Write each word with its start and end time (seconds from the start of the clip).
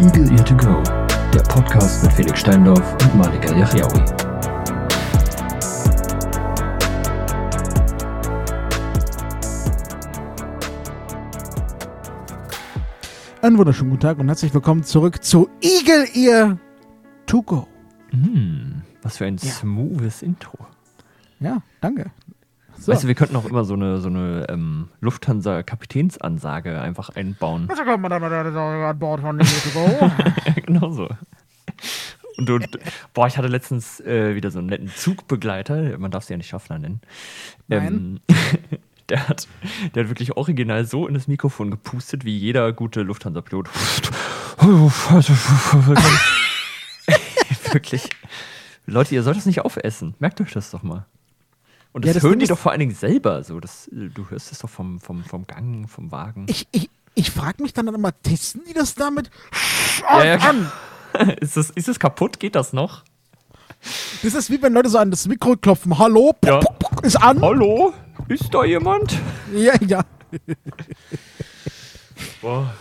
Eagle 0.00 0.30
Ear 0.32 0.44
to 0.44 0.56
Go, 0.56 0.82
der 1.32 1.40
Podcast 1.42 2.02
mit 2.02 2.12
Felix 2.12 2.40
Steindorf 2.40 2.92
und 3.02 3.14
Malika 3.16 3.54
Yachiaoui. 3.56 4.04
Einen 13.42 13.56
wunderschönen 13.56 13.90
guten 13.90 14.02
Tag 14.02 14.18
und 14.18 14.28
herzlich 14.28 14.52
willkommen 14.52 14.82
zurück 14.82 15.22
zu 15.22 15.48
Eagle 15.60 16.06
Ear 16.14 16.58
to 17.26 17.42
Go. 17.42 17.68
Hm, 18.10 18.82
was 19.02 19.18
für 19.18 19.26
ein 19.26 19.36
Ja. 19.36 19.50
smoothes 19.52 20.22
Intro. 20.22 20.58
Ja, 21.40 21.62
danke. 21.80 22.10
So. 22.78 22.92
Weißt 22.92 23.04
du, 23.04 23.08
wir 23.08 23.14
könnten 23.14 23.36
auch 23.36 23.44
immer 23.44 23.64
so 23.64 23.74
eine, 23.74 23.98
so 23.98 24.08
eine 24.08 24.46
ähm, 24.48 24.88
Lufthansa-Kapitänsansage 25.00 26.80
einfach 26.80 27.10
einbauen. 27.10 27.62
An 27.62 28.98
Bord 28.98 29.20
von 29.20 29.38
genau 30.66 30.90
so. 30.90 31.08
Und 32.38 32.48
du, 32.48 32.60
boah, 33.14 33.26
ich 33.26 33.36
hatte 33.36 33.48
letztens 33.48 34.00
äh, 34.00 34.36
wieder 34.36 34.50
so 34.52 34.60
einen 34.60 34.68
netten 34.68 34.88
Zugbegleiter, 34.88 35.98
man 35.98 36.12
darf 36.12 36.24
sie 36.24 36.34
ja 36.34 36.36
nicht 36.36 36.48
Schaffner 36.48 36.78
nennen. 36.78 37.00
Ähm, 37.68 38.20
der, 39.08 39.28
hat, 39.28 39.48
der 39.94 40.04
hat 40.04 40.10
wirklich 40.10 40.36
original 40.36 40.84
so 40.84 41.08
in 41.08 41.14
das 41.14 41.26
Mikrofon 41.26 41.72
gepustet, 41.72 42.24
wie 42.24 42.38
jeder 42.38 42.72
gute 42.72 43.02
Lufthansa-Pilot. 43.02 43.68
wirklich. 47.72 48.08
Leute, 48.86 49.14
ihr 49.14 49.22
sollt 49.22 49.36
das 49.36 49.46
nicht 49.46 49.60
aufessen. 49.60 50.14
Merkt 50.20 50.40
euch 50.40 50.52
das 50.52 50.70
doch 50.70 50.82
mal. 50.82 51.06
Und 51.92 52.04
Ja, 52.04 52.12
das, 52.12 52.22
das 52.22 52.28
hören 52.30 52.38
die 52.38 52.46
doch 52.46 52.58
vor 52.58 52.72
allen 52.72 52.80
Dingen 52.80 52.94
selber. 52.94 53.42
So. 53.42 53.58
Das, 53.60 53.88
du 53.92 54.28
hörst 54.30 54.52
es 54.52 54.58
doch 54.58 54.68
vom, 54.68 55.00
vom, 55.00 55.24
vom 55.24 55.46
Gang, 55.46 55.88
vom 55.88 56.10
Wagen. 56.12 56.46
Ich, 56.48 56.66
ich, 56.72 56.90
ich 57.14 57.30
frage 57.30 57.62
mich 57.62 57.72
dann 57.72 57.88
immer, 57.88 58.12
testen 58.22 58.62
die 58.68 58.74
das 58.74 58.94
damit? 58.94 59.30
Ja, 60.02 60.24
ja, 60.24 60.36
klar. 60.36 60.54
ist, 61.40 61.56
das, 61.56 61.70
ist 61.70 61.88
das 61.88 61.98
kaputt? 61.98 62.38
Geht 62.38 62.54
das 62.54 62.72
noch? 62.72 63.02
Das 64.22 64.34
ist 64.34 64.50
wie 64.50 64.60
wenn 64.60 64.72
Leute 64.72 64.88
so 64.88 64.98
an 64.98 65.10
das 65.10 65.26
Mikro 65.28 65.56
klopfen. 65.56 65.98
Hallo? 65.98 66.32
Puck, 66.40 66.48
Ja. 66.50 66.58
puck, 66.58 66.78
puck, 66.78 67.04
ist 67.04 67.16
an? 67.16 67.40
Hallo? 67.40 67.92
Ist 68.28 68.52
da 68.52 68.64
jemand? 68.64 69.18
Ja, 69.54 69.72
ja. 69.86 70.04
Boah, 72.42 72.72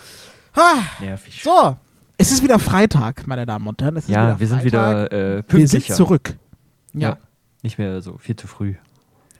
Ah, 0.53 0.81
nervig. 0.99 1.41
so, 1.43 1.77
es 2.17 2.31
ist 2.31 2.41
wieder 2.43 2.57
Freitag, 2.57 3.27
meine 3.27 3.45
Damen 3.45 3.67
und 3.67 3.79
Herren. 3.81 3.95
Es 3.97 4.07
ja, 4.07 4.39
wir 4.39 4.47
sind 4.47 4.61
Freitag. 4.61 5.11
wieder 5.11 5.11
äh, 5.11 5.35
Wir 5.37 5.41
pünktlicher. 5.43 5.85
sind 5.87 5.95
zurück. 5.95 6.35
Ja. 6.93 7.09
Ja. 7.09 7.17
Nicht 7.61 7.77
mehr 7.77 8.01
so 8.01 8.17
viel 8.17 8.35
zu 8.35 8.47
früh. 8.47 8.75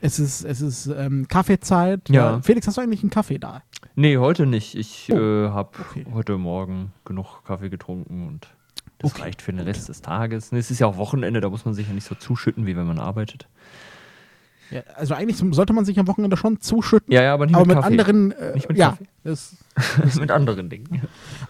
Es 0.00 0.18
ist, 0.18 0.44
es 0.44 0.60
ist 0.60 0.86
ähm, 0.86 1.26
Kaffeezeit. 1.28 2.08
Ja. 2.08 2.40
Felix, 2.40 2.66
hast 2.66 2.76
du 2.76 2.80
eigentlich 2.82 3.02
einen 3.02 3.10
Kaffee 3.10 3.38
da? 3.38 3.62
Nee, 3.96 4.16
heute 4.18 4.46
nicht. 4.46 4.74
Ich 4.74 5.08
Oh, 5.12 5.16
äh, 5.16 5.48
habe 5.50 5.70
okay. 5.80 6.06
heute 6.12 6.38
Morgen 6.38 6.92
genug 7.04 7.42
Kaffee 7.44 7.68
getrunken 7.68 8.26
und 8.28 8.48
das 8.98 9.12
Okay, 9.12 9.22
reicht 9.22 9.42
für 9.42 9.52
den 9.52 9.60
Rest 9.60 9.88
des 9.88 10.00
Tages. 10.02 10.52
Ne, 10.52 10.58
Es 10.58 10.70
ist 10.70 10.78
ja 10.78 10.86
auch 10.86 10.96
Wochenende, 10.96 11.40
da 11.40 11.48
muss 11.50 11.64
man 11.64 11.74
sich 11.74 11.88
ja 11.88 11.94
nicht 11.94 12.06
so 12.06 12.14
zuschütten, 12.14 12.66
wie 12.66 12.76
wenn 12.76 12.86
man 12.86 12.98
arbeitet. 12.98 13.48
Ja, 14.70 14.82
also 14.96 15.14
eigentlich 15.14 15.38
sollte 15.54 15.72
man 15.72 15.84
sich 15.86 15.98
am 15.98 16.06
Wochenende 16.08 16.36
schon 16.36 16.60
zuschütten. 16.60 17.12
Ja, 17.12 17.22
ja, 17.22 17.32
aber 17.34 17.46
nicht 17.46 17.54
aber 17.54 17.64
mit 17.66 17.76
mit 17.76 17.82
Kaffee. 17.82 17.92
anderen, 17.98 18.32
äh, 18.32 18.54
Nicht 18.54 18.68
mit 18.68 18.76
ja, 18.76 18.90
Kaffee. 18.90 19.06
das, 19.24 19.56
mit 20.20 20.30
anderen 20.30 20.68
Dingen. 20.68 21.02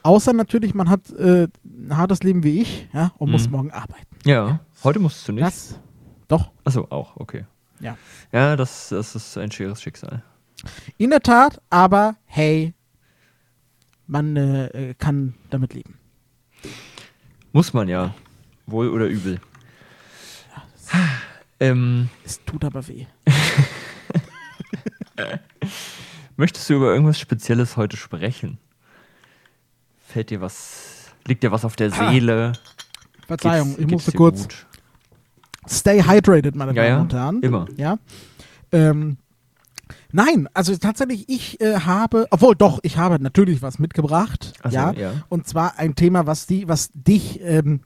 außer 0.04 0.32
natürlich, 0.32 0.72
man 0.74 0.88
hat 0.88 1.10
äh, 1.10 1.48
ein 1.64 1.96
hartes 1.96 2.22
Leben 2.22 2.44
wie 2.44 2.60
ich, 2.62 2.88
ja, 2.92 3.12
und 3.18 3.30
muss 3.30 3.46
Mhm. 3.46 3.52
morgen 3.52 3.70
arbeiten. 3.72 4.06
Ja, 4.24 4.60
heute 4.84 5.00
musst 5.00 5.26
du 5.26 5.32
nicht. 5.32 5.44
Das, 5.44 5.80
doch, 6.28 6.50
Achso, 6.64 6.86
auch, 6.90 7.16
okay. 7.16 7.44
Ja. 7.80 7.96
Ja, 8.32 8.56
das, 8.56 8.88
das 8.90 9.14
ist 9.14 9.36
ein 9.38 9.50
schweres 9.52 9.80
Schicksal. 9.82 10.22
In 10.96 11.10
der 11.10 11.20
Tat, 11.20 11.60
aber 11.70 12.16
hey, 12.26 12.74
man 14.06 14.36
äh, 14.36 14.94
kann 14.98 15.34
damit 15.50 15.74
leben. 15.74 15.98
Muss 17.52 17.72
man 17.72 17.88
ja. 17.88 18.14
Wohl 18.66 18.88
oder 18.90 19.06
übel. 19.06 19.40
Ähm, 21.60 22.08
Es 22.24 22.44
tut 22.44 22.64
aber 22.64 22.86
weh. 22.88 23.06
möchtest 26.36 26.68
du 26.70 26.74
über 26.74 26.92
irgendwas 26.92 27.18
Spezielles 27.18 27.76
heute 27.76 27.96
sprechen? 27.96 28.58
Fällt 30.06 30.30
dir 30.30 30.40
was, 30.40 31.12
liegt 31.26 31.42
dir 31.42 31.52
was 31.52 31.64
auf 31.64 31.76
der 31.76 31.92
Ah, 31.92 32.10
Seele? 32.10 32.52
Verzeihung, 33.26 33.68
Geht's- 33.68 33.80
ich 33.80 33.86
geht's 33.86 33.92
musste 34.06 34.12
kurz 34.16 34.42
gut? 34.42 34.66
Stay 35.68 36.02
hydrated, 36.02 36.54
meine 36.56 36.74
Ja, 36.74 36.84
Damen 36.88 37.00
und 37.02 37.12
Herren. 37.12 37.40
immer. 37.42 37.66
Ja. 37.76 37.98
Ähm, 38.72 39.16
nein, 40.12 40.48
also 40.54 40.76
tatsächlich, 40.76 41.28
ich 41.28 41.60
äh, 41.60 41.80
habe, 41.80 42.26
obwohl 42.30 42.54
doch, 42.54 42.78
ich 42.82 42.96
habe 42.98 43.22
natürlich 43.22 43.62
was 43.62 43.78
mitgebracht. 43.78 44.52
Ach 44.62 44.70
so, 44.70 44.76
ja, 44.76 44.92
ja. 44.92 45.12
Und 45.28 45.46
zwar 45.46 45.78
ein 45.78 45.94
Thema, 45.94 46.26
was 46.26 46.46
die, 46.46 46.68
was 46.68 46.90
dich 46.92 47.40
ähm, 47.42 47.80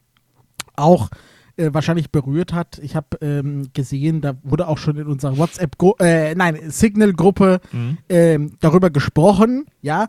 auch 0.74 1.10
äh, 1.56 1.68
wahrscheinlich 1.72 2.10
berührt 2.10 2.52
hat. 2.54 2.78
Ich 2.82 2.96
habe 2.96 3.18
ähm, 3.20 3.68
gesehen, 3.74 4.22
da 4.22 4.34
wurde 4.42 4.66
auch 4.68 4.78
schon 4.78 4.96
in 4.96 5.06
unserer 5.06 5.36
WhatsApp, 5.36 5.76
äh, 6.00 6.34
nein, 6.34 6.58
Signal-Gruppe 6.70 7.60
Mhm. 7.72 7.98
ähm, 8.08 8.52
darüber 8.60 8.88
gesprochen, 8.90 9.66
ja, 9.82 10.08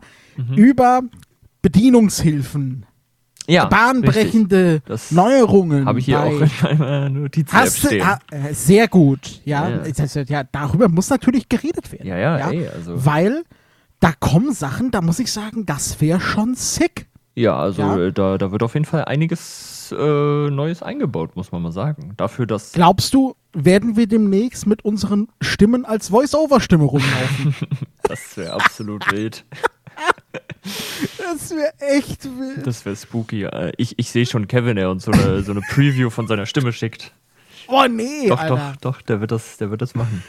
über 0.56 1.02
Bedienungshilfen, 1.62 2.86
Ja, 3.46 3.66
bahnbrechende 3.66 4.80
Das 4.86 5.10
Neuerungen. 5.10 5.84
Habe 5.86 5.98
ich 5.98 6.06
hier 6.06 6.18
bei, 6.18 6.24
auch 6.24 6.70
in 6.70 6.78
meiner 6.78 7.10
Notiz-App 7.10 7.52
Hast 7.60 7.84
du, 7.90 8.02
ah, 8.02 8.18
äh, 8.30 8.54
sehr 8.54 8.88
gut, 8.88 9.40
ja. 9.44 9.68
Ja, 9.68 9.82
ja. 9.86 10.22
Ja. 10.28 10.44
Darüber 10.50 10.88
muss 10.88 11.10
natürlich 11.10 11.48
geredet 11.48 11.92
werden. 11.92 12.06
Ja, 12.06 12.16
ja, 12.18 12.50
ey, 12.50 12.66
also- 12.68 13.04
Weil 13.04 13.44
da 14.00 14.12
kommen 14.18 14.52
Sachen, 14.54 14.90
da 14.90 15.00
muss 15.02 15.18
ich 15.18 15.30
sagen, 15.32 15.66
das 15.66 16.00
wäre 16.00 16.20
schon 16.20 16.54
sick. 16.54 17.06
Ja, 17.34 17.56
also 17.56 17.82
Ja. 17.82 17.98
äh, 17.98 18.12
Da, 18.12 18.38
da 18.38 18.50
wird 18.52 18.62
auf 18.62 18.74
jeden 18.74 18.86
Fall 18.86 19.04
einiges 19.06 19.92
äh, 19.92 20.50
Neues 20.50 20.82
eingebaut, 20.82 21.36
muss 21.36 21.52
man 21.52 21.60
mal 21.62 21.72
sagen. 21.72 22.14
Dafür, 22.16 22.46
dass. 22.46 22.72
Glaubst 22.72 23.12
du, 23.12 23.34
werden 23.52 23.96
wir 23.96 24.06
demnächst 24.06 24.66
mit 24.66 24.84
unseren 24.84 25.28
Stimmen 25.42 25.84
als 25.84 26.08
Voice-Over-Stimme 26.08 26.84
rumlaufen? 26.84 27.54
Das 28.02 28.36
wäre 28.36 28.52
absolut 28.54 29.10
wild. 29.12 29.44
das 31.34 31.50
wäre 31.50 31.72
echt 31.96 32.24
wild. 32.24 32.66
Das 32.66 32.84
wäre 32.84 32.96
spooky. 32.96 33.44
Äh, 33.44 33.72
Ich, 33.76 33.98
ich 33.98 34.10
sehe 34.10 34.26
schon 34.26 34.48
Kevin, 34.48 34.76
der 34.76 34.90
uns 34.90 35.04
so 35.04 35.10
eine, 35.12 35.42
so 35.42 35.52
eine 35.52 35.60
Preview 35.60 36.10
von 36.10 36.26
seiner 36.26 36.46
Stimme 36.46 36.72
schickt. 36.72 37.12
Oh 37.68 37.84
nee, 37.90 38.28
Doch, 38.28 38.40
Alter. 38.40 38.74
doch, 38.80 38.92
doch, 38.96 39.02
der 39.02 39.20
wird 39.20 39.30
das, 39.30 39.56
der 39.56 39.70
wird 39.70 39.80
das 39.82 39.94
machen. 39.94 40.22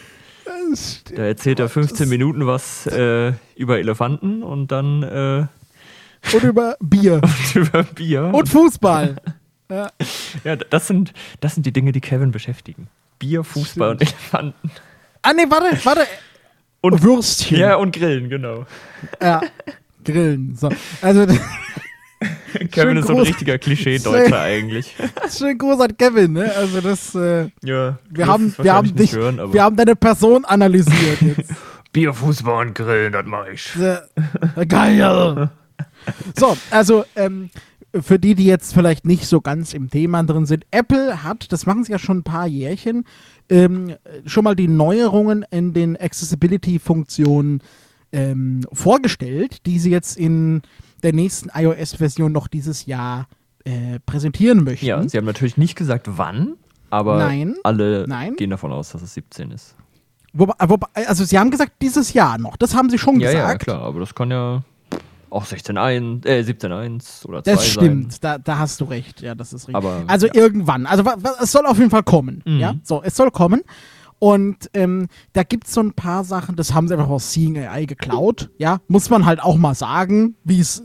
Das 0.45 0.95
stimmt. 1.01 1.19
Da 1.19 1.23
erzählt 1.23 1.59
er 1.59 1.69
15 1.69 2.07
Minuten 2.09 2.45
was 2.47 2.87
äh, 2.87 3.33
über 3.55 3.77
Elefanten 3.79 4.41
und 4.43 4.71
dann 4.71 5.03
äh, 5.03 5.45
Und 6.33 6.43
über 6.43 6.75
Bier. 6.79 7.21
über 7.55 7.83
Bier. 7.83 8.31
Und 8.33 8.49
Fußball. 8.49 9.15
Ja. 9.67 9.89
ja, 10.43 10.55
das 10.57 10.85
sind, 10.85 11.11
das 11.39 11.55
sind 11.55 11.65
die 11.65 11.73
Dinge, 11.73 11.91
die 11.91 11.99
Kevin 11.99 12.29
beschäftigen. 12.31 12.87
Bier, 13.17 13.43
Fußball 13.43 13.89
und 13.89 14.01
Elefanten. 14.03 14.69
Ah 15.23 15.33
nee, 15.33 15.45
warte, 15.49 15.83
warte. 15.83 16.01
Und- 16.81 17.01
Würstchen. 17.01 17.57
Ja, 17.57 17.75
und 17.77 17.95
Grillen, 17.95 18.29
genau. 18.29 18.67
Ja. 19.19 19.41
Grillen. 20.05 20.55
So. 20.55 20.69
Also, 21.01 21.25
Kevin 22.71 22.97
ist 22.97 23.07
so 23.07 23.13
ein 23.13 23.19
richtiger 23.19 23.57
Klischee-Deutscher 23.57 24.39
eigentlich. 24.39 24.95
schön 25.37 25.57
groß 25.57 25.81
an 25.81 25.97
Kevin, 25.97 26.33
ne? 26.33 26.51
Also 26.55 26.81
das, 26.81 27.15
äh, 27.15 27.49
Ja, 27.63 27.99
wir 28.09 28.27
haben, 28.27 28.53
wir 28.57 28.73
haben 28.73 28.95
dich, 28.95 29.13
hören, 29.13 29.53
wir 29.53 29.63
haben 29.63 29.75
deine 29.75 29.95
Person 29.95 30.45
analysiert 30.45 31.21
jetzt. 31.21 31.53
Bier, 31.91 32.13
Fußball 32.13 32.67
und 32.67 32.75
Grillen, 32.75 33.13
das 33.13 33.25
mache 33.25 33.51
ich. 33.51 33.73
Äh, 33.77 34.65
Geil. 34.65 35.49
So, 36.37 36.57
also 36.69 37.05
ähm, 37.15 37.49
für 38.01 38.19
die, 38.19 38.35
die 38.35 38.45
jetzt 38.45 38.73
vielleicht 38.73 39.05
nicht 39.05 39.25
so 39.27 39.39
ganz 39.41 39.73
im 39.73 39.89
Thema 39.89 40.21
drin 40.23 40.45
sind, 40.45 40.65
Apple 40.71 41.23
hat, 41.23 41.51
das 41.51 41.65
machen 41.65 41.83
sie 41.83 41.93
ja 41.93 41.99
schon 41.99 42.19
ein 42.19 42.23
paar 42.23 42.47
Jährchen, 42.47 43.05
ähm, 43.49 43.95
schon 44.25 44.43
mal 44.43 44.55
die 44.55 44.67
Neuerungen 44.67 45.45
in 45.51 45.73
den 45.73 45.95
Accessibility-Funktionen 45.95 47.61
ähm, 48.15 48.61
vorgestellt, 48.71 49.65
die 49.65 49.79
sie 49.79 49.91
jetzt 49.91 50.17
in 50.17 50.61
der 51.03 51.13
nächsten 51.13 51.49
iOS-Version 51.53 52.31
noch 52.31 52.47
dieses 52.47 52.85
Jahr 52.85 53.27
äh, 53.65 53.99
präsentieren 54.05 54.63
möchten. 54.63 54.85
Ja, 54.85 55.07
sie 55.07 55.17
haben 55.17 55.25
natürlich 55.25 55.57
nicht 55.57 55.75
gesagt, 55.75 56.07
wann, 56.17 56.53
aber 56.89 57.17
Nein, 57.17 57.55
alle 57.63 58.05
nein. 58.07 58.35
gehen 58.35 58.49
davon 58.51 58.71
aus, 58.71 58.91
dass 58.91 59.01
es 59.01 59.13
17 59.13 59.51
ist. 59.51 59.75
Wobei, 60.33 60.53
wobei, 60.67 60.87
also 61.07 61.23
sie 61.23 61.37
haben 61.39 61.51
gesagt, 61.51 61.73
dieses 61.81 62.13
Jahr 62.13 62.37
noch. 62.37 62.57
Das 62.57 62.75
haben 62.75 62.89
sie 62.89 62.97
schon 62.97 63.19
Ja, 63.19 63.31
gesagt. 63.31 63.49
ja, 63.49 63.57
klar, 63.57 63.81
aber 63.81 63.99
das 64.01 64.13
kann 64.15 64.31
ja 64.31 64.63
auch 65.29 65.45
16.1, 65.45 66.25
äh, 66.25 66.41
17.1 66.41 67.25
oder 67.25 67.43
2 67.43 67.51
Das 67.53 67.67
stimmt, 67.67 68.11
sein. 68.13 68.19
da, 68.21 68.37
da 68.37 68.57
hast 68.59 68.79
du 68.81 68.85
recht. 68.85 69.21
Ja, 69.21 69.35
das 69.35 69.53
ist 69.53 69.67
richtig. 69.67 69.75
Aber, 69.75 70.03
also 70.07 70.27
ja. 70.27 70.33
irgendwann. 70.35 70.85
Also 70.85 71.03
es 71.41 71.51
soll 71.51 71.65
auf 71.65 71.77
jeden 71.77 71.89
Fall 71.89 72.03
kommen. 72.03 72.41
Mhm. 72.45 72.59
Ja, 72.59 72.75
so, 72.83 73.01
es 73.03 73.15
soll 73.15 73.31
kommen. 73.31 73.61
Und 74.17 74.69
ähm, 74.73 75.07
da 75.33 75.43
gibt 75.43 75.67
es 75.67 75.73
so 75.73 75.81
ein 75.81 75.93
paar 75.93 76.23
Sachen, 76.23 76.55
das 76.55 76.73
haben 76.73 76.87
sie 76.87 76.93
einfach 76.95 77.09
aus 77.09 77.33
Seeing 77.33 77.57
AI 77.57 77.85
geklaut. 77.85 78.49
Ja, 78.57 78.79
muss 78.87 79.09
man 79.09 79.25
halt 79.25 79.41
auch 79.43 79.57
mal 79.57 79.75
sagen, 79.75 80.35
wie 80.43 80.59
es 80.61 80.81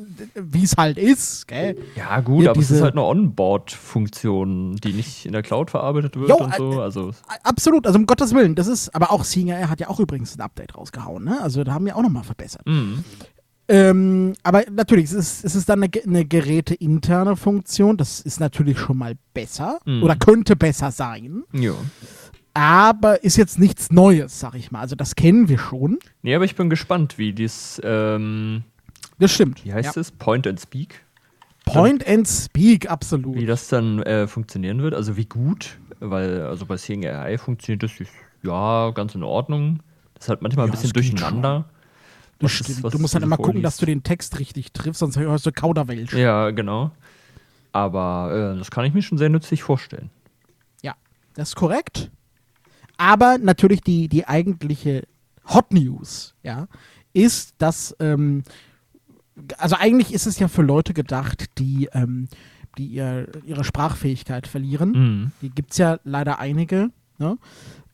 halt 0.77 0.99
ist. 0.99 1.47
Gell? 1.49 1.77
Ja, 1.97 2.21
gut, 2.21 2.44
Ja, 2.44 2.50
aber 2.50 2.61
es 2.61 2.71
ist 2.71 2.82
halt 2.82 2.93
eine 2.94 3.05
Onboard-Funktion, 3.05 4.77
die 4.77 4.93
nicht 4.93 5.27
in 5.27 5.32
der 5.32 5.43
Cloud 5.43 5.71
verarbeitet 5.71 6.17
wird 6.17 6.29
Jo, 6.29 6.37
und 6.37 6.55
so. 6.55 6.73
äh, 6.73 6.82
Also, 6.82 7.11
Absolut, 7.44 7.87
also 7.87 7.99
um 7.99 8.06
Gottes 8.06 8.35
Willen. 8.35 8.55
Das 8.55 8.67
ist, 8.67 8.94
aber 8.94 9.11
auch 9.12 9.25
Seeing 9.25 9.53
AI 9.53 9.65
hat 9.67 9.81
ja 9.81 9.88
auch 9.88 10.00
übrigens 10.00 10.37
ein 10.37 10.41
Update 10.41 10.77
rausgehauen. 10.77 11.25
Ne? 11.25 11.41
Also 11.41 11.65
da 11.65 11.73
haben 11.73 11.87
wir 11.87 11.97
auch 11.97 12.03
nochmal 12.03 12.25
verbessert. 12.25 12.67
mhm. 12.67 13.05
Ähm, 13.73 14.32
aber 14.43 14.65
natürlich, 14.73 15.05
es 15.05 15.12
ist, 15.12 15.44
es 15.44 15.55
ist 15.55 15.69
dann 15.69 15.81
eine, 15.81 15.91
eine 16.05 16.25
geräteinterne 16.25 17.37
Funktion. 17.37 17.97
Das 17.97 18.21
ist 18.21 18.41
natürlich 18.41 18.77
schon 18.81 18.99
mal 18.99 19.15
besser 19.32 19.79
Mhm. 19.85 20.03
oder 20.03 20.17
könnte 20.17 20.56
besser 20.56 20.91
sein. 20.91 21.44
Ja. 21.53 21.75
Aber 22.61 23.25
ist 23.25 23.39
jetzt 23.39 23.59
nichts 23.59 23.91
Neues, 23.91 24.39
sag 24.39 24.55
ich 24.55 24.71
mal. 24.71 24.81
Also 24.81 24.95
das 24.95 25.15
kennen 25.15 25.49
wir 25.49 25.59
schon. 25.59 25.99
Nee, 26.21 26.35
aber 26.35 26.45
ich 26.45 26.57
bin 26.57 26.69
gespannt, 26.69 27.17
wie 27.17 27.33
dies, 27.33 27.81
ähm, 27.83 28.65
Das 29.19 29.33
stimmt. 29.33 29.65
wie 29.65 29.73
heißt 29.73 29.97
ja. 29.97 30.01
es? 30.03 30.11
Point 30.11 30.47
and 30.47 30.61
Speak? 30.61 31.03
Point 31.65 32.07
and 32.07 32.29
Speak, 32.29 32.91
absolut. 32.91 33.35
Wie 33.37 33.47
das 33.47 33.69
dann 33.69 34.03
äh, 34.03 34.27
funktionieren 34.27 34.83
wird, 34.83 34.93
also 34.93 35.17
wie 35.17 35.25
gut, 35.25 35.79
weil 36.01 36.43
also 36.43 36.67
bei 36.67 36.77
Seeing 36.77 37.07
AI 37.07 37.39
funktioniert 37.39 37.83
das 37.83 37.93
ja 38.43 38.91
ganz 38.91 39.15
in 39.15 39.23
Ordnung. 39.23 39.81
Das 40.13 40.25
ist 40.25 40.29
halt 40.29 40.43
manchmal 40.43 40.67
ein 40.67 40.69
Ja, 40.69 40.73
bisschen 40.73 40.89
es 40.89 40.93
geht 40.93 41.13
durcheinander. 41.15 41.65
Das 42.41 42.53
stimmt. 42.53 42.83
was 42.83 42.93
du 42.93 42.99
musst 42.99 43.15
halt 43.15 43.25
immer 43.25 43.39
gucken, 43.39 43.63
dass 43.63 43.77
vorliest. 43.77 43.83
du 43.83 43.87
den 43.87 44.03
Text 44.03 44.39
richtig 44.39 44.73
triffst, 44.73 44.99
sonst 45.01 45.17
hörst 45.19 45.47
du 45.47 45.53
Kauderwelsch. 45.53 46.13
Ja, 46.13 46.51
genau. 46.51 46.91
Aber 47.73 48.53
äh, 48.55 48.59
das 48.59 48.71
kann 48.71 48.85
ich 48.85 48.93
mir 48.93 49.01
schon 49.01 49.17
sehr 49.17 49.31
nützlich 49.31 49.63
vorstellen. 49.63 50.11
Ja, 50.83 50.95
das 51.33 51.51
ist 51.51 51.56
korrekt. 51.56 52.11
Aber 53.00 53.38
natürlich 53.38 53.81
die, 53.81 54.08
die 54.08 54.29
eigentliche 54.29 55.06
Hot 55.47 55.73
News, 55.73 56.35
ja, 56.43 56.69
ist, 57.14 57.55
dass, 57.56 57.97
ähm, 57.99 58.43
also 59.56 59.75
eigentlich 59.79 60.12
ist 60.12 60.26
es 60.26 60.38
ja 60.38 60.49
für 60.49 60.61
Leute 60.61 60.93
gedacht, 60.93 61.47
die, 61.56 61.88
ähm, 61.94 62.29
die 62.76 62.88
ihr, 62.88 63.26
ihre 63.47 63.64
Sprachfähigkeit 63.64 64.47
verlieren. 64.47 64.91
Mhm. 64.93 65.32
Die 65.41 65.49
gibt 65.49 65.70
es 65.73 65.79
ja 65.79 65.99
leider 66.05 66.41
einige. 66.41 66.91
Ne? 67.17 67.38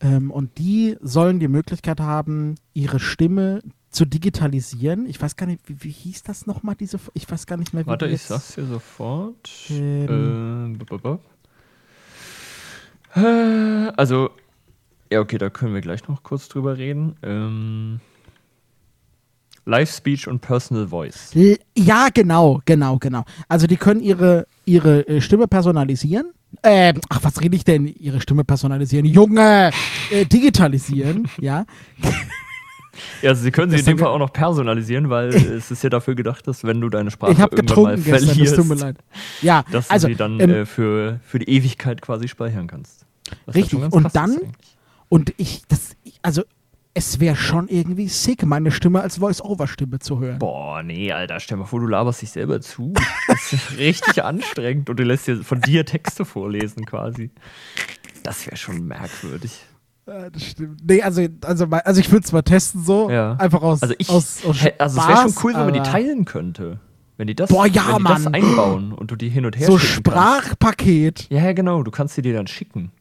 Ähm, 0.00 0.32
und 0.32 0.58
die 0.58 0.96
sollen 1.00 1.38
die 1.38 1.46
Möglichkeit 1.46 2.00
haben, 2.00 2.56
ihre 2.74 2.98
Stimme 2.98 3.62
zu 3.90 4.06
digitalisieren. 4.06 5.06
Ich 5.06 5.22
weiß 5.22 5.36
gar 5.36 5.46
nicht, 5.46 5.60
wie, 5.68 5.84
wie 5.84 5.90
hieß 5.90 6.24
das 6.24 6.46
nochmal, 6.46 6.74
diese, 6.74 6.98
ich 7.14 7.30
weiß 7.30 7.46
gar 7.46 7.56
nicht 7.58 7.72
mehr, 7.72 7.84
wie 7.84 7.90
Warte, 7.90 8.08
ich 8.08 8.22
sag's 8.22 8.56
dir 8.56 8.66
sofort. 8.66 9.50
Ähm. 9.70 10.80
Ähm. 10.84 11.18
Äh, 13.14 13.92
Also, 13.96 14.30
ja, 15.10 15.20
okay, 15.20 15.38
da 15.38 15.50
können 15.50 15.74
wir 15.74 15.80
gleich 15.80 16.06
noch 16.08 16.22
kurz 16.22 16.48
drüber 16.48 16.76
reden. 16.78 17.16
Ähm, 17.22 18.00
Live 19.64 19.90
Speech 19.90 20.28
und 20.28 20.40
Personal 20.40 20.86
Voice. 20.88 21.34
L- 21.34 21.58
Ja, 21.76 22.08
genau, 22.14 22.60
genau, 22.64 22.98
genau. 22.98 23.24
Also 23.48 23.66
die 23.66 23.76
können 23.76 24.00
ihre, 24.00 24.46
ihre 24.64 25.06
äh, 25.08 25.20
Stimme 25.20 25.48
personalisieren. 25.48 26.30
Ähm, 26.62 27.00
ach, 27.08 27.20
was 27.22 27.40
rede 27.40 27.56
ich 27.56 27.64
denn? 27.64 27.86
Ihre 27.88 28.20
Stimme 28.20 28.44
personalisieren. 28.44 29.04
Junge! 29.06 29.70
Äh, 30.10 30.24
digitalisieren, 30.24 31.28
ja. 31.40 31.66
Ja, 33.20 33.30
also 33.30 33.42
sie 33.42 33.50
können 33.50 33.70
sie 33.70 33.76
Das 33.76 33.86
in 33.86 33.96
dem 33.96 33.98
Fall 33.98 34.08
auch 34.08 34.18
noch 34.18 34.32
personalisieren, 34.32 35.10
weil 35.10 35.28
es 35.34 35.70
ist 35.70 35.82
ja 35.82 35.90
dafür 35.90 36.14
gedacht, 36.14 36.46
dass 36.46 36.62
wenn 36.64 36.80
du 36.80 36.88
deine 36.88 37.10
Sprache 37.10 37.32
irgendwann 37.50 37.82
mal 37.82 37.96
gestern, 37.96 38.28
verlierst, 38.28 38.58
das 38.58 38.68
tut. 38.68 38.94
Ja, 39.42 39.64
dass 39.70 39.90
also, 39.90 40.06
du 40.06 40.14
sie 40.14 40.16
dann 40.18 40.40
ähm, 40.40 40.50
äh, 40.50 40.64
für, 40.66 41.20
für 41.24 41.38
die 41.40 41.50
Ewigkeit 41.50 42.00
quasi 42.00 42.28
speichern 42.28 42.68
kannst. 42.68 43.04
Was 43.46 43.56
Richtig, 43.56 43.80
und 43.92 44.14
dann- 44.14 44.30
eigentlich. 44.30 44.75
Und 45.08 45.32
ich, 45.36 45.62
das, 45.68 45.96
also, 46.22 46.42
es 46.94 47.20
wäre 47.20 47.36
schon 47.36 47.68
irgendwie 47.68 48.08
sick, 48.08 48.44
meine 48.46 48.70
Stimme 48.70 49.02
als 49.02 49.18
Voice-Over-Stimme 49.18 49.98
zu 49.98 50.18
hören. 50.18 50.38
Boah, 50.38 50.82
nee, 50.82 51.12
Alter, 51.12 51.40
stell 51.40 51.58
mal 51.58 51.66
vor, 51.66 51.80
du 51.80 51.86
laberst 51.86 52.22
dich 52.22 52.30
selber 52.30 52.60
zu. 52.62 52.94
Das 53.28 53.52
ist 53.52 53.72
richtig 53.78 54.24
anstrengend 54.24 54.88
und 54.88 54.98
du 54.98 55.02
lässt 55.04 55.26
dir 55.26 55.36
von 55.44 55.60
dir 55.60 55.84
Texte 55.84 56.24
vorlesen 56.24 56.86
quasi. 56.86 57.30
Das 58.22 58.46
wäre 58.46 58.56
schon 58.56 58.86
merkwürdig. 58.86 59.60
Ja, 60.06 60.30
das 60.30 60.42
stimmt. 60.44 60.80
Nee, 60.88 61.02
also, 61.02 61.26
also, 61.44 61.66
also 61.66 62.00
ich 62.00 62.10
würde 62.12 62.24
es 62.24 62.32
mal 62.32 62.42
testen 62.42 62.82
so. 62.82 63.10
Ja. 63.10 63.34
Einfach 63.34 63.60
aus. 63.60 63.82
Also 63.82 63.94
ich, 63.98 64.08
aus, 64.08 64.44
aus 64.46 64.56
hä- 64.62 64.72
also 64.78 64.98
es 65.00 65.06
wäre 65.08 65.16
schon 65.18 65.30
Spaß, 65.32 65.44
cool, 65.44 65.52
wenn 65.54 65.64
man 65.66 65.74
die 65.74 65.80
teilen 65.82 66.24
könnte. 66.24 66.80
Wenn 67.18 67.26
die 67.26 67.34
das, 67.34 67.50
Boah, 67.50 67.66
ja, 67.66 67.88
wenn 67.88 67.98
die 67.98 68.04
das 68.04 68.24
Mann. 68.24 68.34
einbauen 68.34 68.92
und 68.92 69.10
du 69.10 69.16
die 69.16 69.28
hin 69.28 69.44
und 69.46 69.56
her 69.58 69.66
So 69.66 69.72
kannst. 69.76 69.86
Sprachpaket. 69.86 71.26
Ja, 71.30 71.42
ja, 71.44 71.52
genau, 71.52 71.82
du 71.82 71.90
kannst 71.90 72.14
sie 72.14 72.22
dir 72.22 72.34
dann 72.34 72.46
schicken. 72.46 72.92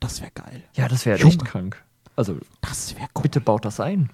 Das 0.00 0.20
wäre 0.20 0.30
geil. 0.32 0.62
Ja, 0.74 0.88
das 0.88 1.06
wäre 1.06 1.18
echt 1.18 1.44
krank. 1.44 1.82
Also, 2.16 2.38
Das 2.62 2.94
wäre 2.96 3.08
cool. 3.16 3.22
bitte 3.22 3.40
baut 3.40 3.64
das 3.64 3.78
ein. 3.80 4.10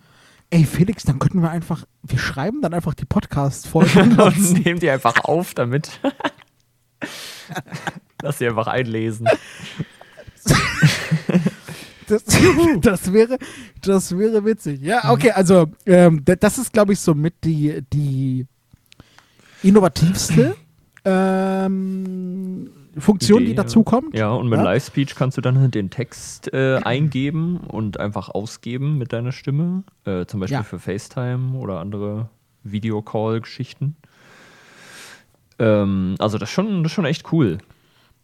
Ey, 0.50 0.64
Felix, 0.66 1.04
dann 1.04 1.18
könnten 1.18 1.40
wir 1.40 1.50
einfach, 1.50 1.86
wir 2.02 2.18
schreiben 2.18 2.60
dann 2.60 2.74
einfach 2.74 2.94
die 2.94 3.06
Podcast-Folgen. 3.06 4.18
Und 4.20 4.52
nehmt 4.64 4.82
die 4.82 4.90
einfach 4.90 5.24
auf 5.24 5.54
damit. 5.54 6.00
Lass 8.22 8.38
sie 8.38 8.48
einfach 8.48 8.66
einlesen. 8.66 9.28
das, 12.06 12.24
das, 12.80 13.12
wäre, 13.12 13.38
das 13.80 14.18
wäre 14.18 14.44
witzig. 14.44 14.80
Ja, 14.82 15.10
okay, 15.10 15.30
also 15.30 15.68
ähm, 15.86 16.22
das 16.24 16.58
ist, 16.58 16.72
glaube 16.72 16.92
ich, 16.92 17.00
somit 17.00 17.34
die, 17.44 17.82
die 17.92 18.46
innovativste 19.62 20.56
ähm, 21.04 22.70
Funktion, 22.98 23.40
Idee, 23.42 23.50
die 23.50 23.54
dazukommt. 23.54 24.14
Ja, 24.16 24.30
und 24.32 24.48
mit 24.48 24.58
Ja. 24.58 24.64
Live 24.64 24.86
Speech 24.86 25.14
kannst 25.14 25.36
du 25.38 25.40
dann 25.40 25.70
den 25.70 25.90
Text 25.90 26.52
äh, 26.52 26.76
eingeben 26.84 27.56
und 27.58 27.98
einfach 27.98 28.28
ausgeben 28.28 28.98
mit 28.98 29.12
deiner 29.12 29.32
Stimme. 29.32 29.84
Äh, 30.04 30.26
zum 30.26 30.40
Beispiel 30.40 30.56
Ja. 30.58 30.62
für 30.62 30.78
FaceTime 30.78 31.56
oder 31.58 31.80
andere 31.80 32.28
Videocall-Geschichten. 32.64 33.96
Ähm, 35.58 36.16
also 36.18 36.38
das 36.38 36.48
ist 36.48 36.54
schon, 36.54 36.82
das 36.82 36.92
ist 36.92 36.94
schon 36.94 37.04
echt 37.04 37.32
cool. 37.32 37.58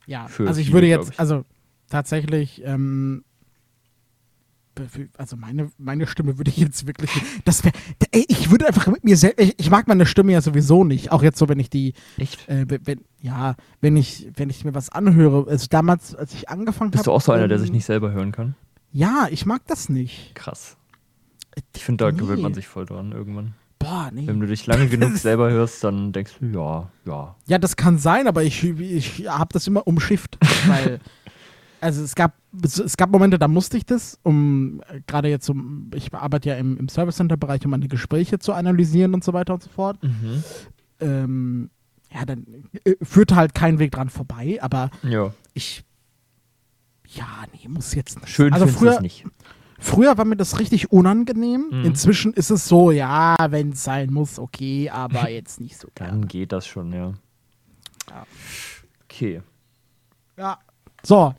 Ja, 0.06 0.26
Für 0.28 0.46
also 0.48 0.60
ich 0.60 0.72
würde 0.72 0.86
jetzt, 0.86 1.12
ich. 1.12 1.20
also 1.20 1.44
tatsächlich, 1.90 2.62
ähm, 2.64 3.24
also 5.16 5.36
meine, 5.36 5.70
meine 5.78 6.06
Stimme 6.06 6.38
würde 6.38 6.50
ich 6.50 6.56
jetzt 6.58 6.86
wirklich, 6.86 7.10
das 7.44 7.64
wäre, 7.64 7.74
ich 8.12 8.50
würde 8.50 8.66
einfach 8.66 8.86
mit 8.86 9.04
mir 9.04 9.16
selbst, 9.16 9.40
ich, 9.40 9.54
ich 9.58 9.70
mag 9.70 9.88
meine 9.88 10.06
Stimme 10.06 10.32
ja 10.32 10.40
sowieso 10.40 10.84
nicht, 10.84 11.12
auch 11.12 11.22
jetzt 11.22 11.38
so, 11.38 11.48
wenn 11.48 11.58
ich 11.60 11.70
die, 11.70 11.94
Echt? 12.16 12.48
äh, 12.48 12.66
wenn- 12.84 13.00
ja, 13.20 13.54
wenn 13.80 13.96
ich, 13.96 14.28
wenn 14.36 14.48
ich 14.50 14.64
mir 14.64 14.74
was 14.74 14.90
anhöre, 14.90 15.46
also 15.50 15.66
damals, 15.70 16.14
als 16.14 16.32
ich 16.34 16.48
angefangen 16.48 16.88
habe. 16.90 16.98
Bist 16.98 17.06
du 17.06 17.12
auch 17.12 17.20
so 17.20 17.32
einer, 17.32 17.48
der 17.48 17.58
sich 17.58 17.68
ähm, 17.70 17.74
nicht 17.76 17.84
selber 17.84 18.12
hören 18.12 18.32
kann? 18.32 18.54
Ja, 18.92 19.26
ich 19.30 19.44
mag 19.46 19.62
das 19.66 19.88
nicht. 19.88 20.34
Krass. 20.34 20.76
Ich 21.74 21.84
finde, 21.84 22.04
da 22.04 22.12
Nee. 22.12 22.18
gewöhnt 22.18 22.42
man 22.42 22.54
sich 22.54 22.68
voll 22.68 22.86
dran 22.86 23.12
irgendwann. 23.12 23.54
Boah, 23.80 24.10
nee. 24.12 24.26
Wenn 24.26 24.40
du 24.40 24.46
dich 24.46 24.66
lange 24.66 24.86
genug 24.88 25.16
selber 25.16 25.50
hörst, 25.50 25.82
dann 25.84 26.12
denkst 26.12 26.32
du, 26.40 26.46
ja, 26.46 26.90
ja. 27.06 27.36
Ja, 27.46 27.58
das 27.58 27.76
kann 27.76 27.98
sein, 27.98 28.26
aber 28.26 28.42
ich, 28.44 28.64
ich 28.64 29.28
habe 29.28 29.52
das 29.52 29.66
immer 29.66 29.86
umschifft, 29.86 30.38
weil 30.66 31.00
also 31.80 32.02
es 32.02 32.14
gab 32.14 32.34
es 32.62 32.96
gab 32.96 33.10
Momente, 33.10 33.38
da 33.38 33.48
musste 33.48 33.76
ich 33.76 33.84
das, 33.86 34.18
um 34.22 34.80
äh, 34.88 35.00
gerade 35.06 35.28
jetzt 35.28 35.48
um 35.48 35.90
ich 35.94 36.12
arbeite 36.14 36.48
ja 36.50 36.56
im, 36.56 36.76
im 36.76 36.88
Service 36.88 37.16
Center 37.16 37.36
Bereich, 37.36 37.64
um 37.64 37.70
meine 37.70 37.88
Gespräche 37.88 38.38
zu 38.38 38.52
analysieren 38.52 39.14
und 39.14 39.22
so 39.24 39.32
weiter 39.32 39.54
und 39.54 39.62
so 39.62 39.70
fort. 39.70 39.98
Ähm, 41.00 41.70
ja, 42.12 42.24
dann 42.24 42.46
äh, 42.84 42.94
führt 43.02 43.34
halt 43.34 43.54
kein 43.54 43.78
Weg 43.78 43.92
dran 43.92 44.08
vorbei, 44.08 44.58
aber 44.60 44.90
Ja. 45.02 45.32
ich 45.54 45.84
ja, 47.10 47.26
nee, 47.52 47.68
muss 47.68 47.94
jetzt 47.94 48.20
nicht. 48.20 48.28
Schön 48.28 48.52
also 48.52 48.66
früher, 48.66 49.00
nicht. 49.00 49.24
früher 49.78 50.18
war 50.18 50.24
mir 50.26 50.36
das 50.36 50.58
richtig 50.58 50.92
unangenehm. 50.92 51.68
Mhm. 51.70 51.84
Inzwischen 51.84 52.34
ist 52.34 52.50
es 52.50 52.68
so, 52.68 52.90
ja, 52.90 53.34
wenn 53.48 53.70
es 53.70 53.82
sein 53.84 54.12
muss, 54.12 54.38
okay, 54.38 54.90
aber 54.90 55.28
jetzt 55.30 55.60
nicht 55.60 55.78
so 55.78 55.88
gerne. 55.94 56.12
Dann 56.12 56.28
geht 56.28 56.52
das 56.52 56.66
schon, 56.66 56.92
ja. 56.92 57.14
Ja. 58.10 58.26
Okay. 59.04 59.40
Ja. 60.36 60.58
So. 61.02 61.34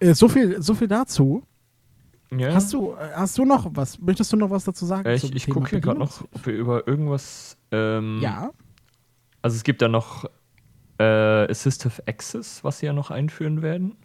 Äh, 0.00 0.14
so, 0.14 0.28
viel, 0.28 0.60
so 0.62 0.74
viel 0.74 0.88
dazu. 0.88 1.42
Ja. 2.36 2.54
Hast, 2.54 2.72
du, 2.72 2.92
äh, 2.92 3.10
hast 3.14 3.38
du 3.38 3.44
noch 3.44 3.66
was? 3.74 3.98
Möchtest 4.00 4.32
du 4.32 4.36
noch 4.36 4.50
was 4.50 4.64
dazu 4.64 4.84
sagen? 4.86 5.06
Äh, 5.06 5.14
ich 5.14 5.34
ich 5.34 5.48
gucke 5.48 5.70
hier 5.70 5.80
gerade 5.80 5.98
noch, 5.98 6.22
ob 6.34 6.46
wir 6.46 6.54
über 6.54 6.86
irgendwas. 6.86 7.56
Ähm, 7.70 8.18
Ja. 8.22 8.50
Also 9.40 9.56
es 9.56 9.62
gibt 9.64 9.80
ja 9.82 9.88
noch 9.88 10.24
äh, 10.98 11.04
Assistive 11.04 12.02
Access, 12.06 12.64
was 12.64 12.80
sie 12.80 12.86
ja 12.86 12.92
noch 12.92 13.10
einführen 13.10 13.62
werden. 13.62 13.96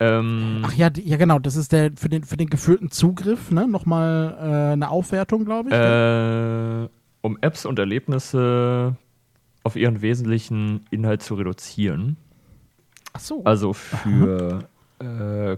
Ähm, 0.00 0.62
Ach 0.64 0.72
ja, 0.72 0.88
die, 0.88 1.06
ja 1.06 1.18
genau, 1.18 1.38
das 1.38 1.56
ist 1.56 1.72
der 1.72 1.90
für 1.94 2.08
den, 2.08 2.24
für 2.24 2.38
den 2.38 2.48
geführten 2.48 2.90
Zugriff, 2.90 3.50
ne? 3.50 3.68
Nochmal 3.68 4.34
äh, 4.40 4.72
eine 4.72 4.88
Aufwertung, 4.88 5.44
glaube 5.44 5.68
ich. 5.68 5.74
äh, 5.74 6.88
um 7.20 7.36
Apps 7.42 7.66
und 7.66 7.78
Erlebnisse 7.78 8.96
auf 9.62 9.76
ihren 9.76 10.00
wesentlichen 10.00 10.86
Inhalt 10.90 11.22
zu 11.22 11.34
reduzieren. 11.34 12.16
Ach 13.12 13.20
so. 13.20 13.44
Also 13.44 13.72
für 13.74 14.69
äh, 15.00 15.56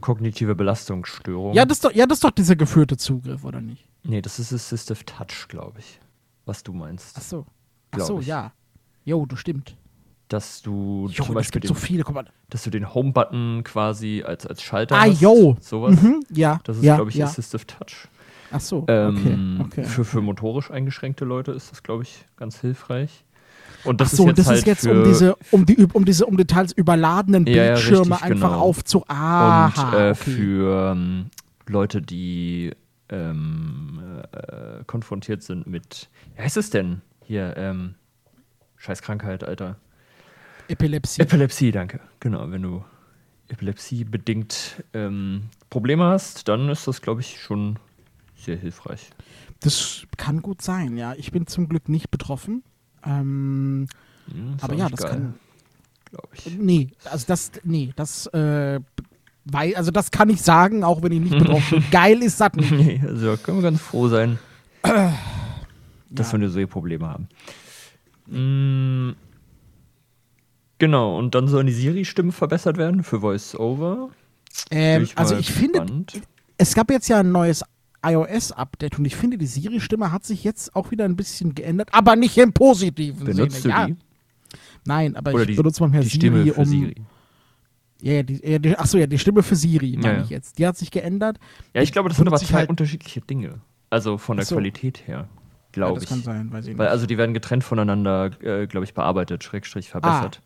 kognitive 0.00 0.54
Belastungsstörungen. 0.54 1.54
ja, 1.54 1.64
das 1.64 1.78
ist 1.78 1.84
doch, 1.84 1.92
ja, 1.92 2.06
das 2.06 2.16
ist 2.18 2.24
doch 2.24 2.30
dieser 2.30 2.56
geführte 2.56 2.96
Zugriff, 2.96 3.44
oder 3.44 3.60
nicht? 3.60 3.86
nee, 4.04 4.20
das 4.22 4.38
ist 4.38 4.52
Assistive 4.52 5.04
Touch, 5.04 5.48
glaube 5.48 5.80
ich. 5.80 6.00
Was 6.44 6.62
du 6.62 6.72
meinst. 6.72 7.16
Ach 7.18 7.22
so. 7.22 7.46
Ach 7.90 8.00
so, 8.00 8.20
ich. 8.20 8.26
ja. 8.26 8.52
Jo, 9.04 9.26
das 9.26 9.40
stimmt. 9.40 9.76
Dass 10.28 10.62
du 10.62 11.08
Jo, 11.10 11.24
zum 11.24 11.34
Beispiel 11.34 11.60
gibt 11.60 11.68
so 11.68 11.74
den, 11.74 11.80
viele. 11.80 12.02
Guck 12.04 12.14
mal. 12.14 12.26
dass 12.50 12.62
du 12.64 12.70
den 12.70 12.92
Home-Button 12.94 13.62
quasi 13.64 14.22
als, 14.24 14.46
als 14.46 14.62
Schalter 14.62 14.96
Ah, 14.96 15.06
hast. 15.06 15.20
yo. 15.20 15.56
Sowas. 15.60 16.00
Mhm, 16.00 16.22
ja. 16.30 16.60
Das 16.64 16.76
ist, 16.78 16.84
ja, 16.84 16.96
glaube 16.96 17.10
ich, 17.10 17.16
ja. 17.16 17.26
Assistive 17.26 17.66
Touch. 17.66 18.08
Ach 18.52 18.60
so. 18.60 18.84
Ähm, 18.88 19.58
okay, 19.60 19.80
okay. 19.82 19.84
Für, 19.88 20.04
für 20.04 20.20
motorisch 20.20 20.70
eingeschränkte 20.70 21.24
Leute 21.24 21.50
ist 21.52 21.72
das, 21.72 21.82
glaube 21.82 22.04
ich, 22.04 22.24
ganz 22.36 22.60
hilfreich. 22.60 23.24
Und 23.86 24.00
das 24.00 24.12
Ach 24.12 24.16
so, 24.16 24.22
ist 24.24 24.28
jetzt 24.28 24.38
das 24.38 24.46
halt 24.48 24.58
ist 24.58 24.66
jetzt 24.66 24.86
um 24.86 25.04
diese, 25.04 25.36
um 25.50 25.66
die, 25.66 25.86
um 25.92 26.04
diese, 26.04 26.26
um 26.26 26.36
die 26.36 26.44
teils 26.44 26.72
überladenen 26.72 27.46
Ja, 27.46 27.74
Bildschirme 27.74 28.10
richtig, 28.16 28.22
einfach 28.22 28.50
genau. 28.50 28.60
aufzu. 28.60 28.98
und 28.98 29.10
Aha, 29.10 29.92
äh, 29.92 30.10
okay. 30.10 30.14
für 30.14 30.92
ähm, 30.92 31.26
Leute, 31.66 32.02
die 32.02 32.72
ähm, 33.08 34.00
äh, 34.32 34.84
konfrontiert 34.86 35.42
sind 35.42 35.66
mit, 35.66 36.08
wie 36.34 36.42
heißt 36.42 36.56
es 36.56 36.70
denn 36.70 37.00
hier, 37.24 37.54
ähm, 37.56 37.94
scheiß 38.76 39.02
Krankheit, 39.02 39.44
Alter. 39.44 39.76
Epilepsie. 40.68 41.22
Epilepsie, 41.22 41.70
danke. 41.70 42.00
Genau, 42.20 42.50
wenn 42.50 42.62
du 42.62 42.84
epilepsiebedingt 43.48 44.84
ähm, 44.92 45.44
Probleme 45.70 46.04
hast, 46.04 46.48
dann 46.48 46.68
ist 46.68 46.86
das, 46.88 47.02
glaube 47.02 47.20
ich, 47.20 47.40
schon 47.40 47.78
sehr 48.36 48.56
hilfreich. 48.56 49.10
das 49.60 50.02
kann 50.16 50.42
gut 50.42 50.62
sein, 50.62 50.96
ja. 50.96 51.14
Ich 51.16 51.30
bin 51.32 51.46
zum 51.46 51.68
Glück 51.68 51.88
nicht 51.88 52.10
betroffen. 52.10 52.62
Ähm, 53.06 53.86
Hm, 54.30 54.54
ist 54.56 54.64
aber 54.64 54.74
ja, 54.74 54.88
das 54.88 55.00
geil, 55.00 55.10
kann. 55.10 55.34
glaube 56.10 56.28
ich. 56.34 56.58
Nee, 56.58 56.88
also 57.04 57.24
das, 57.28 57.52
nee, 57.62 57.92
das, 57.94 58.26
äh, 58.28 58.80
weil, 59.44 59.76
also 59.76 59.92
das 59.92 60.10
kann 60.10 60.28
ich 60.30 60.42
sagen, 60.42 60.82
auch 60.82 61.00
wenn 61.02 61.12
ich 61.12 61.20
nicht 61.20 61.38
betroffen 61.38 61.78
bin. 61.80 61.84
Geil 61.92 62.20
ist 62.22 62.40
nicht. 62.56 62.70
Nee, 62.72 63.00
also 63.06 63.26
da 63.26 63.36
können 63.36 63.58
wir 63.58 63.62
ganz 63.62 63.80
froh 63.80 64.08
sein, 64.08 64.38
dass 64.82 66.26
Ja. 66.28 66.32
wir 66.32 66.38
nur 66.40 66.48
solche 66.50 66.66
Probleme 66.66 67.06
haben. 67.08 67.28
Mm, 68.26 69.14
genau, 70.78 71.16
und 71.16 71.34
dann 71.36 71.46
sollen 71.48 71.68
die 71.68 71.72
Siri-Stimmen 71.72 72.32
verbessert 72.32 72.76
werden 72.76 73.04
für 73.04 73.20
Voice-Over. 73.20 74.10
Ähm, 74.70 75.02
ich 75.04 75.16
also 75.16 75.36
ich 75.36 75.52
finde, 75.52 75.80
gespannt. 75.82 76.20
es 76.58 76.74
gab 76.74 76.90
jetzt 76.90 77.08
ja 77.08 77.20
ein 77.20 77.30
neues 77.30 77.62
iOS-Update 78.10 78.98
und 78.98 79.04
ich 79.04 79.16
finde, 79.16 79.38
die 79.38 79.46
Siri-Stimme 79.46 80.12
hat 80.12 80.24
sich 80.24 80.44
jetzt 80.44 80.74
auch 80.76 80.90
wieder 80.90 81.04
ein 81.04 81.16
bisschen 81.16 81.54
geändert, 81.54 81.88
aber 81.92 82.16
nicht 82.16 82.36
im 82.38 82.52
positiven 82.52 83.24
Benutzt 83.26 83.62
Sinne. 83.62 83.74
du 83.74 83.80
ja. 83.80 83.86
die? 83.88 83.96
Nein, 84.84 85.16
aber 85.16 85.32
Oder 85.34 85.42
ich 85.42 85.48
die, 85.50 85.54
benutze 85.56 85.82
manchmal 85.82 86.02
die 86.02 86.08
Siri, 86.08 86.18
Stimme 86.20 86.46
für 86.46 86.60
um. 86.60 86.64
Siri? 86.66 86.94
Ja, 88.02 88.12
ja, 88.12 88.22
die, 88.22 88.46
ja, 88.50 88.58
die, 88.58 88.76
achso, 88.78 88.98
ja, 88.98 89.06
die 89.06 89.18
Stimme 89.18 89.42
für 89.42 89.56
Siri, 89.56 89.94
Ja, 89.94 90.00
meine 90.00 90.18
ja. 90.18 90.24
ich 90.24 90.30
jetzt. 90.30 90.58
Die 90.58 90.66
hat 90.66 90.76
sich 90.76 90.90
geändert. 90.90 91.38
Ja, 91.74 91.82
ich 91.82 91.92
glaube, 91.92 92.08
das 92.08 92.18
sind 92.18 92.28
aber 92.28 92.36
zwei 92.38 92.58
halt- 92.58 92.70
unterschiedliche 92.70 93.20
Dinge. 93.22 93.60
Also 93.90 94.18
von 94.18 94.36
der 94.36 94.44
Ach 94.44 94.48
so. 94.48 94.54
Qualität 94.56 95.06
her, 95.06 95.28
Ja, 95.28 95.28
glaube 95.72 95.94
das 95.94 96.04
ich. 96.04 96.08
kann 96.10 96.22
sein, 96.22 96.52
weiß 96.52 96.64
ich 96.66 96.70
nicht. 96.70 96.78
Weil 96.78 96.88
also 96.88 97.06
die 97.06 97.16
werden 97.18 97.34
getrennt 97.34 97.64
voneinander, 97.64 98.30
äh, 98.42 98.66
glaube 98.66 98.84
ich, 98.84 98.94
bearbeitet, 98.94 99.44
Schrägstrich 99.44 99.88
verbessert. 99.88 100.42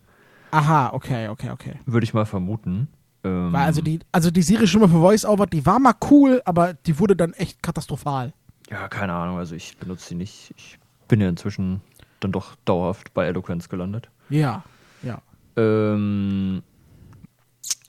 Aha, 0.52 0.92
okay, 0.92 1.28
okay, 1.28 1.50
okay. 1.50 1.74
Würde 1.86 2.04
ich 2.04 2.14
mal 2.14 2.24
vermuten. 2.26 2.88
Ähm, 3.24 3.52
Weil 3.52 3.62
also 3.66 3.82
die, 3.82 4.00
also 4.12 4.30
die 4.30 4.42
Siri-Stimme 4.42 4.88
für 4.88 5.00
VoiceOver, 5.00 5.46
die 5.46 5.64
war 5.66 5.78
mal 5.78 5.94
cool, 6.10 6.40
aber 6.44 6.74
die 6.74 6.98
wurde 6.98 7.14
dann 7.16 7.32
echt 7.34 7.62
katastrophal. 7.62 8.32
Ja, 8.70 8.88
keine 8.88 9.12
Ahnung. 9.12 9.38
Also 9.38 9.54
ich 9.54 9.76
benutze 9.78 10.08
sie 10.08 10.14
nicht. 10.14 10.52
Ich 10.56 10.78
bin 11.08 11.20
ja 11.20 11.28
inzwischen 11.28 11.80
dann 12.20 12.32
doch 12.32 12.54
dauerhaft 12.64 13.12
bei 13.14 13.26
Eloquence 13.26 13.68
gelandet. 13.68 14.08
Ja, 14.28 14.62
ja. 15.02 15.20
Ähm, 15.56 16.62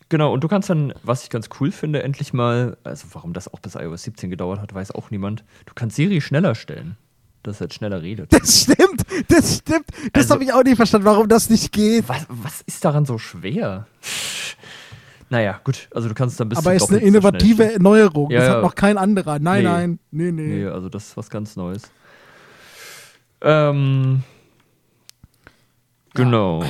genau, 0.09 0.33
und 0.33 0.43
du 0.43 0.47
kannst 0.47 0.69
dann, 0.69 0.93
was 1.03 1.23
ich 1.23 1.29
ganz 1.29 1.49
cool 1.59 1.71
finde, 1.71 2.01
endlich 2.03 2.33
mal, 2.33 2.77
also 2.83 3.07
warum 3.13 3.33
das 3.33 3.53
auch 3.53 3.59
bis 3.59 3.75
iOS 3.75 4.03
17 4.03 4.29
gedauert 4.29 4.59
hat, 4.59 4.73
weiß 4.73 4.91
auch 4.91 5.11
niemand, 5.11 5.43
du 5.65 5.73
kannst 5.75 5.95
Siri 5.97 6.19
schneller 6.21 6.55
stellen, 6.55 6.97
dass 7.43 7.61
er 7.61 7.65
jetzt 7.65 7.75
schneller 7.75 8.01
redet. 8.01 8.33
Das 8.33 8.61
stimmt, 8.63 9.03
das 9.27 9.57
stimmt. 9.57 9.85
Das 10.13 10.23
Also- 10.23 10.33
habe 10.35 10.43
ich 10.43 10.53
auch 10.53 10.63
nicht 10.63 10.77
verstanden, 10.77 11.05
warum 11.05 11.27
das 11.27 11.49
nicht 11.49 11.71
geht. 11.71 12.09
Was, 12.09 12.25
was 12.29 12.61
ist 12.61 12.83
daran 12.83 13.05
so 13.05 13.17
schwer? 13.17 13.85
Naja, 15.31 15.61
gut, 15.63 15.87
also 15.95 16.09
du 16.09 16.13
kannst 16.13 16.37
dann 16.41 16.49
bis 16.49 16.57
Aber 16.57 16.71
zu 16.71 16.75
ist 16.75 16.89
eine 16.89 16.99
schnell 16.99 17.07
innovative 17.07 17.63
stellen. 17.63 17.81
Neuerung. 17.81 18.29
Ja, 18.29 18.39
das 18.39 18.47
ja. 18.49 18.55
hat 18.55 18.63
noch 18.63 18.75
kein 18.75 18.97
anderer. 18.97 19.39
Nein, 19.39 19.63
Nee. 19.63 19.69
nein. 19.69 19.99
Nee, 20.11 20.31
nee. 20.33 20.47
Nee, 20.57 20.65
also 20.65 20.89
das 20.89 21.07
ist 21.07 21.17
was 21.17 21.29
ganz 21.29 21.55
Neues. 21.55 21.89
Ähm, 23.41 24.23
genau. 26.13 26.63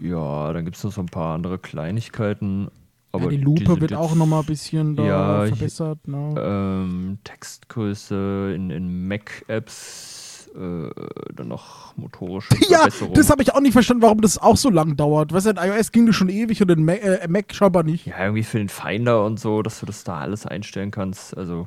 Ja, 0.00 0.52
dann 0.54 0.64
gibt 0.64 0.78
es 0.78 0.84
noch 0.84 0.92
so 0.92 1.02
ein 1.02 1.06
paar 1.06 1.34
andere 1.34 1.58
Kleinigkeiten. 1.58 2.70
Aber 3.12 3.24
ja, 3.24 3.30
die 3.30 3.36
Lupe 3.38 3.66
sind 3.66 3.80
wird 3.80 3.90
jetzt, 3.90 4.00
auch 4.00 4.14
noch 4.14 4.26
mal 4.26 4.40
ein 4.40 4.46
bisschen 4.46 4.96
verbessert. 4.96 6.08
Ne? 6.08 6.34
Ähm, 6.38 7.18
Textgröße 7.24 8.52
in, 8.54 8.70
in 8.70 9.06
Mac-Apps, 9.06 10.19
äh, 10.54 10.90
dann 11.34 11.48
noch 11.48 11.96
motorische 11.96 12.48
ja, 12.68 12.88
das 13.14 13.30
habe 13.30 13.42
ich 13.42 13.54
auch 13.54 13.60
nicht 13.60 13.72
verstanden, 13.72 14.02
warum 14.02 14.20
das 14.20 14.38
auch 14.38 14.56
so 14.56 14.70
lang 14.70 14.96
dauert. 14.96 15.32
Weißt 15.32 15.46
du, 15.46 15.50
in 15.50 15.56
iOS 15.56 15.92
ging 15.92 16.06
das 16.06 16.16
schon 16.16 16.28
ewig 16.28 16.60
und 16.62 16.70
in 16.70 16.84
Mac, 16.84 17.02
äh, 17.02 17.28
Mac 17.28 17.54
scheinbar 17.54 17.82
nicht. 17.82 18.06
ja, 18.06 18.18
irgendwie 18.20 18.42
für 18.42 18.58
den 18.58 18.68
Finder 18.68 19.24
und 19.24 19.38
so, 19.38 19.62
dass 19.62 19.80
du 19.80 19.86
das 19.86 20.04
da 20.04 20.18
alles 20.18 20.46
einstellen 20.46 20.90
kannst. 20.90 21.36
Also, 21.36 21.66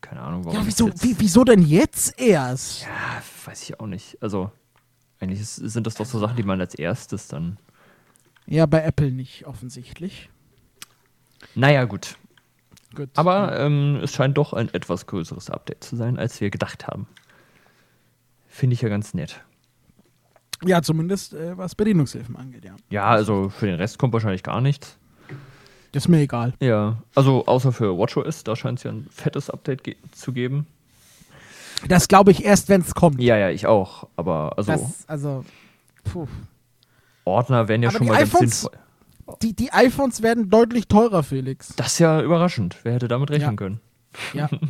keine 0.00 0.22
Ahnung, 0.22 0.44
warum. 0.44 0.58
Ja, 0.58 0.66
wieso, 0.66 0.88
wie, 1.00 1.14
wieso 1.18 1.44
denn 1.44 1.62
jetzt 1.62 2.20
erst? 2.20 2.82
Ja, 2.82 3.22
weiß 3.44 3.62
ich 3.62 3.80
auch 3.80 3.86
nicht. 3.86 4.18
Also, 4.20 4.50
eigentlich 5.20 5.40
ist, 5.40 5.56
sind 5.56 5.86
das 5.86 5.94
doch 5.94 6.06
so 6.06 6.18
Sachen, 6.18 6.36
die 6.36 6.42
man 6.42 6.60
als 6.60 6.74
erstes 6.74 7.28
dann. 7.28 7.58
Ja, 8.46 8.66
bei 8.66 8.82
Apple 8.82 9.10
nicht, 9.10 9.46
offensichtlich. 9.46 10.30
Naja, 11.54 11.84
gut. 11.84 12.16
Gut. 12.94 13.08
Aber 13.14 13.58
ähm, 13.58 14.00
es 14.02 14.12
scheint 14.12 14.36
doch 14.36 14.52
ein 14.52 14.72
etwas 14.74 15.06
größeres 15.06 15.50
Update 15.50 15.84
zu 15.84 15.96
sein, 15.96 16.18
als 16.18 16.40
wir 16.40 16.50
gedacht 16.50 16.86
haben. 16.86 17.06
Finde 18.54 18.74
ich 18.74 18.82
ja 18.82 18.90
ganz 18.90 19.14
nett. 19.14 19.42
ja, 20.64 20.82
zumindest 20.82 21.32
äh, 21.32 21.56
was 21.56 21.74
Bedienungshilfen 21.74 22.36
angeht, 22.36 22.64
ja. 22.66 22.76
Ja, 22.90 23.04
also 23.06 23.48
für 23.48 23.64
den 23.66 23.76
Rest 23.76 23.98
kommt 23.98 24.12
wahrscheinlich 24.12 24.42
gar 24.42 24.60
nichts. 24.60 24.98
Das 25.92 26.04
ist 26.04 26.08
mir 26.08 26.18
egal. 26.20 26.52
Ja, 26.60 26.98
also 27.14 27.46
außer 27.46 27.72
für 27.72 27.96
WatchOS, 27.96 28.44
da 28.44 28.54
scheint 28.54 28.78
es 28.78 28.84
ja 28.84 28.90
ein 28.92 29.06
fettes 29.10 29.48
Update 29.50 29.84
ge 29.84 29.96
zu 30.12 30.32
geben. 30.32 30.66
Das 31.88 32.08
glaube 32.08 32.30
ich 32.30 32.44
erst, 32.44 32.68
wenn 32.68 32.82
es 32.82 32.94
kommt. 32.94 33.20
Ja, 33.20 33.36
ja, 33.38 33.48
ich 33.50 33.66
auch. 33.66 34.06
Aber 34.16 34.56
also 34.58 34.72
Das, 34.72 35.08
also, 35.08 35.44
puh. 36.04 36.28
Ordner 37.24 37.68
wären 37.68 37.82
ja 37.82 37.88
Aber 37.88 37.98
schon 37.98 38.06
mal 38.08 38.18
ganz 38.18 38.30
iPhones- 38.34 38.60
sinnvoll. 38.60 38.78
Die, 39.40 39.54
die 39.56 39.72
iPhones 39.72 40.22
werden 40.22 40.50
deutlich 40.50 40.88
teurer, 40.88 41.22
Felix. 41.22 41.74
Das 41.76 41.94
ist 41.94 41.98
ja 42.00 42.20
überraschend. 42.20 42.76
Wer 42.82 42.94
hätte 42.94 43.08
damit 43.08 43.30
rechnen 43.30 43.50
Ja. 43.50 43.56
können? 43.56 43.80
Ja. 44.34 44.48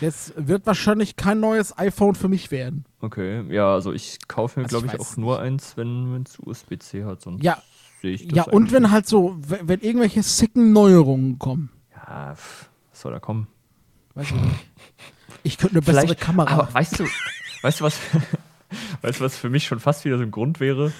Das 0.00 0.32
wird 0.36 0.66
wahrscheinlich 0.66 1.16
kein 1.16 1.40
neues 1.40 1.76
iPhone 1.78 2.14
für 2.14 2.28
mich 2.28 2.50
werden. 2.50 2.84
Okay, 3.00 3.42
ja, 3.52 3.72
also 3.72 3.92
ich 3.92 4.18
kaufe 4.28 4.60
mir, 4.60 4.64
Also 4.66 4.78
ich 4.78 4.82
glaube 4.84 4.94
ich, 4.96 5.00
weiß 5.00 5.12
auch 5.12 5.16
nur 5.16 5.40
eins, 5.40 5.76
wenn 5.76 6.22
es 6.26 6.38
USB-C 6.38 7.04
hat. 7.04 7.22
Sonst 7.22 7.42
Ja. 7.42 7.62
sehe 8.02 8.12
ich 8.12 8.28
das 8.28 8.36
Ja, 8.36 8.42
und 8.44 8.72
wenn 8.72 8.90
halt 8.90 9.06
so, 9.06 9.36
w- 9.38 9.60
wenn 9.62 9.80
irgendwelche 9.80 10.22
sicken 10.22 10.72
Neuerungen 10.72 11.38
kommen. 11.38 11.70
Ja, 11.94 12.34
pff, 12.34 12.68
was 12.90 13.00
soll 13.00 13.12
da 13.12 13.20
kommen? 13.20 13.46
Weiß 14.14 14.26
ich 14.28 14.34
nicht. 14.34 14.66
Ich 15.42 15.58
könnte 15.58 15.74
eine 15.76 15.82
bessere 15.82 16.02
Vielleicht, 16.02 16.20
Kamera. 16.20 16.50
aber 16.50 16.74
weißt 16.74 16.98
du, 17.00 17.04
weißt 17.62 17.80
du 17.80 17.84
was, 17.84 17.98
weißt 19.02 19.20
du 19.20 19.24
was 19.24 19.36
für 19.36 19.48
mich 19.50 19.64
schon 19.64 19.80
fast 19.80 20.04
wieder 20.04 20.16
so 20.18 20.22
ein 20.24 20.30
Grund 20.30 20.60
wäre? 20.60 20.92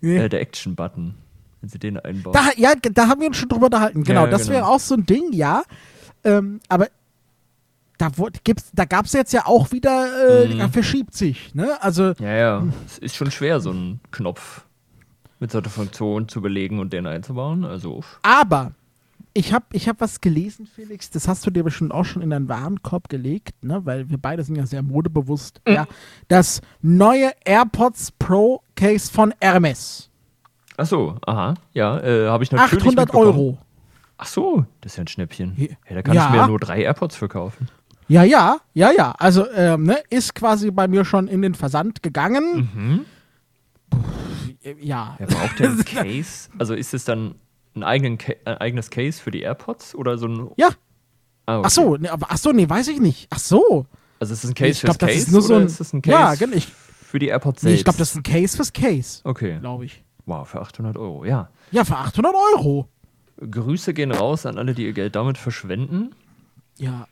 Nee. 0.00 0.18
Äh, 0.18 0.28
der 0.28 0.40
Action-Button, 0.40 1.14
wenn 1.60 1.68
sie 1.70 1.78
den 1.78 1.98
einbauen. 1.98 2.34
da, 2.34 2.50
ja, 2.56 2.74
da 2.74 3.08
haben 3.08 3.20
wir 3.20 3.28
uns 3.28 3.36
schon 3.36 3.48
drüber 3.48 3.66
unterhalten. 3.66 4.02
Genau, 4.04 4.24
Ja, 4.24 4.30
das 4.30 4.42
genau. 4.42 4.54
wäre 4.54 4.66
auch 4.68 4.80
so 4.80 4.94
ein 4.94 5.06
Ding, 5.06 5.32
ja. 5.32 5.62
Ähm, 6.24 6.60
aber 6.68 6.88
da, 7.98 8.10
gibt's, 8.44 8.70
da 8.74 8.84
gab 8.84 9.06
es 9.06 9.12
jetzt 9.12 9.32
ja 9.32 9.46
auch 9.46 9.72
wieder, 9.72 10.44
äh, 10.44 10.56
da 10.56 10.68
verschiebt 10.68 11.14
sich. 11.14 11.54
Ne? 11.54 11.76
Also, 11.82 12.12
ja, 12.20 12.32
ja, 12.34 12.62
es 12.86 12.98
ist 12.98 13.16
schon 13.16 13.30
schwer, 13.30 13.60
so 13.60 13.70
einen 13.70 14.00
Knopf 14.10 14.64
mit 15.38 15.50
solcher 15.50 15.70
Funktion 15.70 16.28
zu 16.28 16.40
belegen 16.40 16.78
und 16.78 16.92
den 16.92 17.06
einzubauen. 17.06 17.64
Also, 17.64 18.02
aber 18.22 18.72
ich 19.34 19.52
habe 19.52 19.66
ich 19.72 19.86
hab 19.88 20.00
was 20.00 20.22
gelesen, 20.22 20.66
Felix, 20.66 21.10
das 21.10 21.28
hast 21.28 21.44
du 21.46 21.50
dir 21.50 21.62
bestimmt 21.62 21.92
auch 21.92 22.04
schon 22.04 22.22
in 22.22 22.30
deinen 22.30 22.48
Warenkorb 22.48 23.10
gelegt, 23.10 23.62
ne? 23.62 23.82
weil 23.84 24.08
wir 24.08 24.16
beide 24.16 24.42
sind 24.44 24.56
ja 24.56 24.64
sehr 24.66 24.82
modebewusst. 24.82 25.60
Mhm. 25.66 25.74
Ja, 25.74 25.86
das 26.28 26.62
neue 26.80 27.32
AirPods 27.44 28.12
Pro 28.18 28.62
Case 28.76 29.12
von 29.12 29.34
Hermes. 29.40 30.10
ach 30.78 30.86
so, 30.86 31.16
aha, 31.26 31.54
ja, 31.74 31.98
äh, 32.00 32.28
habe 32.28 32.44
ich 32.44 32.50
natürlich 32.52 32.82
800 32.82 32.96
mitbekommen. 33.06 33.26
Euro. 33.26 33.58
Ach 34.18 34.26
so, 34.26 34.64
das 34.80 34.92
ist 34.92 34.96
ja 34.96 35.04
ein 35.04 35.08
Schnäppchen. 35.08 35.52
Ja. 35.58 35.66
Ja, 35.88 35.96
da 35.96 36.02
kann 36.02 36.14
Ja. 36.14 36.30
ich 36.34 36.40
mir 36.40 36.46
nur 36.46 36.58
drei 36.58 36.80
AirPods 36.82 37.16
verkaufen. 37.16 37.68
Ja, 38.08 38.22
ja, 38.24 38.58
ja, 38.74 38.90
ja. 38.92 39.12
Also, 39.18 39.50
ähm, 39.50 39.82
ne, 39.84 39.98
ist 40.10 40.34
quasi 40.34 40.70
bei 40.70 40.86
mir 40.88 41.04
schon 41.04 41.26
in 41.28 41.42
den 41.42 41.54
Versand 41.54 42.02
gegangen. 42.02 42.70
Mhm. 42.74 43.04
Äh, 44.62 44.74
Ja. 44.80 45.16
Wer 45.18 45.26
braucht 45.26 45.58
denn 45.58 45.72
ein 45.78 45.84
Case? 45.84 46.48
Also 46.58 46.74
ist 46.74 46.94
es 46.94 47.04
dann 47.04 47.34
ein, 47.74 47.82
eigenen 47.82 48.18
ein 48.44 48.56
eigenes 48.58 48.90
Case 48.90 49.20
für 49.20 49.30
die 49.30 49.40
AirPods 49.42 49.94
oder 49.94 50.18
so 50.18 50.26
ein. 50.28 50.50
Ja. 50.56 50.68
Ah, 51.46 51.58
okay. 51.58 51.66
Ach 51.66 51.70
so, 51.70 51.96
ne, 51.96 52.10
aber 52.12 52.26
ach 52.30 52.38
so, 52.38 52.52
nee, 52.52 52.68
weiß 52.68 52.88
ich 52.88 53.00
nicht. 53.00 53.28
Ach 53.30 53.38
so. 53.38 53.86
Also 54.18 54.32
ist 54.32 54.44
es 54.44 54.50
ein 54.50 54.54
Case 54.54 54.70
Ich 54.70 54.80
glaub, 54.80 54.94
fürs 54.94 54.98
das 54.98 55.08
Case 55.10 55.26
ist 55.26 55.32
nur 55.32 55.42
so 55.42 55.54
ein- 55.54 55.66
ist 55.66 55.80
es 55.80 55.92
ein 55.92 56.02
Case 56.02 56.16
Ja, 56.16 56.34
genau, 56.34 56.56
ich- 56.56 56.66
für 56.72 57.18
die 57.18 57.28
AirPods 57.28 57.62
Nee, 57.62 57.70
selbst? 57.70 57.80
ich 57.80 57.84
glaube, 57.84 57.98
das 57.98 58.10
ist 58.10 58.16
ein 58.16 58.22
Case 58.22 58.56
fürs 58.56 58.72
Case, 58.72 59.20
Okay. 59.24 59.58
glaube 59.60 59.84
ich. 59.84 60.02
Wow, 60.24 60.48
für 60.48 60.60
800 60.60 60.96
Euro, 60.96 61.24
ja. 61.24 61.50
Ja, 61.70 61.84
für 61.84 61.96
800 61.96 62.34
Euro. 62.54 62.88
Grüße 63.48 63.94
gehen 63.94 64.10
raus 64.10 64.44
an 64.46 64.58
alle, 64.58 64.74
die 64.74 64.84
ihr 64.86 64.92
Geld 64.92 65.14
damit 65.14 65.38
verschwenden. 65.38 66.14
Ja. 66.78 67.06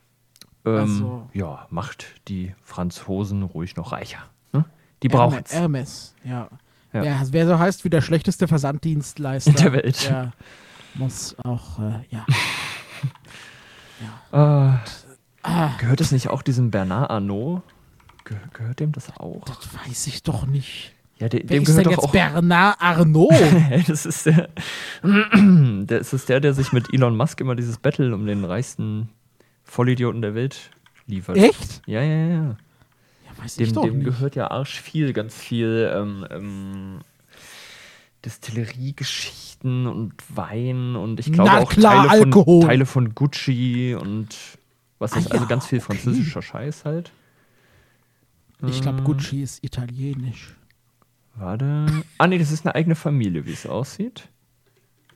Ähm, 0.65 0.75
Also- 0.79 1.29
Ja, 1.33 1.67
macht 1.71 2.07
die 2.29 2.55
Franzosen 2.63 3.43
ruhig 3.43 3.77
noch 3.77 3.93
reicher. 3.93 4.19
Ne? 4.53 4.65
Die 5.03 5.09
brauchen 5.09 5.41
es. 5.45 5.53
Hermes, 5.53 6.15
ja. 6.25 6.49
Ja. 6.93 7.03
Wer, 7.03 7.21
wer 7.31 7.47
so 7.49 7.59
heißt 7.59 7.85
wie 7.85 7.91
der 7.91 8.01
schlechteste 8.03 8.47
Versanddienstleister 8.49 9.53
Der 9.53 9.73
Welt. 9.73 10.09
Der 10.09 10.33
muss 10.95 11.35
auch, 11.45 11.79
äh, 11.81 12.01
ja. 12.11 12.25
Äh, 14.33 14.79
Ah, 15.47 15.73
gehört 15.77 16.01
es 16.01 16.11
nicht 16.11 16.29
auch 16.31 16.41
diesem 16.41 16.71
Bernard 16.71 17.11
Arnault? 17.11 17.61
Ge 18.25 18.39
gehört 18.55 18.81
dem 18.81 18.93
das 18.93 19.15
auch? 19.19 19.43
das 19.45 19.59
weiß 19.75 20.07
ich 20.07 20.23
doch 20.23 20.47
nicht. 20.47 20.95
Ja, 21.19 21.29
de 21.29 21.41
Wer 21.43 21.59
dem 21.59 21.63
ist 21.65 21.69
gehört 21.69 21.85
denn 21.87 21.93
jetzt. 21.93 22.13
Bernard 22.13 22.81
Arnault? 22.81 23.35
Das 23.87 24.07
ist 24.07 24.25
der, 24.25 24.49
das 25.87 26.15
ist 26.15 26.29
der, 26.31 26.41
der 26.41 26.55
sich 26.55 26.73
mit 26.73 26.95
Elon 26.95 27.15
Musk 27.17 27.41
immer 27.43 27.55
dieses 27.57 27.77
Battle 27.77 28.15
um 28.15 28.25
den 28.25 28.43
reichsten 28.47 29.11
Vollidioten 29.75 30.23
der 30.23 30.35
Welt 30.37 30.71
liefert. 31.07 31.37
Echt? 31.37 31.83
Ja, 31.87 32.01
ja, 32.01 32.27
ja. 32.27 32.57
Ja, 33.27 33.47
Dem, 33.59 33.73
dem 33.73 34.05
gehört 34.05 34.37
ja 34.37 34.49
arsch 34.51 34.81
viel, 34.81 35.13
ganz 35.13 35.35
viel 35.35 35.91
ähm, 35.93 36.25
ähm, 36.31 36.99
Destilleriegeschichten 38.25 39.89
und 39.89 40.15
Wein 40.29 40.95
und 40.95 41.19
ich 41.19 41.33
glaube 41.33 41.51
Na 41.53 41.59
auch 41.59 41.71
klar, 41.71 42.07
Teile, 42.07 42.25
Alkohol. 42.25 42.61
Von, 42.61 42.69
Teile 42.69 42.87
von 42.87 43.15
Gucci 43.17 43.97
und 44.01 44.29
was 45.01 45.13
Ah 45.15 45.19
ist, 45.19 45.33
also 45.33 45.45
ja, 45.45 45.49
ganz 45.49 45.67
viel 45.67 45.79
okay. 45.79 45.87
französischer 45.87 46.41
Scheiß 46.41 46.85
halt. 46.85 47.11
Ich 48.67 48.81
glaube, 48.81 49.01
Äh, 49.01 49.05
Gucci 49.05 49.43
ist 49.43 49.63
italienisch. 49.65 50.55
Warte. 51.35 51.87
Ah, 52.17 52.29
nee, 52.29 52.39
das 52.39 52.53
ist 52.53 52.65
eine 52.65 52.77
eigene 52.77 52.95
Familie, 52.95 53.45
wie 53.45 53.53
es 53.53 53.67
aussieht. 53.67 54.29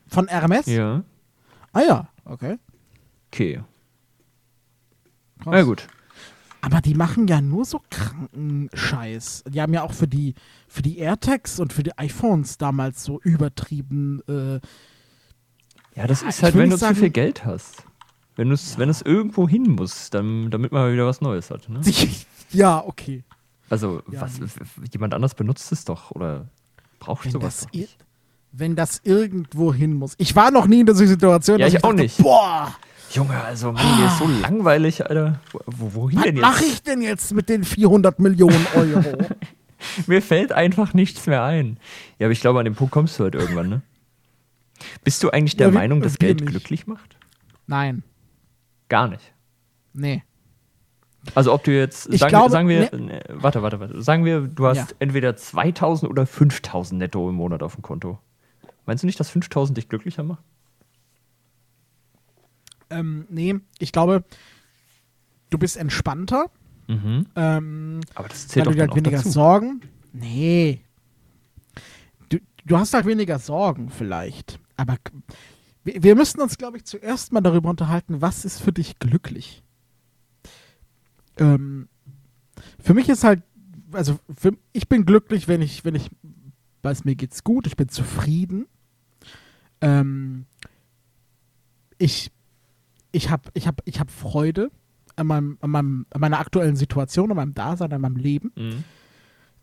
Von 0.09 0.27
Hermes? 0.27 0.67
Ja. 0.67 1.05
Ah 1.73 1.81
ja, 1.87 2.09
okay. 2.25 2.59
Okay. 3.31 3.63
Krass. 5.39 5.53
Na 5.53 5.63
gut. 5.63 5.87
Aber 6.61 6.81
die 6.81 6.95
machen 6.95 7.29
ja 7.29 7.41
nur 7.41 7.65
so 7.65 7.81
kranken 7.89 8.69
Scheiß. 8.75 9.45
Die 9.49 9.61
haben 9.61 9.73
ja 9.73 9.83
auch 9.83 9.93
für 9.93 10.09
die, 10.09 10.35
für 10.67 10.83
die 10.83 10.99
AirTags 10.99 11.61
und 11.61 11.73
für 11.73 11.85
die 11.85 11.97
iPhones 11.97 12.59
damals 12.59 13.05
so 13.05 13.21
übertrieben. 13.23 14.21
Äh, 14.29 14.61
Ja, 15.95 16.07
das 16.07 16.23
Ja, 16.23 16.29
ist 16.29 16.39
ich 16.39 16.43
halt, 16.45 16.55
wenn 16.55 16.63
du 16.63 16.67
nicht 16.69 16.75
zu 16.75 16.85
sagen- 16.85 16.97
viel 16.97 17.11
Geld 17.11 17.45
hast. 17.45 17.85
Wenn, 18.37 18.51
es 18.53 19.03
irgendwo 19.03 19.49
hin 19.49 19.69
muss, 19.73 20.11
dann, 20.11 20.49
damit 20.51 20.71
man 20.71 20.83
mal 20.83 20.93
wieder 20.93 21.07
was 21.07 21.21
Neues 21.21 21.51
hat. 21.51 21.69
Ne? 21.69 21.81
ja, 22.53 22.85
okay. 22.85 23.25
Also, 23.69 24.03
Ja, 24.11 24.21
was, 24.23 24.39
jemand 24.93 25.13
anders 25.15 25.35
benutzt 25.35 25.73
es 25.73 25.85
doch 25.85 26.13
oder 26.13 26.47
braucht 27.01 27.25
Wenn 27.25 27.33
sowas 27.33 27.67
das, 27.73 27.89
wenn 28.53 28.77
das 28.77 29.01
irgendwo 29.05 29.75
hin 29.75 29.95
muss. 29.95 30.15
Ich 30.19 30.35
war 30.37 30.51
noch 30.53 30.67
nie 30.69 30.81
in 30.81 30.87
dieser 30.87 31.07
Situation. 31.07 31.59
Ja, 31.59 31.67
dass 31.67 31.75
ich 31.75 31.83
auch 31.85 31.91
dachte, 31.91 32.03
nicht. 32.03 32.19
Boah, 32.19 32.75
Junge, 33.11 33.43
also, 33.43 33.73
Mann, 33.73 33.85
die 33.99 34.05
ist 34.05 34.19
so 34.19 34.27
langweilig, 34.27 35.07
Alter. 35.09 35.41
Wo, 35.53 35.61
wo, 35.67 35.95
wohin 35.95 36.19
was 36.19 36.25
denn 36.25 36.37
jetzt? 36.37 36.43
mache 36.43 36.65
ich 36.65 36.83
denn 36.83 37.01
jetzt 37.01 37.33
mit 37.33 37.49
den 37.49 37.65
400 37.65 38.19
Millionen 38.19 38.67
Euro? 38.75 39.17
Mir 40.07 40.21
fällt 40.23 40.53
einfach 40.53 40.93
nichts 40.93 41.27
mehr 41.27 41.43
ein. 41.43 41.79
Ja, 42.19 42.27
aber 42.27 42.33
ich 42.33 42.41
glaube, 42.41 42.59
an 42.59 42.65
dem 42.65 42.75
Punkt 42.75 42.93
kommst 42.93 43.19
du 43.19 43.25
halt 43.25 43.35
irgendwann, 43.35 43.69
ne? 43.69 43.83
Bist 45.05 45.23
du 45.23 45.31
eigentlich 45.31 45.57
der 45.57 45.69
Ja, 45.69 45.73
Meinung, 45.73 46.01
dass 46.01 46.19
Geld 46.19 46.41
nicht. 46.41 46.51
glücklich 46.51 46.87
macht? 46.87 47.17
Nein, 47.67 48.03
Gar 48.89 49.09
nicht. 49.09 49.33
nee. 49.93 50.23
Also 51.35 51.53
ob 51.53 51.63
du 51.65 51.73
jetzt, 51.77 52.09
Ich 52.13 52.21
sagen, 52.21 52.31
glaube, 52.31 52.51
sagen 52.51 52.69
wir, 52.69 52.89
ne, 52.95 53.23
warte, 53.29 53.61
warte, 53.63 53.81
warte, 53.81 54.01
sagen 54.01 54.25
wir, 54.25 54.41
du 54.43 54.67
hast 54.67 54.77
Ja. 54.77 54.87
entweder 55.01 55.37
2000 55.37 56.11
oder 56.11 56.27
5000 56.27 56.99
netto 56.99 57.29
im 57.29 57.35
Monat 57.35 57.63
auf 57.63 57.75
dem 57.75 57.83
Konto. 57.83 58.19
Meinst 58.87 59.03
du 59.03 59.07
nicht, 59.07 59.21
dass 59.21 59.29
5000 59.29 59.77
dich 59.77 59.89
glücklicher 59.91 60.23
macht? 60.23 60.43
Ähm, 62.91 63.27
nee, 63.31 63.57
ich 63.79 63.93
glaube, 63.93 64.25
du 65.51 65.59
bist 65.59 65.77
entspannter. 65.77 66.51
Mhm. 66.87 67.27
Ähm, 67.37 68.01
Aber 68.15 68.29
das 68.29 68.45
weil 68.45 68.49
zählt 68.49 68.67
du 68.67 68.71
doch 68.71 68.77
dann 68.77 68.89
halt 68.89 68.97
weniger 68.97 69.19
dazu. 69.19 69.31
Sorgen. 69.31 69.81
Nee. 70.13 70.83
Du, 72.29 72.39
du 72.65 72.79
hast 72.79 72.95
halt 72.95 73.07
weniger 73.07 73.39
Sorgen 73.39 73.91
vielleicht. 73.91 74.59
Aber 74.77 74.97
wir, 75.85 76.03
wir 76.03 76.15
müssen 76.15 76.41
uns, 76.41 76.57
glaube 76.57 76.79
ich, 76.79 76.85
zuerst 76.85 77.33
mal 77.33 77.41
darüber 77.41 77.71
unterhalten, 77.71 78.21
was 78.23 78.45
ist 78.45 78.61
für 78.61 78.73
dich 78.73 78.99
glücklich? 78.99 79.63
Ähm, 81.37 81.89
für 82.81 82.95
mich 82.95 83.09
ist 83.09 83.25
halt, 83.25 83.43
also 83.93 84.19
für, 84.37 84.53
ich 84.73 84.89
bin 84.89 85.05
glücklich, 85.05 85.47
wenn 85.47 85.63
ich, 85.63 85.85
wenn 85.85 85.95
ich 85.95 86.11
weiß, 86.83 87.05
mir 87.05 87.17
geht's 87.17 87.45
gut, 87.45 87.67
ich 87.67 87.77
bin 87.77 87.89
zufrieden. 87.89 88.67
Ähm, 89.81 90.47
ich 91.99 92.31
ich 93.13 93.31
habe 93.31 93.51
ich 93.55 93.67
hab, 93.67 93.81
ich 93.85 94.01
hab 94.01 94.11
Freude 94.11 94.71
an, 95.17 95.27
meinem, 95.27 95.59
an, 95.61 95.71
meinem, 95.71 96.07
an 96.11 96.21
meiner 96.21 96.39
aktuellen 96.39 96.77
Situation, 96.77 97.31
an 97.31 97.37
meinem 97.37 97.55
Dasein, 97.55 97.93
an 97.93 98.01
meinem 98.01 98.17
Leben. 98.17 98.53
Mhm. 98.57 98.85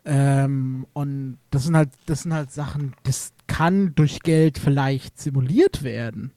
Ähm, 0.05 0.87
und 0.93 1.37
das 1.49 1.63
sind 1.63 1.75
halt, 1.75 1.89
das 2.05 2.23
sind 2.23 2.33
halt 2.33 2.51
Sachen, 2.51 2.93
das 3.03 3.33
kann 3.47 3.95
durch 3.95 4.19
Geld 4.19 4.59
vielleicht 4.59 5.19
simuliert 5.19 5.83
werden. 5.83 6.31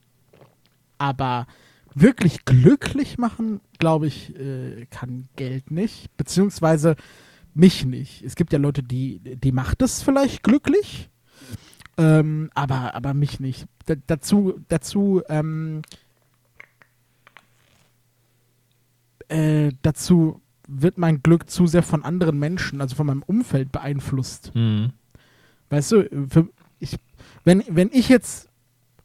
Aber 0.97 1.47
wirklich 1.93 2.45
glücklich 2.45 3.17
machen, 3.17 3.61
glaube 3.77 4.07
ich, 4.07 4.35
äh, 4.35 4.85
kann 4.89 5.29
Geld 5.35 5.71
nicht. 5.71 6.15
Beziehungsweise 6.17 6.95
mich 7.53 7.85
nicht. 7.85 8.23
Es 8.23 8.35
gibt 8.35 8.53
ja 8.53 8.59
Leute, 8.59 8.83
die, 8.83 9.19
die 9.19 9.51
macht 9.51 9.81
es 9.81 10.01
vielleicht 10.01 10.43
glücklich. 10.43 11.09
Ähm, 11.97 12.49
aber, 12.55 12.95
aber 12.95 13.13
mich 13.13 13.39
nicht. 13.39 13.67
Da, 13.85 13.95
dazu, 14.07 14.59
dazu, 14.67 15.21
ähm, 15.29 15.81
äh, 19.29 19.71
dazu 19.81 20.41
wird 20.67 20.97
mein 20.97 21.23
Glück 21.23 21.49
zu 21.49 21.65
sehr 21.65 21.83
von 21.83 22.03
anderen 22.03 22.37
Menschen, 22.37 22.81
also 22.81 22.95
von 22.95 23.07
meinem 23.07 23.23
Umfeld 23.23 23.71
beeinflusst. 23.71 24.51
Mhm. 24.53 24.91
Weißt 25.69 25.91
du, 25.91 26.27
für 26.29 26.49
ich, 26.79 26.97
wenn, 27.43 27.63
wenn 27.67 27.89
ich 27.91 28.09
jetzt 28.09 28.49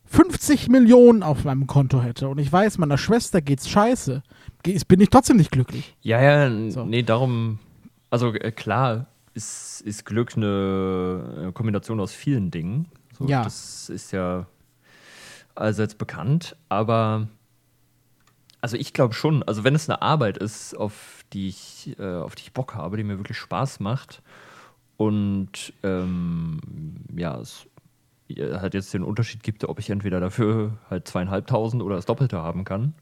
50 0.07 0.69
Millionen 0.69 1.23
auf 1.23 1.45
meinem 1.45 1.67
Konto 1.67 2.03
hätte 2.03 2.29
und 2.29 2.39
ich 2.39 2.53
weiß, 2.53 2.79
meiner 2.79 2.99
Schwester 2.99 3.41
geht's 3.41 3.69
scheiße, 3.69 4.23
bin 4.63 5.01
ich 5.01 5.11
trotzdem 5.11 5.37
nicht 5.37 5.51
glücklich. 5.51 5.97
Ja, 6.03 6.21
ja, 6.23 6.71
So. 6.71 6.85
nee, 6.85 7.03
darum, 7.03 7.59
also 8.11 8.33
äh, 8.33 8.53
klar 8.53 9.07
ist, 9.35 9.81
ist 9.81 10.05
Glück 10.05 10.37
eine 10.37 11.51
Kombination 11.55 11.99
aus 12.01 12.13
vielen 12.13 12.51
Dingen. 12.51 12.87
So, 13.19 13.27
Ja. 13.27 13.43
Das 13.45 13.89
ist 13.89 14.13
ja 14.13 14.47
allseits 15.55 15.95
bekannt, 15.95 16.57
aber 16.69 17.29
also 18.65 18.79
ich 18.79 18.95
glaube 18.95 19.13
schon, 19.13 19.43
also 19.43 19.63
wenn 19.63 19.75
es 19.75 19.91
eine 19.91 20.01
Arbeit 20.01 20.39
ist, 20.39 20.75
auf 20.75 21.23
die 21.35 21.49
ich, 21.49 21.95
äh, 21.99 22.15
auf 22.17 22.35
die 22.35 22.45
ich 22.45 22.53
Bock 22.55 22.75
habe, 22.75 22.97
die 22.97 23.05
mir 23.05 23.19
wirklich 23.19 23.37
Spaß 23.37 23.79
macht 23.81 24.23
und 24.97 25.75
ähm, 25.83 26.61
ja, 27.15 27.39
es 27.39 27.67
halt 28.39 28.73
jetzt 28.73 28.95
den 28.95 29.03
Unterschied 29.03 29.43
gibt, 29.43 29.65
ob 29.65 29.79
ich 29.79 29.91
entweder 29.91 30.19
dafür 30.19 30.79
halt 30.89 31.07
zweieinhalbtausend 31.07 31.83
oder 31.83 31.97
das 31.97 32.07
Doppelte 32.07 32.39
haben 32.39 32.65
kann. 32.65 32.95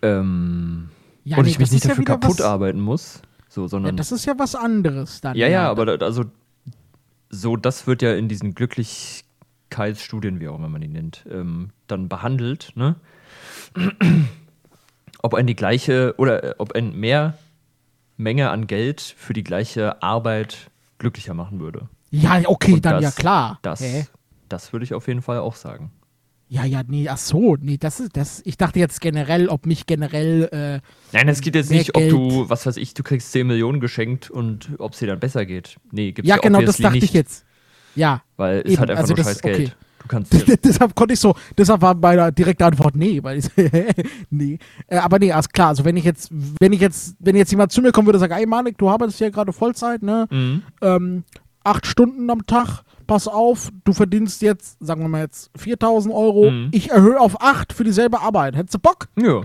Ähm, 0.00 0.88
Ja, 1.24 1.36
und 1.36 1.44
nee, 1.44 1.50
ich 1.50 1.58
mich 1.58 1.70
nicht 1.70 1.84
ja 1.84 1.90
dafür 1.90 2.00
wieder 2.02 2.14
kaputt 2.14 2.38
was- 2.38 2.46
arbeiten 2.46 2.80
muss. 2.80 3.20
So, 3.50 3.62
Ja, 3.64 3.68
sondern. 3.68 3.96
das 3.98 4.10
ist 4.10 4.24
ja 4.24 4.32
was 4.38 4.54
anderes 4.54 5.20
dann. 5.20 5.36
ja, 5.36 5.48
ja, 5.48 5.68
aber 5.70 5.84
da, 5.98 6.04
also 6.06 6.24
so, 7.28 7.56
das 7.58 7.86
wird 7.86 8.00
ja 8.00 8.14
in 8.14 8.28
diesen 8.28 8.54
Glücklichkeitsstudien, 8.54 10.40
wie 10.40 10.48
auch 10.48 10.56
immer 10.56 10.70
man 10.70 10.80
die 10.80 10.88
nennt, 10.88 11.26
ähm, 11.30 11.70
dann 11.88 12.08
behandelt, 12.08 12.72
ne? 12.74 12.96
Ob 15.22 15.34
ein 15.34 15.46
die 15.46 15.56
gleiche 15.56 16.14
oder 16.18 16.42
äh, 16.44 16.54
ob 16.58 16.72
ein 16.74 16.94
mehr 16.98 17.36
Menge 18.16 18.50
an 18.50 18.66
Geld 18.66 19.00
für 19.16 19.32
die 19.32 19.44
gleiche 19.44 20.02
Arbeit 20.02 20.70
glücklicher 20.98 21.34
machen 21.34 21.60
würde. 21.60 21.88
Ja, 22.10 22.40
okay, 22.46 22.74
Und 22.74 22.84
dann 22.84 23.02
das- 23.02 23.16
ja 23.16 23.20
klar. 23.20 23.58
Das, 23.62 23.80
Hä? 23.80 24.06
das 24.48 24.72
würde 24.72 24.84
ich 24.84 24.94
auf 24.94 25.06
jeden 25.08 25.22
Fall 25.22 25.38
auch 25.38 25.54
sagen. 25.56 25.90
Ja, 26.48 26.64
ja, 26.64 26.82
nee, 26.86 27.08
ach 27.08 27.16
so, 27.18 27.56
nee, 27.60 27.76
das 27.76 27.98
ist, 27.98 28.16
das, 28.16 28.40
ich 28.44 28.56
dachte 28.56 28.78
jetzt 28.78 29.00
generell, 29.00 29.48
ob 29.48 29.66
mich 29.66 29.84
generell, 29.86 30.44
äh, 30.52 30.80
Nein, 31.12 31.28
es 31.28 31.40
geht 31.40 31.56
jetzt 31.56 31.72
nicht, 31.72 31.96
ob 31.96 32.02
Geld. 32.02 32.12
du, 32.12 32.48
was 32.48 32.64
weiß 32.64 32.76
ich, 32.76 32.94
du 32.94 33.02
kriegst 33.02 33.32
10 33.32 33.48
Millionen 33.48 33.80
geschenkt 33.80 34.30
und 34.30 34.70
ob 34.78 34.92
es 34.92 35.00
dir 35.00 35.08
dann 35.08 35.18
besser 35.18 35.44
geht. 35.44 35.76
Nee, 35.90 36.12
gibt's 36.12 36.28
ja, 36.28 36.36
ja, 36.36 36.40
genau, 36.40 36.62
das 36.62 36.76
dachte 36.76 36.94
nicht, 36.94 37.02
ich 37.02 37.12
jetzt. 37.12 37.44
Ja, 37.96 38.22
Weil 38.36 38.58
es 38.60 38.72
Eben, 38.72 38.78
halt 38.78 38.90
einfach 38.90 39.02
also 39.02 39.14
nur 39.14 39.24
scheiß 39.24 39.42
Geld. 39.42 39.76
Du 40.06 40.14
kannst 40.14 40.32
deshalb 40.64 40.94
konnte 40.94 41.14
ich 41.14 41.20
so, 41.20 41.34
deshalb 41.58 41.82
war 41.82 41.94
meine 41.94 42.32
direkte 42.32 42.64
Antwort 42.64 42.94
nee, 42.94 43.20
weil 43.22 43.38
ich, 43.38 43.46
nee. 44.30 44.58
Äh, 44.86 44.98
aber 44.98 45.18
nee, 45.18 45.32
alles 45.32 45.48
klar, 45.48 45.68
also 45.68 45.84
wenn 45.84 45.96
ich 45.96 46.04
jetzt, 46.04 46.30
wenn 46.60 46.72
ich 46.72 46.80
jetzt, 46.80 47.16
wenn 47.18 47.34
jetzt 47.36 47.50
jemand 47.50 47.72
zu 47.72 47.82
mir 47.82 47.92
kommen 47.92 48.06
würde 48.06 48.18
und 48.18 48.20
sagt, 48.20 48.32
ey 48.38 48.46
Manik, 48.46 48.78
du 48.78 48.88
arbeitest 48.88 49.20
ja 49.20 49.30
gerade 49.30 49.52
Vollzeit, 49.52 50.02
ne? 50.02 50.26
Mhm. 50.30 50.62
ähm, 50.82 51.24
acht 51.64 51.86
Stunden 51.86 52.30
am 52.30 52.46
Tag, 52.46 52.82
pass 53.08 53.26
auf, 53.26 53.70
du 53.84 53.92
verdienst 53.92 54.40
jetzt, 54.42 54.76
sagen 54.84 55.00
wir 55.02 55.08
mal 55.08 55.22
jetzt 55.22 55.50
4000 55.56 56.14
Euro, 56.14 56.50
Mhm. 56.50 56.68
ich 56.70 56.90
erhöhe 56.90 57.18
auf 57.20 57.40
acht 57.42 57.72
für 57.72 57.82
dieselbe 57.82 58.20
Arbeit. 58.20 58.54
Hättest 58.56 58.74
du 58.74 58.78
Bock? 58.78 59.08
Ja. 59.20 59.42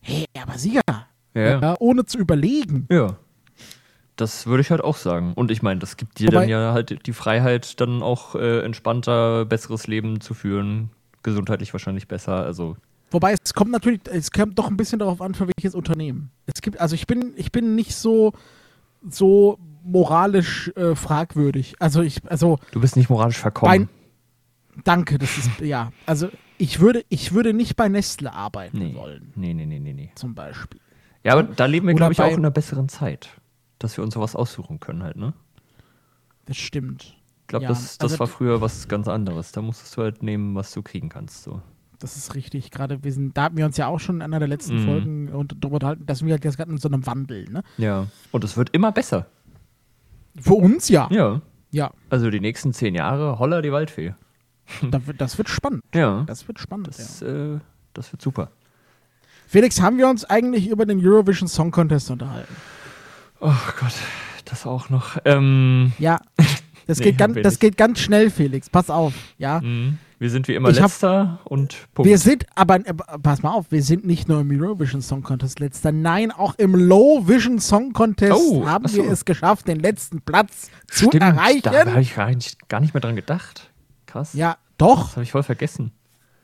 Hey, 0.00 0.24
aber 0.42 0.58
sicher. 0.58 0.80
Ja. 1.34 1.60
Ja, 1.60 1.74
ohne 1.78 2.04
zu 2.04 2.18
überlegen. 2.18 2.86
Ja. 2.90 3.16
Das 4.20 4.46
würde 4.46 4.60
ich 4.60 4.70
halt 4.70 4.82
auch 4.82 4.96
sagen. 4.96 5.32
Und 5.34 5.50
ich 5.50 5.62
meine, 5.62 5.80
das 5.80 5.96
gibt 5.96 6.18
dir 6.18 6.28
Wobei- 6.28 6.40
dann 6.40 6.48
ja 6.48 6.72
halt 6.72 7.06
die 7.06 7.12
Freiheit, 7.12 7.80
dann 7.80 8.02
auch 8.02 8.34
äh, 8.34 8.60
entspannter, 8.60 9.44
besseres 9.46 9.86
Leben 9.86 10.20
zu 10.20 10.34
führen. 10.34 10.90
Gesundheitlich 11.22 11.72
wahrscheinlich 11.72 12.06
besser. 12.08 12.34
Also, 12.44 12.76
Wobei 13.10 13.34
es 13.42 13.54
kommt 13.54 13.70
natürlich, 13.72 14.00
es 14.10 14.30
kommt 14.30 14.58
doch 14.58 14.68
ein 14.68 14.76
bisschen 14.76 14.98
darauf 14.98 15.20
an, 15.20 15.34
für 15.34 15.46
welches 15.48 15.74
Unternehmen. 15.74 16.30
Es 16.46 16.60
gibt, 16.62 16.80
also 16.80 16.94
ich 16.94 17.06
bin, 17.06 17.32
ich 17.36 17.50
bin 17.50 17.74
nicht 17.74 17.94
so, 17.94 18.32
so 19.08 19.58
moralisch 19.82 20.70
äh, 20.76 20.94
fragwürdig. 20.94 21.74
Also 21.78 22.02
ich, 22.02 22.20
also 22.30 22.58
du 22.72 22.80
bist 22.80 22.96
nicht 22.96 23.10
moralisch 23.10 23.38
verkommen. 23.38 23.88
danke, 24.84 25.18
das 25.18 25.36
ist, 25.38 25.60
ja. 25.60 25.90
Also 26.06 26.28
ich 26.58 26.80
würde, 26.80 27.04
ich 27.08 27.32
würde 27.32 27.52
nicht 27.54 27.76
bei 27.76 27.88
Nestle 27.88 28.32
arbeiten 28.32 28.78
nee. 28.78 28.94
wollen, 28.94 29.32
nee, 29.34 29.54
nee, 29.54 29.66
nee, 29.66 29.78
nee, 29.80 29.92
nee. 29.94 30.10
zum 30.14 30.34
Beispiel. 30.34 30.80
Ja, 31.24 31.32
aber 31.32 31.42
da 31.42 31.66
leben 31.66 31.86
wir, 31.86 31.94
glaube 31.94 32.12
ich, 32.12 32.20
auch 32.20 32.24
bei- 32.26 32.32
in 32.32 32.38
einer 32.38 32.50
besseren 32.50 32.88
Zeit. 32.88 33.28
Dass 33.80 33.96
wir 33.96 34.04
uns 34.04 34.14
sowas 34.14 34.36
aussuchen 34.36 34.78
können 34.78 35.02
halt, 35.02 35.16
ne? 35.16 35.32
Das 36.46 36.56
stimmt. 36.56 37.16
Ich 37.42 37.46
glaube, 37.48 37.64
Ja, 37.64 37.68
das, 37.70 37.98
das 37.98 38.12
also- 38.12 38.20
war 38.20 38.26
früher 38.28 38.60
was 38.60 38.86
ganz 38.86 39.08
anderes. 39.08 39.50
Da 39.50 39.60
musstest 39.62 39.96
du 39.96 40.02
halt 40.02 40.22
nehmen, 40.22 40.54
was 40.54 40.70
du 40.72 40.82
kriegen 40.82 41.08
kannst. 41.08 41.42
So. 41.42 41.60
das 41.98 42.16
ist 42.16 42.34
richtig. 42.34 42.70
Gerade 42.70 43.02
wir 43.04 43.12
sind, 43.12 43.36
da 43.36 43.42
hatten 43.44 43.56
wir 43.58 43.66
uns 43.66 43.76
ja 43.76 43.86
auch 43.88 43.98
schon 44.00 44.16
in 44.16 44.22
einer 44.22 44.38
der 44.38 44.48
letzten 44.48 44.80
Mhm. 44.82 44.86
Folgen 44.86 45.28
und 45.30 45.56
darüber 45.60 45.74
unterhalten, 45.74 46.06
dass 46.06 46.24
wir 46.24 46.32
halt 46.32 46.44
jetzt 46.44 46.56
gerade 46.56 46.70
in 46.70 46.78
so 46.78 46.88
einem 46.88 47.04
Wandel, 47.06 47.44
ne? 47.50 47.62
Ja. 47.76 48.06
Und 48.30 48.44
es 48.44 48.56
wird 48.56 48.70
immer 48.70 48.90
besser. 48.92 49.26
Für 50.40 50.54
uns 50.54 50.88
ja. 50.88 51.08
Ja. 51.10 51.42
Ja, 51.72 51.92
Also 52.08 52.30
die 52.30 52.40
nächsten 52.40 52.72
zehn 52.72 52.94
Jahre, 52.94 53.38
holla 53.38 53.60
die 53.62 53.70
Waldfee. 53.72 54.14
das 55.18 55.36
wird 55.38 55.48
spannend. 55.48 55.82
Ja. 55.94 56.24
Das 56.26 56.46
wird 56.48 56.58
spannend. 56.58 56.88
Das, 56.88 57.20
ja. 57.20 57.26
äh, 57.54 57.58
das 57.94 58.12
wird 58.12 58.20
super. 58.22 58.50
Felix, 59.46 59.80
haben 59.80 59.98
wir 59.98 60.08
uns 60.08 60.24
eigentlich 60.24 60.68
über 60.68 60.86
den 60.86 61.04
Eurovision 61.04 61.48
Song 61.48 61.70
Contest 61.70 62.10
unterhalten? 62.10 62.54
Oh 63.40 63.52
Gott, 63.80 63.94
das 64.44 64.66
auch 64.66 64.90
noch. 64.90 65.16
Ähm, 65.24 65.92
Ja. 65.98 66.20
Das, 66.86 66.98
Nee, 66.98 67.04
geht, 67.04 67.18
ganz, 67.18 67.36
das 67.42 67.58
geht 67.60 67.76
ganz 67.76 68.00
schnell, 68.00 68.30
Felix. 68.30 68.68
Pass 68.68 68.90
auf, 68.90 69.14
ja. 69.38 69.60
mh, 69.60 69.92
wir 70.18 70.28
sind 70.28 70.48
wie 70.48 70.54
immer 70.56 70.70
Ich 70.70 70.78
hab- 70.80 70.86
letzter 70.90 71.38
und 71.44 71.76
Punkt. 71.94 72.08
Wir 72.08 72.18
sind, 72.18 72.46
aber 72.56 72.76
äh, 72.84 72.92
pass 73.22 73.42
mal 73.44 73.52
auf, 73.52 73.66
wir 73.70 73.82
sind 73.82 74.04
nicht 74.04 74.28
nur 74.28 74.40
im 74.40 74.50
Eurovision 74.60 75.00
Song 75.00 75.22
Contest 75.22 75.60
letzter, 75.60 75.92
nein, 75.92 76.32
auch 76.32 76.54
im 76.58 76.74
Low 76.74 77.28
Vision 77.28 77.60
Song 77.60 77.92
Contest 77.92 78.32
Oh, 78.34 78.66
haben 78.66 78.86
ach 78.86 78.90
so. 78.90 79.04
wir 79.04 79.10
es 79.12 79.24
geschafft, 79.24 79.68
den 79.68 79.78
letzten 79.78 80.20
Platz 80.20 80.68
zu 80.88 81.06
Stimmt, 81.06 81.22
erreichen. 81.22 81.62
Da 81.62 81.86
habe 81.86 82.00
ich 82.02 82.14
gar 82.16 82.28
nicht, 82.30 82.68
gar 82.68 82.80
nicht 82.80 82.92
mehr 82.92 83.00
dran 83.00 83.14
gedacht. 83.14 83.70
Krass. 84.06 84.32
Ja, 84.34 84.56
doch. 84.76 85.04
Das 85.06 85.12
habe 85.16 85.22
ich 85.22 85.30
voll 85.32 85.44
vergessen. 85.44 85.92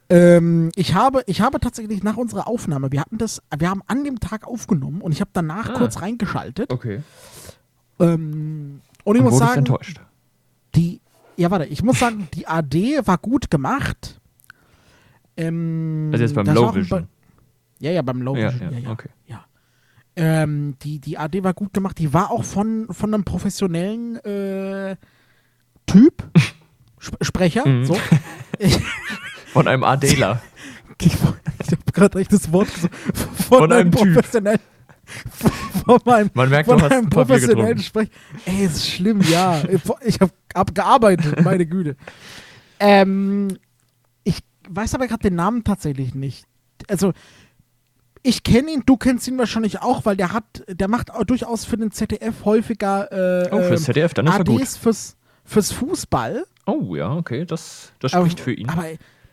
Ähm, 0.09 0.71
ich, 0.77 0.95
habe, 0.95 1.23
ich 1.27 1.41
habe 1.41 1.59
tatsächlich 1.59 2.03
nach 2.05 2.17
unserer 2.17 2.47
Aufnahme, 2.47 2.93
wir 2.93 3.01
hatten 3.01 3.19
das, 3.19 3.43
wir 3.59 3.69
haben 3.69 3.83
an 3.89 4.05
dem 4.05 4.21
Tag 4.21 4.47
aufgenommen 4.47 5.01
und 5.01 5.11
ich 5.13 5.21
habe 5.21 5.31
danach 5.33 5.71
Ah. 5.71 5.79
kurz 5.79 6.01
reingeschaltet. 6.01 6.73
Okay. 6.73 7.03
Ähm, 7.99 8.81
und 9.05 9.17
ich 9.17 9.23
Und 9.23 9.31
muss 9.31 9.39
sagen, 9.39 9.59
enttäuscht. 9.59 10.01
die, 10.75 11.01
ja 11.37 11.51
warte, 11.51 11.65
ich 11.67 11.83
muss 11.83 11.99
sagen, 11.99 12.29
die 12.35 12.47
AD 12.47 13.01
war 13.07 13.19
gut 13.19 13.51
gemacht. 13.51 14.21
Ähm, 15.37 16.11
Also 16.13 16.23
jetzt 16.25 16.35
beim 16.35 16.47
Low 16.47 16.75
Vision. 16.75 17.03
Be- 17.03 17.09
Ja, 17.81 17.91
ja, 17.91 18.03
beim 18.03 18.23
Low 18.23 18.37
Ja, 18.37 18.53
Vision. 18.53 18.71
Ja, 18.73 18.79
ja, 18.79 18.85
ja, 18.85 18.91
okay. 18.91 19.09
ja. 19.27 19.45
Ähm, 20.19 20.77
die, 20.83 20.99
die 20.99 21.19
AD 21.19 21.43
war 21.45 21.53
gut 21.53 21.75
gemacht. 21.75 21.99
Die 21.99 22.13
war 22.15 22.31
auch 22.31 22.45
von, 22.45 22.87
von 22.91 23.13
einem 23.13 23.25
professionellen 23.25 24.17
äh, 24.25 24.97
Typ, 25.87 26.25
Sp 27.03 27.17
Sprecher. 27.23 27.67
Mhm. 27.69 27.85
So. 27.85 27.97
Von 29.57 29.69
einem 29.69 29.85
Adela. 29.85 30.41
ich, 31.01 31.13
ich 31.15 31.19
habe 31.73 31.93
gerade 31.93 32.21
echt 32.21 32.33
das 32.33 32.53
Wort 32.53 32.73
gesagt. 32.73 32.95
Von, 33.49 33.59
Von 33.59 33.73
einem 33.73 33.91
Typ. 33.93 34.15
professionellen. 34.15 34.61
Von, 35.85 36.01
meinem, 36.05 36.31
Man 36.35 36.49
merkt, 36.49 36.69
von 36.69 36.79
du 36.79 36.85
hast 36.85 36.93
einem 36.93 37.09
professionellen. 37.09 37.79
Sprecher. 37.79 38.11
Ey, 38.45 38.65
ist 38.67 38.87
schlimm, 38.89 39.21
ja. 39.23 39.63
Ich 40.05 40.21
habe 40.21 40.33
hab 40.55 40.75
gearbeitet, 40.75 41.43
meine 41.45 41.65
Güte. 41.65 41.97
Ähm, 42.81 43.57
ich 44.25 44.41
weiß 44.69 44.95
aber 44.95 45.07
gerade 45.07 45.23
den 45.23 45.37
Namen 45.37 45.65
tatsächlich 45.65 46.15
nicht. 46.15 46.45
Also, 46.89 47.13
ich 48.23 48.43
kenne 48.43 48.73
ihn, 48.73 48.83
du 48.85 48.97
kennst 48.97 49.29
ihn 49.29 49.39
wahrscheinlich 49.39 49.81
auch, 49.81 50.05
weil 50.05 50.17
der 50.17 50.33
hat, 50.33 50.65
der 50.69 50.89
macht 50.89 51.13
auch 51.13 51.25
durchaus 51.25 51.65
für 51.65 51.77
den 51.77 51.93
ZDF 51.93 52.45
häufiger 52.45 53.45
äh, 53.45 53.49
Oh, 53.53 53.63
fürs 53.63 53.81
ähm, 53.83 53.87
ZDF, 53.87 54.15
dann 54.15 54.27
ist 54.27 54.39
er 54.39 54.45
gut. 54.45 54.61
ADs 54.61 54.77
fürs, 54.77 55.17
fürs 55.45 55.71
Fußball. 55.73 56.45
Oh, 56.67 56.97
ja, 56.97 57.13
okay. 57.13 57.45
Das, 57.47 57.93
das 58.01 58.13
Aber, 58.13 58.25
spricht 58.27 58.41
für 58.41 58.53
ihn. 58.53 58.69
aber 58.69 58.87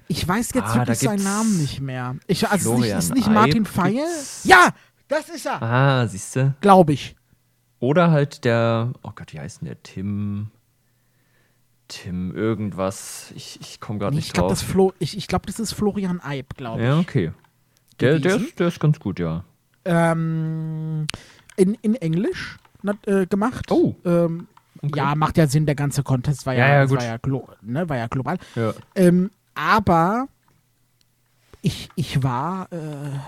ich 0.08 0.28
weiß 0.28 0.52
jetzt 0.54 0.68
Ah, 0.70 0.76
wirklich 0.76 1.00
seinen 1.00 1.24
Namen 1.24 1.58
nicht 1.60 1.80
mehr. 1.82 2.16
Ich, 2.28 2.48
also 2.48 2.74
Florian 2.76 3.00
ist 3.00 3.14
nicht 3.14 3.28
Eib 3.28 3.34
Martin 3.34 3.66
Feier? 3.66 4.06
Ja, 4.44 4.70
das 5.08 5.30
ist 5.30 5.46
er, 5.46 5.62
Ah, 5.62 6.08
siehst 6.08 6.36
du. 6.36 6.54
glaube 6.62 6.94
ich. 6.94 7.16
Oder 7.80 8.12
halt 8.12 8.46
der, 8.46 8.94
oh 9.04 9.12
Gott, 9.16 9.34
wie 9.34 9.40
heißt 9.40 9.62
denn 9.62 9.68
der? 9.68 9.82
Tim. 9.84 10.48
Tim 11.90 12.36
irgendwas. 12.36 13.32
Ich, 13.36 13.60
ich 13.62 13.80
komme 13.80 14.00
gerade 14.00 14.12
Nee, 14.16 14.18
nicht 14.20 14.28
ich 14.28 14.34
glaube, 14.34 14.50
das, 14.50 14.62
drauf. 14.62 14.70
Flo, 14.70 14.94
ich, 15.00 15.18
ich 15.18 15.28
glaub, 15.28 15.46
das 15.46 15.60
ist 15.60 15.74
Florian 15.74 16.22
Eib, 16.24 16.56
glaube 16.56 16.82
ich. 16.82 16.88
Ja, 16.88 16.98
okay. 16.98 17.32
Der, 18.00 18.20
der, 18.20 18.38
ist, 18.38 18.60
der 18.60 18.68
ist 18.70 18.80
ganz 18.80 19.00
gut, 19.00 19.20
ja. 19.20 19.44
Ähm, 19.86 21.06
in, 21.58 21.76
in 21.82 21.96
Englisch 21.96 22.58
na, 22.82 22.94
äh, 23.06 23.26
gemacht. 23.26 23.72
Oh. 23.72 23.96
Ähm, 24.06 24.48
Okay. 24.82 24.98
Ja, 24.98 25.16
macht 25.16 25.38
ja 25.38 25.48
Sinn, 25.48 25.66
der 25.66 25.76
ganze 25.76 26.04
Contest 26.04 26.46
war 26.46 26.54
ja, 26.56 26.68
Ja, 26.68 26.74
ja, 26.74 26.82
das. 26.82 26.92
War, 26.92 27.04
ja 27.06 27.16
glo 27.18 27.48
ne, 27.62 27.88
war 27.88 27.96
ja 27.96 28.08
global. 28.08 28.38
ja. 28.56 28.74
Ähm, 28.96 29.32
aber 29.56 30.28
ich, 31.62 31.90
ich 31.96 32.22
war. 32.24 32.68
Äh, 32.72 33.20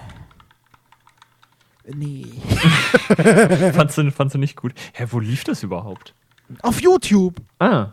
nee. 1.96 2.26
fandst, 3.74 3.98
du, 3.98 4.12
fandst 4.12 4.36
du 4.36 4.40
nicht 4.40 4.56
gut? 4.56 4.74
Hä, 4.94 5.06
wo 5.12 5.20
lief 5.20 5.44
das 5.44 5.64
überhaupt? 5.64 6.14
Auf 6.62 6.82
YouTube. 6.82 7.36
Ah, 7.60 7.90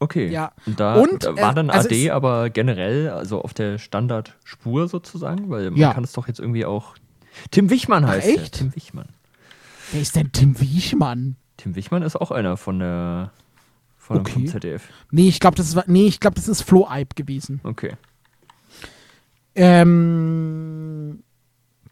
okay. 0.00 0.28
Ja. 0.28 0.52
Und 0.66 0.80
da, 0.80 0.94
Und, 0.94 1.24
da 1.24 1.36
war 1.36 1.52
äh, 1.52 1.54
dann 1.54 1.70
also 1.70 1.88
AD 1.88 2.06
es- 2.06 2.10
aber 2.10 2.50
generell, 2.50 3.10
also 3.10 3.42
auf 3.42 3.54
der 3.54 3.78
Standardspur 3.78 4.88
sozusagen, 4.88 5.50
weil 5.50 5.70
man 5.70 5.80
Ja. 5.80 5.92
kann 5.94 6.04
es 6.04 6.12
doch 6.12 6.28
jetzt 6.28 6.40
irgendwie 6.40 6.64
auch. 6.64 6.94
Tim 7.50 7.70
Wichmann 7.70 8.04
Ach, 8.04 8.10
heißt 8.10 8.28
er. 8.28 8.42
echt? 8.42 8.54
Tim 8.54 8.74
Wichmann. 8.76 9.08
Wer 9.92 10.02
ist 10.02 10.16
denn 10.16 10.32
Tim 10.32 10.60
Wiechmann? 10.60 11.36
Tim 11.56 11.76
Wichmann 11.76 12.02
ist 12.02 12.16
auch 12.16 12.30
einer 12.30 12.56
von 12.56 12.78
der 12.78 13.30
von 14.04 14.18
Okay. 14.18 14.44
ZDF. 14.44 14.86
Nee, 15.10 15.28
ich 15.28 15.40
glaube, 15.40 15.56
das 15.56 15.74
war. 15.74 15.84
Nee, 15.86 16.06
ich 16.06 16.20
glaube, 16.20 16.36
das 16.36 16.46
ist 16.48 16.62
Flo 16.62 16.86
Eib 16.88 17.16
gewesen. 17.16 17.60
Okay. 17.64 17.92
Ähm, 19.94 21.22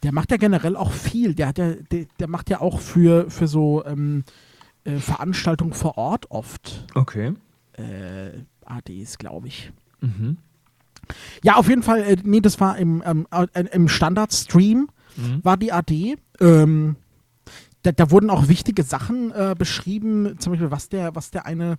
der 0.03 0.13
macht 0.13 0.31
ja 0.31 0.37
generell 0.37 0.77
auch 0.77 0.91
viel. 0.93 1.35
Der 1.35 1.49
hat 1.49 1.59
ja, 1.59 1.73
der, 1.91 2.07
der 2.19 2.29
macht 2.29 2.51
ja 2.51 2.61
auch 2.61 2.81
für, 2.81 3.31
für 3.31 3.47
so 3.47 3.85
ähm, 3.87 4.25
äh, 4.85 4.97
Veranstaltungen 4.97 5.73
vor 5.73 5.97
Ort 5.97 6.31
oft 6.31 6.87
Okay. 6.95 7.35
äh, 7.75 8.31
ADs, 8.65 9.19
glaube 9.19 9.49
ich. 9.49 9.73
Mhm. 10.01 10.39
Ja, 11.43 11.57
auf 11.57 11.69
jeden 11.69 11.83
Fall, 11.83 12.01
äh, 12.01 12.17
nee, 12.25 12.41
das 12.41 12.61
war 12.61 12.77
im, 12.79 13.03
ähm, 13.07 13.27
äh, 13.31 13.65
im 13.73 13.89
Standard-Stream, 13.89 14.89
Mhm. 15.15 15.45
war 15.45 15.59
die 15.59 15.73
AD. 15.73 16.17
Ähm, 16.41 16.97
da, 17.83 17.93
da 17.93 18.11
wurden 18.11 18.31
auch 18.31 18.49
wichtige 18.49 18.83
Sachen 18.83 19.31
äh, 19.33 19.55
beschrieben, 19.59 20.37
zum 20.39 20.53
Beispiel, 20.55 20.71
was 20.71 20.89
der, 20.89 21.15
was 21.15 21.31
der 21.31 21.45
eine 21.45 21.77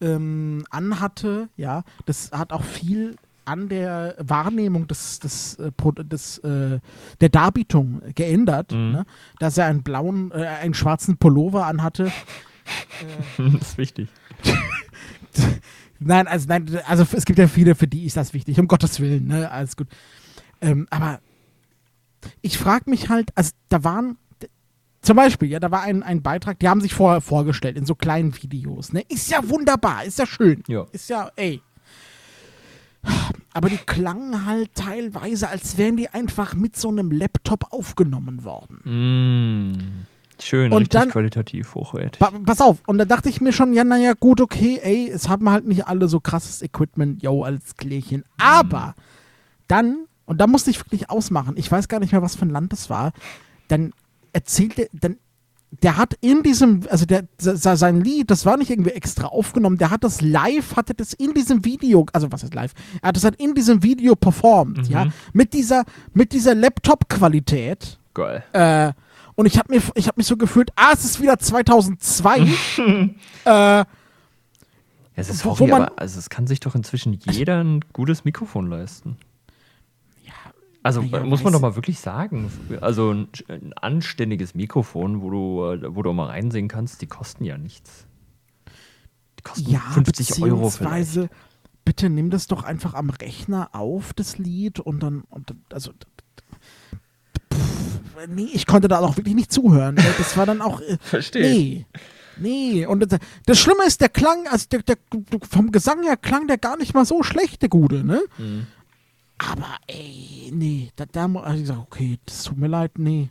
ähm, 0.00 0.64
anhatte, 0.70 1.48
ja. 1.56 1.82
Das 2.06 2.30
hat 2.32 2.52
auch 2.52 2.62
viel 2.62 3.16
an 3.46 3.68
der 3.68 4.14
Wahrnehmung 4.18 4.86
des, 4.88 5.18
des, 5.18 5.56
äh, 5.56 5.70
des, 6.04 6.38
äh, 6.38 6.80
der 7.20 7.28
Darbietung 7.28 8.00
geändert, 8.14 8.72
Mhm. 8.72 8.92
ne? 8.92 9.06
dass 9.38 9.58
er 9.58 9.66
einen 9.66 9.82
blauen, 9.82 10.30
äh, 10.32 10.46
einen 10.46 10.74
schwarzen 10.74 11.18
Pullover 11.18 11.66
anhatte. 11.66 12.10
das 13.38 13.70
ist 13.70 13.78
wichtig. 13.78 14.08
Nein, 16.00 16.26
also 16.26 16.46
nein, 16.48 16.68
also 16.86 17.06
es 17.12 17.24
gibt 17.24 17.38
ja 17.38 17.46
viele, 17.48 17.74
für 17.74 17.86
die 17.86 18.04
ist 18.04 18.16
das 18.16 18.34
wichtig, 18.34 18.58
um 18.58 18.68
Gottes 18.68 19.00
Willen, 19.00 19.26
ne? 19.26 19.50
Alles 19.50 19.76
gut. 19.76 19.88
Ähm, 20.60 20.86
aber 20.90 21.20
ich 22.42 22.58
frage 22.58 22.90
mich 22.90 23.08
halt, 23.08 23.30
also 23.36 23.52
da 23.68 23.84
waren 23.84 24.18
zum 25.04 25.16
Beispiel, 25.16 25.48
ja, 25.50 25.60
da 25.60 25.70
war 25.70 25.82
ein, 25.82 26.02
ein 26.02 26.22
Beitrag, 26.22 26.58
die 26.58 26.68
haben 26.68 26.80
sich 26.80 26.94
vorher 26.94 27.20
vorgestellt 27.20 27.76
in 27.76 27.86
so 27.86 27.94
kleinen 27.94 28.34
Videos, 28.42 28.92
ne? 28.92 29.02
Ist 29.08 29.30
ja 29.30 29.48
wunderbar, 29.48 30.04
ist 30.04 30.18
ja 30.18 30.26
schön. 30.26 30.62
Ja. 30.66 30.86
Ist 30.92 31.08
ja, 31.10 31.30
ey. 31.36 31.62
Aber 33.52 33.68
die 33.68 33.76
klangen 33.76 34.46
halt 34.46 34.74
teilweise, 34.74 35.48
als 35.48 35.76
wären 35.76 35.96
die 35.96 36.08
einfach 36.08 36.54
mit 36.54 36.76
so 36.76 36.88
einem 36.88 37.10
Laptop 37.12 37.66
aufgenommen 37.72 38.44
worden. 38.44 38.80
Mm. 39.68 40.06
Schön, 40.42 40.72
Und 40.72 40.78
richtig 40.78 41.00
dann- 41.00 41.10
qualitativ 41.10 41.74
hochwertig. 41.74 42.18
Pa 42.18 42.32
pass 42.44 42.60
auf, 42.60 42.78
und 42.86 42.98
da 42.98 43.04
dachte 43.04 43.28
ich 43.28 43.40
mir 43.40 43.52
schon, 43.52 43.72
ja, 43.72 43.84
naja, 43.84 44.14
gut, 44.18 44.40
okay, 44.40 44.80
ey, 44.82 45.08
es 45.08 45.28
haben 45.28 45.48
halt 45.48 45.66
nicht 45.66 45.86
alle 45.86 46.08
so 46.08 46.18
krasses 46.18 46.60
Equipment, 46.62 47.22
yo, 47.22 47.44
als 47.44 47.76
Klärchen. 47.76 48.24
Aber 48.38 48.94
dann, 49.68 50.06
und 50.24 50.40
da 50.40 50.46
musste 50.48 50.70
ich 50.70 50.80
wirklich 50.80 51.08
ausmachen, 51.10 51.54
ich 51.56 51.70
weiß 51.70 51.86
gar 51.88 52.00
nicht 52.00 52.10
mehr, 52.12 52.22
was 52.22 52.34
für 52.34 52.46
ein 52.46 52.50
Land 52.50 52.72
das 52.72 52.90
war, 52.90 53.12
dann 53.68 53.92
erzählte, 54.34 54.88
dann, 54.92 55.16
der 55.82 55.96
hat 55.96 56.14
in 56.20 56.42
diesem, 56.42 56.82
also 56.90 57.04
der, 57.06 57.24
se- 57.38 57.56
sein 57.56 58.00
Lied, 58.00 58.30
das 58.30 58.46
war 58.46 58.56
nicht 58.56 58.70
irgendwie 58.70 58.90
extra 58.90 59.26
aufgenommen, 59.26 59.76
der 59.78 59.90
hat 59.90 60.04
das 60.04 60.20
live, 60.20 60.76
hatte 60.76 60.94
das 60.94 61.12
in 61.14 61.34
diesem 61.34 61.64
Video, 61.64 62.06
also 62.12 62.30
was 62.30 62.42
ist 62.44 62.54
live, 62.54 62.72
er 63.02 63.08
hat 63.08 63.16
das 63.16 63.24
halt 63.24 63.36
in 63.40 63.54
diesem 63.54 63.82
Video 63.82 64.14
performt, 64.14 64.88
ja, 64.88 65.08
mit 65.32 65.52
dieser, 65.52 65.84
mit 66.12 66.32
dieser 66.32 66.54
Laptop-Qualität, 66.54 67.98
Geil. 68.14 68.44
äh, 68.52 68.92
und 69.36 69.46
ich 69.46 69.58
habe 69.58 69.74
mir, 69.74 69.82
ich 69.96 70.06
habe 70.06 70.14
mich 70.18 70.26
so 70.28 70.36
gefühlt, 70.36 70.70
ah, 70.76 70.92
es 70.92 71.04
ist 71.04 71.20
wieder 71.20 71.38
2002. 71.40 72.38
äh, 73.44 73.84
es 75.16 75.28
ist 75.28 75.44
wo 75.44 75.66
man- 75.66 75.82
aber 75.82 75.98
also 75.98 76.18
es 76.20 76.28
kann 76.30 76.46
sich 76.46 76.60
doch 76.60 76.74
inzwischen 76.76 77.12
jeder 77.30 77.62
ein 77.62 77.80
gutes 77.92 78.24
Mikrofon 78.24 78.68
leisten. 78.68 79.16
Also 80.84 81.00
na 81.02 81.18
ja, 81.18 81.24
muss 81.24 81.42
man 81.42 81.50
weiß- 81.50 81.56
doch 81.56 81.60
mal 81.62 81.76
wirklich 81.76 81.98
sagen. 81.98 82.52
Also 82.82 83.10
ein, 83.10 83.28
ein 83.48 83.72
anständiges 83.72 84.54
Mikrofon, 84.54 85.22
wo 85.22 85.30
du, 85.30 85.96
wo 85.96 86.02
du 86.02 86.12
mal 86.12 86.26
reinsehen 86.26 86.68
kannst, 86.68 87.00
die 87.00 87.06
kosten 87.06 87.44
ja 87.44 87.56
nichts. 87.56 88.06
Die 89.38 89.42
kosten 89.42 89.70
ja, 89.70 89.80
50 89.80 90.42
Euro 90.42 90.68
vielleicht. 90.68 91.18
bitte 91.86 92.10
nimm 92.10 92.28
das 92.28 92.48
doch 92.48 92.64
einfach 92.64 92.92
am 92.92 93.08
Rechner 93.08 93.70
auf, 93.72 94.12
das 94.12 94.36
Lied, 94.36 94.78
und 94.78 95.02
dann, 95.02 95.22
und 95.30 95.48
dann 95.50 95.60
also, 95.72 95.90
pff, 97.52 98.00
nee, 98.28 98.48
ich 98.52 98.66
konnte 98.66 98.88
da 98.88 98.98
auch 99.00 99.16
wirklich 99.16 99.34
nicht 99.34 99.52
zuhören. 99.52 99.96
Das 100.18 100.36
war 100.36 100.44
dann 100.46 100.60
auch, 100.60 100.80
äh, 100.82 100.98
Verstehe. 101.00 101.42
nee. 101.42 101.86
Nee, 102.36 102.84
und 102.84 103.00
das, 103.12 103.20
das 103.46 103.58
Schlimme 103.58 103.84
ist, 103.86 104.00
der 104.00 104.08
Klang, 104.08 104.48
also 104.48 104.66
der, 104.68 104.82
der, 104.82 104.96
vom 105.48 105.70
Gesang 105.70 106.02
her 106.02 106.16
klang 106.16 106.48
der 106.48 106.58
gar 106.58 106.76
nicht 106.76 106.92
mal 106.92 107.04
so 107.04 107.22
schlecht, 107.22 107.62
der 107.62 107.68
Gute, 107.68 108.04
ne? 108.04 108.20
Mhm. 108.38 108.66
Aber 109.50 109.76
ey, 109.86 110.50
nee, 110.52 110.90
da, 110.96 111.04
da 111.10 111.28
mu- 111.28 111.40
also 111.40 111.54
ich 111.56 111.62
gesagt, 111.62 111.80
okay, 111.80 112.18
das 112.26 112.44
tut 112.44 112.56
mir 112.58 112.68
leid, 112.68 112.92
nee. 112.98 113.28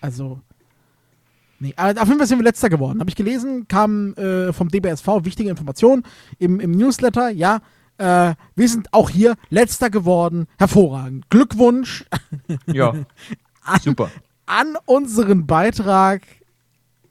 Also, 0.00 0.40
nee. 1.58 1.72
Aber 1.76 2.00
auf 2.00 2.06
jeden 2.08 2.18
Fall 2.18 2.26
sind 2.26 2.38
wir 2.38 2.44
letzter 2.44 2.68
geworden. 2.68 3.00
Habe 3.00 3.10
ich 3.10 3.16
gelesen, 3.16 3.66
kam 3.68 4.14
äh, 4.14 4.52
vom 4.52 4.68
DBSV 4.68 5.06
wichtige 5.24 5.50
Information 5.50 6.02
im, 6.38 6.60
im 6.60 6.72
Newsletter, 6.72 7.30
ja. 7.30 7.60
Äh, 7.98 8.34
wir 8.54 8.68
sind 8.68 8.92
auch 8.92 9.08
hier 9.08 9.36
letzter 9.48 9.88
geworden. 9.88 10.46
Hervorragend. 10.58 11.30
Glückwunsch 11.30 12.04
Ja, 12.66 12.92
an, 13.62 13.80
super. 13.80 14.10
an 14.44 14.76
unseren 14.84 15.46
Beitrag. 15.46 16.22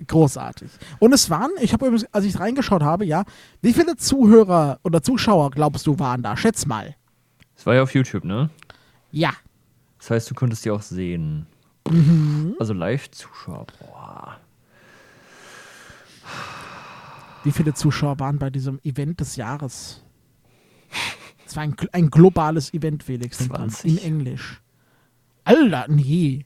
Großartig. 0.08 0.69
Und 0.99 1.13
es 1.13 1.29
waren, 1.29 1.49
ich 1.62 1.73
habe 1.73 1.88
übrigens, 1.88 2.05
als 2.13 2.25
ich 2.25 2.39
reingeschaut 2.39 2.84
habe, 2.84 3.05
ja, 3.05 3.23
wie 3.62 3.73
viele 3.73 3.95
Zuhörer 3.95 4.79
oder 4.84 5.01
Zuschauer 5.01 5.49
glaubst 5.51 5.88
du 5.88 5.97
waren 5.97 6.21
da? 6.21 6.36
Schätz 6.38 6.65
mal. 6.67 6.95
Das 7.55 7.65
war 7.65 7.75
ja 7.75 7.83
auf 7.83 7.93
YouTube, 7.93 8.23
ne? 8.23 8.49
Ja. 9.11 9.33
Das 9.99 10.11
heißt, 10.11 10.29
du 10.29 10.35
konntest 10.35 10.65
die 10.65 10.71
auch 10.71 10.81
sehen. 10.81 11.47
Also 12.59 12.73
Live-Zuschauer. 12.73 13.67
Boah. 13.79 14.37
Wie 17.43 17.51
viele 17.51 17.73
Zuschauer 17.73 18.19
waren 18.19 18.39
bei 18.39 18.49
diesem 18.49 18.79
Event 18.83 19.19
des 19.19 19.35
Jahres? 19.35 20.03
Es 21.45 21.55
war 21.55 21.63
ein, 21.63 21.75
ein 21.91 22.09
globales 22.09 22.73
Event, 22.73 23.03
Felix. 23.03 23.37
denk 23.37 23.51
dran, 23.53 23.69
20. 23.69 23.91
In 23.91 23.97
Englisch. 24.03 24.61
Alter, 25.43 25.85
nee. 25.87 26.45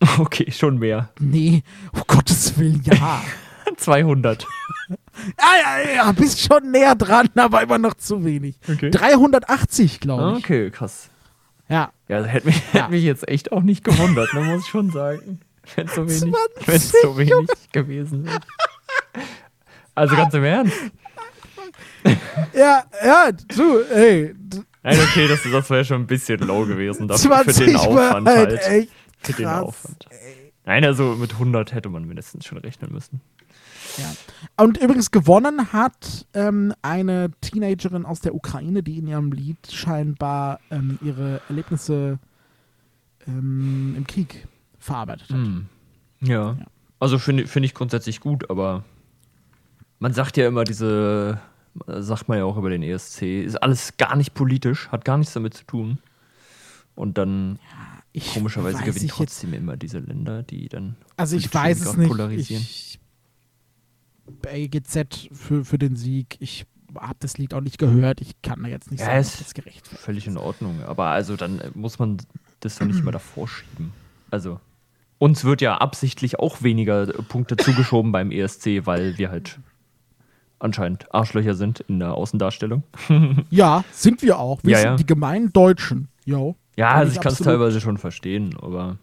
Okay, 0.18 0.50
schon 0.52 0.78
mehr. 0.78 1.10
Nee. 1.18 1.62
Um 1.92 2.02
Gottes 2.06 2.58
Willen, 2.58 2.82
ja. 2.84 3.22
200. 3.76 4.46
ja, 5.38 5.82
ja, 5.84 5.90
ja, 5.96 6.12
bist 6.12 6.40
schon 6.40 6.70
näher 6.70 6.94
dran, 6.94 7.28
aber 7.36 7.62
immer 7.62 7.78
noch 7.78 7.94
zu 7.94 8.24
wenig. 8.24 8.56
Okay. 8.68 8.90
380, 8.90 10.00
glaube 10.00 10.38
ich. 10.38 10.44
Okay, 10.44 10.70
krass. 10.70 11.10
Ja. 11.68 11.90
Ja, 12.08 12.20
das 12.20 12.28
hätte 12.28 12.46
mich, 12.46 12.56
Ja. 12.72 12.80
hätte 12.82 12.90
mich 12.92 13.02
jetzt 13.04 13.28
echt 13.28 13.52
auch 13.52 13.62
nicht 13.62 13.82
gewundert, 13.84 14.32
ne, 14.34 14.40
muss 14.42 14.62
ich 14.64 14.68
schon 14.68 14.90
sagen. 14.90 15.40
Wenn 15.74 15.86
es 15.86 15.94
so 15.94 16.02
wenig, 16.08 16.34
20, 16.64 16.68
wenn's 16.68 16.92
so 17.02 17.18
wenig 17.18 17.48
gewesen 17.72 18.24
wäre. 18.26 18.38
Also 19.96 20.14
ganz 20.14 20.32
im 20.34 20.44
Ernst. 20.44 20.76
Ja, 22.54 22.84
ja, 23.04 23.30
du, 23.32 23.80
ey. 23.92 24.34
Nein, 24.82 25.00
okay, 25.00 25.26
das, 25.26 25.40
das 25.50 25.70
wäre 25.70 25.84
schon 25.84 26.02
ein 26.02 26.06
bisschen 26.06 26.38
low 26.40 26.64
gewesen 26.64 27.08
dafür, 27.08 27.30
20 27.42 27.56
für 27.56 27.64
den 27.66 27.76
Aufwand 27.76 28.28
halt 28.28 28.50
halt. 28.50 28.62
echt 28.68 28.90
Für 29.22 29.32
den 29.32 29.44
krass. 29.46 29.62
Aufwand. 29.62 30.06
Nein, 30.64 30.84
also 30.84 31.16
mit 31.16 31.32
100 31.32 31.72
hätte 31.72 31.88
man 31.88 32.04
mindestens 32.04 32.44
schon 32.46 32.58
rechnen 32.58 32.92
müssen. 32.92 33.20
Ja. 33.98 34.64
Und 34.64 34.78
übrigens 34.78 35.10
gewonnen 35.10 35.72
hat 35.72 36.26
ähm, 36.34 36.72
eine 36.82 37.30
Teenagerin 37.40 38.04
aus 38.04 38.20
der 38.20 38.34
Ukraine, 38.34 38.82
die 38.82 38.98
in 38.98 39.06
ihrem 39.06 39.32
Lied 39.32 39.58
scheinbar 39.70 40.60
ähm, 40.70 40.98
ihre 41.02 41.40
Erlebnisse 41.48 42.18
ähm, 43.26 43.94
im 43.96 44.06
Krieg 44.06 44.46
verarbeitet 44.78 45.30
hat. 45.30 45.36
Hm. 45.36 45.66
Ja. 46.20 46.52
Ja. 46.52 46.66
Also 46.98 47.18
finde 47.18 47.46
finde 47.46 47.66
ich 47.66 47.74
grundsätzlich 47.74 48.20
gut, 48.20 48.48
aber 48.48 48.84
man 49.98 50.12
sagt 50.12 50.36
ja 50.36 50.46
immer 50.46 50.64
diese, 50.64 51.40
sagt 51.86 52.28
man 52.28 52.38
ja 52.38 52.44
auch 52.44 52.56
über 52.56 52.70
den 52.70 52.82
ESC, 52.82 53.44
ist 53.44 53.56
alles 53.56 53.96
gar 53.98 54.16
nicht 54.16 54.34
politisch, 54.34 54.88
hat 54.88 55.04
gar 55.04 55.18
nichts 55.18 55.34
damit 55.34 55.54
zu 55.54 55.64
tun. 55.64 55.98
Und 56.94 57.18
dann 57.18 57.58
Ich 58.12 58.32
komischerweise 58.32 58.82
gewinnen 58.82 59.08
trotzdem 59.08 59.52
immer 59.52 59.76
diese 59.76 59.98
Länder, 59.98 60.42
die 60.42 60.70
dann. 60.70 60.96
Also 61.18 61.36
ich 61.36 61.52
weiß 61.52 61.84
es 61.84 61.96
nicht. 61.98 62.08
Polarisieren. 62.08 62.62
Ich, 62.62 62.98
bei 64.42 64.66
GZ 64.66 65.28
für, 65.32 65.64
für 65.64 65.78
den 65.78 65.96
Sieg. 65.96 66.36
Ich 66.40 66.66
habe 66.98 67.16
das 67.20 67.36
Lied 67.38 67.52
auch 67.54 67.60
nicht 67.60 67.78
gehört. 67.78 68.20
Ich 68.20 68.40
kann 68.42 68.62
da 68.62 68.68
jetzt 68.68 68.90
nicht 68.90 69.00
Ja, 69.00 69.06
sagen, 69.22 69.26
ob 69.38 69.38
das 69.44 69.54
gerecht. 69.54 69.86
Völlig 69.88 70.26
in 70.26 70.36
Ordnung. 70.36 70.80
Aber 70.86 71.06
also 71.06 71.36
dann 71.36 71.58
äh, 71.60 71.70
muss 71.74 71.98
man 71.98 72.18
das 72.60 72.78
doch 72.78 72.86
nicht 72.86 73.00
immer 73.00 73.12
davor 73.12 73.48
schieben. 73.48 73.92
Also. 74.30 74.60
Uns 75.18 75.44
wird 75.44 75.62
ja 75.62 75.78
absichtlich 75.78 76.38
auch 76.38 76.62
weniger 76.62 77.08
äh, 77.08 77.22
Punkte 77.22 77.56
zugeschoben 77.58 78.12
beim 78.12 78.30
ESC, 78.30 78.84
weil 78.86 79.16
wir 79.18 79.30
halt 79.30 79.58
anscheinend 80.58 81.12
Arschlöcher 81.14 81.54
sind 81.54 81.80
in 81.80 81.98
der 81.98 82.14
Außendarstellung. 82.14 82.82
Ja, 83.50 83.84
sind 83.92 84.22
wir 84.22 84.38
auch. 84.38 84.60
Wir 84.62 84.72
Ja, 84.72 84.78
sind 84.78 84.86
ja. 84.90 84.96
die 84.96 85.06
gemeinen 85.06 85.52
Deutschen. 85.52 86.08
Jo. 86.24 86.56
Ja, 86.76 86.92
also 86.92 87.12
ich 87.12 87.20
kann 87.20 87.32
es 87.32 87.38
teilweise 87.38 87.80
schon 87.80 87.96
verstehen, 87.98 88.54
aber 88.60 88.98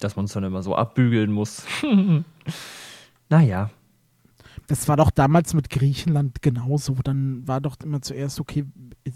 dass 0.00 0.14
man 0.16 0.26
es 0.26 0.32
dann 0.32 0.44
immer 0.44 0.62
so 0.62 0.74
abbügeln 0.76 1.32
muss. 1.32 1.64
naja. 3.28 3.70
Das 4.68 4.86
war 4.86 4.96
doch 4.96 5.10
damals 5.10 5.54
mit 5.54 5.70
Griechenland 5.70 6.42
genauso. 6.42 6.94
Dann 7.02 7.48
war 7.48 7.60
doch 7.60 7.76
immer 7.82 8.02
zuerst, 8.02 8.38
okay, 8.38 8.64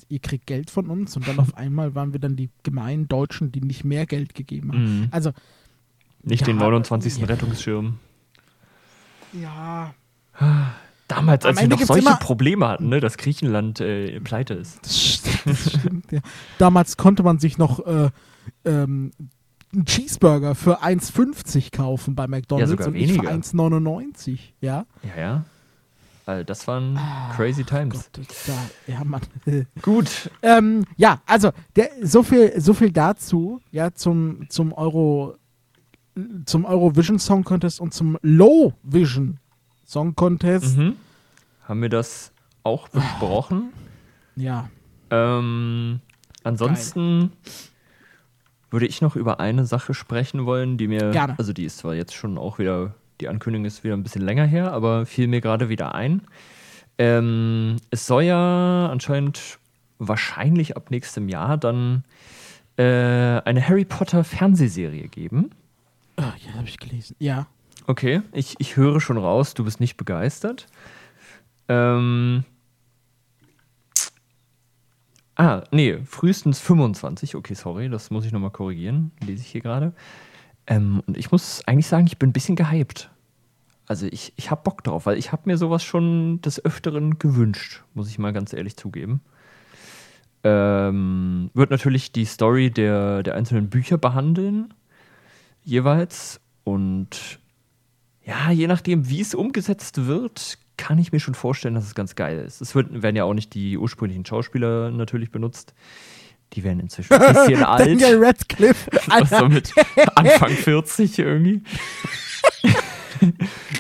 ihr 0.09 0.19
kriegt 0.19 0.47
Geld 0.47 0.71
von 0.71 0.89
uns 0.89 1.15
und 1.17 1.29
dann 1.29 1.39
auf 1.39 1.57
einmal 1.57 1.95
waren 1.95 2.13
wir 2.13 2.21
dann 2.21 2.37
die 2.37 2.51
gemeinen 2.63 3.07
Deutschen, 3.07 3.53
die 3.53 3.61
nicht 3.61 3.85
mehr 3.85 4.07
Geld 4.07 4.35
gegeben 4.35 4.73
haben. 4.73 5.01
Mhm. 5.01 5.09
Also, 5.11 5.33
Nicht 6.23 6.41
Ja, 6.41 6.47
den 6.47 6.57
29. 6.57 7.19
ja. 7.19 7.27
Rettungsschirm. 7.27 7.99
ja, 9.35 9.95
Damals, 11.09 11.45
Am 11.45 11.51
als 11.51 11.61
wir 11.61 11.69
noch 11.69 11.81
solche 11.81 12.17
Probleme 12.17 12.67
hatten, 12.69 12.89
ne, 12.89 13.01
dass 13.01 13.19
Griechenland 13.19 13.81
äh, 13.81 14.19
pleite 14.21 14.55
ist. 14.55 14.79
das 14.83 14.99
stimmt. 14.99 15.29
Das 15.45 15.73
stimmt 15.73 16.13
ja. 16.13 16.21
Damals 16.59 16.97
konnte 16.97 17.23
man 17.23 17.39
sich 17.39 17.59
noch 17.59 17.85
äh, 17.85 18.11
ähm, 18.65 19.11
einen 19.73 19.85
Cheeseburger 19.85 20.55
für 20.55 20.83
1,50 20.83 21.75
kaufen 21.75 22.15
bei 22.15 22.27
McDonalds 22.27 22.71
sogar 22.71 22.89
und 22.89 22.95
nicht 22.95 23.13
für 23.13 23.23
weniger. 23.23 23.33
1,99. 23.33 24.39
Ja. 24.61 24.87
Ja, 25.03 25.21
ja. 25.21 25.45
Also 26.25 26.45
das 26.45 26.69
waren 26.69 26.99
crazy 27.35 27.65
times. 27.65 28.11
Gott, 28.13 28.27
da, 28.47 28.93
ja, 28.93 29.03
Mann. 29.05 29.23
Gut. 29.83 30.31
Ähm, 30.43 30.85
ja, 30.97 31.21
also 31.27 31.51
der, 31.75 31.91
so 32.03 32.23
viel, 32.23 32.61
so 32.61 32.75
viel 32.75 32.93
dazu, 32.93 33.61
ja, 33.73 33.93
zum, 33.93 34.49
zum 34.49 34.73
Euro, 34.73 35.35
zum 36.45 36.65
Eurovision 36.65 37.19
Song 37.19 37.43
Contest 37.43 37.81
und 37.81 37.93
zum 37.93 38.19
Low 38.23 38.73
Vision 38.83 39.41
Song 39.85 40.15
Contest. 40.15 40.77
Mhm. 40.77 40.95
Haben 41.65 41.83
wir 41.83 41.89
das 41.89 42.33
auch 42.63 42.89
besprochen? 42.89 43.73
Ja. 44.37 44.71
Ähm, 45.11 46.01
ansonsten 46.45 47.33
würde 48.73 48.87
ich 48.87 49.03
noch 49.03 49.17
über 49.17 49.41
eine 49.41 49.67
Sache 49.67 49.95
sprechen 49.95 50.47
wollen, 50.47 50.79
die 50.79 50.89
mir, 50.89 51.11
Gerne. 51.11 51.35
also 51.39 51.53
die 51.53 51.65
ist 51.65 51.79
zwar 51.79 51.95
jetzt 51.95 52.15
schon 52.15 52.39
auch 52.39 52.59
wieder, 52.59 52.95
die 53.21 53.29
Ankündigung 53.29 53.67
ist 53.67 53.85
wieder 53.85 53.95
ein 53.95 54.03
bisschen 54.03 54.23
länger 54.23 54.47
her, 54.47 54.73
aber 54.73 55.07
fiel 55.07 55.29
mir 55.29 55.41
gerade 55.41 55.69
wieder 55.69 55.95
ein. 55.95 56.23
Ähm, 56.99 57.77
es 57.91 58.07
soll 58.07 58.25
ja 58.25 58.89
anscheinend 58.91 59.59
wahrscheinlich 59.99 60.77
ab 60.77 60.91
nächstem 60.91 61.29
Jahr 61.29 61.57
dann 61.57 62.05
äh, 62.77 62.83
eine 62.83 63.67
Harry 63.67 63.85
Potter 63.85 64.25
Fernsehserie 64.25 65.09
geben. 65.09 65.51
Oh, 66.17 66.23
ja, 66.23 66.55
habe 66.55 66.69
ich 66.69 66.79
gelesen. 66.79 67.17
Ja. 67.19 67.47
Okay, 67.87 68.23
ich, 68.33 68.55
ich 68.59 68.77
höre 68.77 69.01
schon 69.01 69.19
raus, 69.19 69.55
du 69.55 69.65
bist 69.65 69.81
nicht 69.81 69.97
begeistert. 69.97 70.67
Ähm. 71.69 72.45
Ah, 75.35 75.65
nee, 75.71 75.99
frühestens 76.05 76.61
25. 76.61 77.35
Okay, 77.37 77.55
sorry, 77.55 77.89
das 77.89 78.11
muss 78.11 78.27
ich 78.27 78.33
nochmal 78.33 78.51
korrigieren. 78.51 79.13
Lese 79.25 79.43
ich 79.43 79.49
hier 79.49 79.63
gerade. 79.63 79.95
Ähm, 80.67 81.03
und 81.07 81.17
ich 81.17 81.33
muss 81.33 81.63
eigentlich 81.67 81.87
sagen, 81.87 82.07
ich 82.07 82.19
bin 82.19 82.31
ein 82.31 82.35
bisschen 82.35 82.57
gehypt. 82.57 83.11
Also 83.87 84.07
ich, 84.07 84.33
ich 84.37 84.51
habe 84.51 84.63
Bock 84.63 84.85
drauf, 84.85 85.07
weil 85.07 85.19
ich 85.19 85.33
habe 85.33 85.43
mir 85.47 85.57
sowas 85.57 85.83
schon 85.83 86.41
des 86.41 86.65
Öfteren 86.65 87.19
gewünscht, 87.19 87.83
muss 87.95 88.09
ich 88.09 88.19
mal 88.19 88.33
ganz 88.33 88.53
ehrlich 88.53 88.77
zugeben. 88.77 89.21
Ähm, 90.45 91.51
wird 91.55 91.71
natürlich 91.71 92.13
die 92.13 92.25
Story 92.25 92.71
der, 92.71 93.23
der 93.23 93.35
einzelnen 93.35 93.71
Bücher 93.71 93.99
behandeln, 93.99 94.75
jeweils. 95.65 96.41
Und 96.65 97.41
ja, 98.25 98.51
je 98.51 98.67
nachdem, 98.67 99.09
wie 99.09 99.21
es 99.21 99.35
umgesetzt 99.35 100.07
wird, 100.07 100.59
kann 100.83 100.99
ich 100.99 101.13
mir 101.13 101.21
schon 101.21 101.35
vorstellen, 101.37 101.77
dass 101.77 101.85
es 101.85 101.95
ganz 101.95 102.17
geil 102.17 102.41
ist. 102.41 102.61
Es 102.61 102.75
wird, 102.75 103.05
werden 103.05 103.15
ja 103.15 103.23
auch 103.23 103.35
nicht 103.35 103.55
die 103.55 103.79
ursprünglichen 103.79 104.27
Schauspieler 104.27 104.91
natürlich 104.91 105.31
benutzt. 105.31 105.75
Die 106.55 106.65
werden 106.65 106.81
inzwischen 106.81 107.13
ein 107.15 107.35
bisschen 107.35 107.63
alt. 107.65 107.87
Daniel 107.87 108.25
Radcliffe. 108.25 108.91
So 109.31 109.49
mit 109.49 109.73
Anfang 110.17 110.51
40 110.51 111.21
irgendwie. 111.21 111.63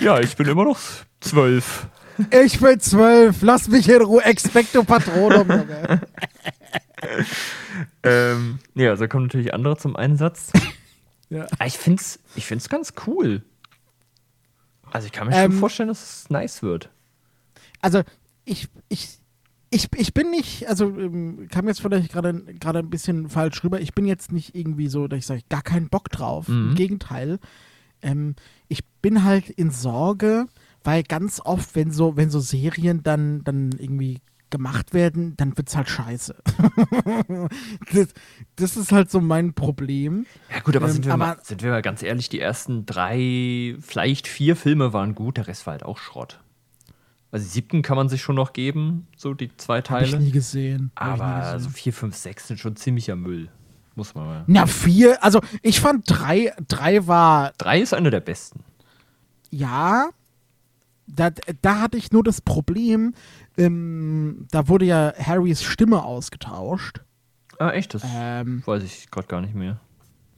ja, 0.01 0.21
ich 0.21 0.37
bin 0.37 0.47
immer 0.47 0.62
noch 0.62 0.79
zwölf. 1.21 1.88
Ich 2.31 2.61
bin 2.61 2.79
zwölf. 2.79 3.43
Lass 3.43 3.67
mich 3.67 3.88
in 3.88 4.01
Ruhe. 4.01 4.23
Expecto 4.23 4.85
Patronum. 4.85 5.65
Ähm, 8.05 8.61
ja, 8.77 8.91
also 8.91 9.09
kommen 9.09 9.25
natürlich 9.27 9.53
andere 9.53 9.77
zum 9.77 9.97
Einsatz. 9.97 10.53
ja. 11.31 11.47
Ich 11.67 11.79
finde 11.79 12.01
es 12.01 12.21
ich 12.37 12.47
find's 12.47 12.69
ganz 12.69 12.93
cool. 13.09 13.43
Also 14.92 15.07
ich 15.07 15.12
kann 15.12 15.28
mir 15.28 15.35
Ähm, 15.35 15.52
schon 15.52 15.61
vorstellen, 15.61 15.88
dass 15.88 16.02
es 16.22 16.31
nice 16.31 16.62
wird. 16.62 16.90
Also, 17.81 18.02
ich, 18.44 18.68
ich, 18.88 19.18
ich, 19.70 19.88
ich 19.96 20.14
bin 20.14 20.31
nicht, 20.31 20.68
also 20.68 20.85
ähm, 20.87 21.48
kam 21.50 21.66
jetzt 21.66 21.81
vielleicht 21.81 22.12
gerade 22.12 22.35
gerade 22.61 22.81
ein 22.81 22.90
bisschen 22.90 23.28
falsch 23.28 23.64
rüber. 23.64 23.81
Ich 23.81 23.94
bin 23.94 24.05
jetzt 24.07 24.31
nicht 24.33 24.55
irgendwie 24.55 24.88
so, 24.88 25.09
dass 25.09 25.18
ich 25.18 25.26
sage, 25.26 25.42
gar 25.48 25.62
keinen 25.62 25.88
Bock 25.88 26.09
drauf. 26.11 26.48
Im 26.48 26.70
Mhm. 26.70 26.74
Gegenteil. 26.74 27.38
Ähm, 28.02 28.35
ich 28.68 28.85
bin 29.00 29.24
halt 29.24 29.48
in 29.48 29.70
Sorge, 29.70 30.46
weil 30.85 31.02
ganz 31.05 31.40
oft, 31.40 31.74
wenn 31.74 31.90
so, 31.90 32.16
wenn 32.16 32.31
so 32.31 32.40
Serien 32.40 33.02
dann, 33.02 33.42
dann 33.44 33.70
irgendwie 33.78 34.20
gemacht 34.53 34.95
werden, 34.95 35.37
dann 35.37 35.57
wird's 35.57 35.75
halt 35.77 35.88
scheiße. 35.88 36.37
das, 37.93 38.09
das 38.57 38.77
ist 38.77 38.93
halt 38.93 39.11
so 39.11 39.21
mein 39.21 39.55
Problem. 39.55 40.27
Ja, 40.53 40.61
gut, 40.61 40.77
aber, 40.77 40.87
Ähm, 40.87 40.93
sind, 40.93 41.07
wir 41.07 41.15
aber- 41.15 41.27
mal, 41.27 41.37
sind 41.43 41.62
wir 41.62 41.71
mal 41.71 41.83
ganz 41.83 42.03
ehrlich, 42.05 42.29
die 42.29 42.38
ersten 42.41 42.87
drei, 42.87 43.77
vielleicht 43.81 44.29
vier 44.29 44.55
Filme 44.55 44.93
waren 44.93 45.15
gut, 45.17 45.37
der 45.38 45.49
Rest 45.49 45.67
war 45.67 45.73
halt 45.73 45.85
auch 45.85 45.99
Schrott. 45.99 46.38
Also, 47.31 47.49
siebten 47.49 47.81
kann 47.83 47.97
man 47.97 48.09
sich 48.11 48.21
schon 48.23 48.37
noch 48.37 48.53
geben, 48.53 49.07
so 49.17 49.33
die 49.35 49.51
zwei 49.57 49.79
ich 49.79 49.85
Teile. 49.85 50.19
nie 50.21 50.31
gesehen. 50.31 50.93
Hab 50.97 51.15
ich 51.15 51.19
nie 51.19 51.23
Aber 51.25 51.41
gesehen. 51.55 51.61
so 51.61 51.71
vier, 51.71 51.93
fünf, 51.95 52.15
sechs 52.15 52.47
sind 52.47 52.61
schon 52.61 52.77
ziemlicher 52.77 53.17
Müll. 53.17 53.49
Muss 53.95 54.15
man 54.15 54.27
mal. 54.27 54.45
Na, 54.47 54.67
vier, 54.67 55.23
also 55.25 55.41
ich 55.62 55.81
fand 55.81 56.05
drei, 56.09 56.53
drei 56.69 57.07
war, 57.07 57.53
Drei 57.59 57.81
ist 57.81 57.93
einer 57.95 58.11
der 58.11 58.21
besten. 58.21 58.61
ja, 59.51 60.11
da, 61.07 61.31
da 61.62 61.81
hatte 61.81 61.99
ich 61.99 62.12
nur 62.12 62.23
das 62.25 62.41
Problem, 62.41 63.15
ähm, 63.57 64.47
da 64.51 64.69
wurde 64.69 64.85
ja 64.87 65.12
Harrys 65.19 65.62
Stimme 65.62 66.03
ausgetauscht. 66.05 67.01
Ah, 67.59 67.71
echt? 67.71 67.95
Das 67.95 68.03
Ähm, 68.07 68.62
weiß 68.65 68.83
ich 68.83 69.11
gerade 69.11 69.27
gar 69.29 69.41
nicht 69.41 69.55
mehr. 69.55 69.81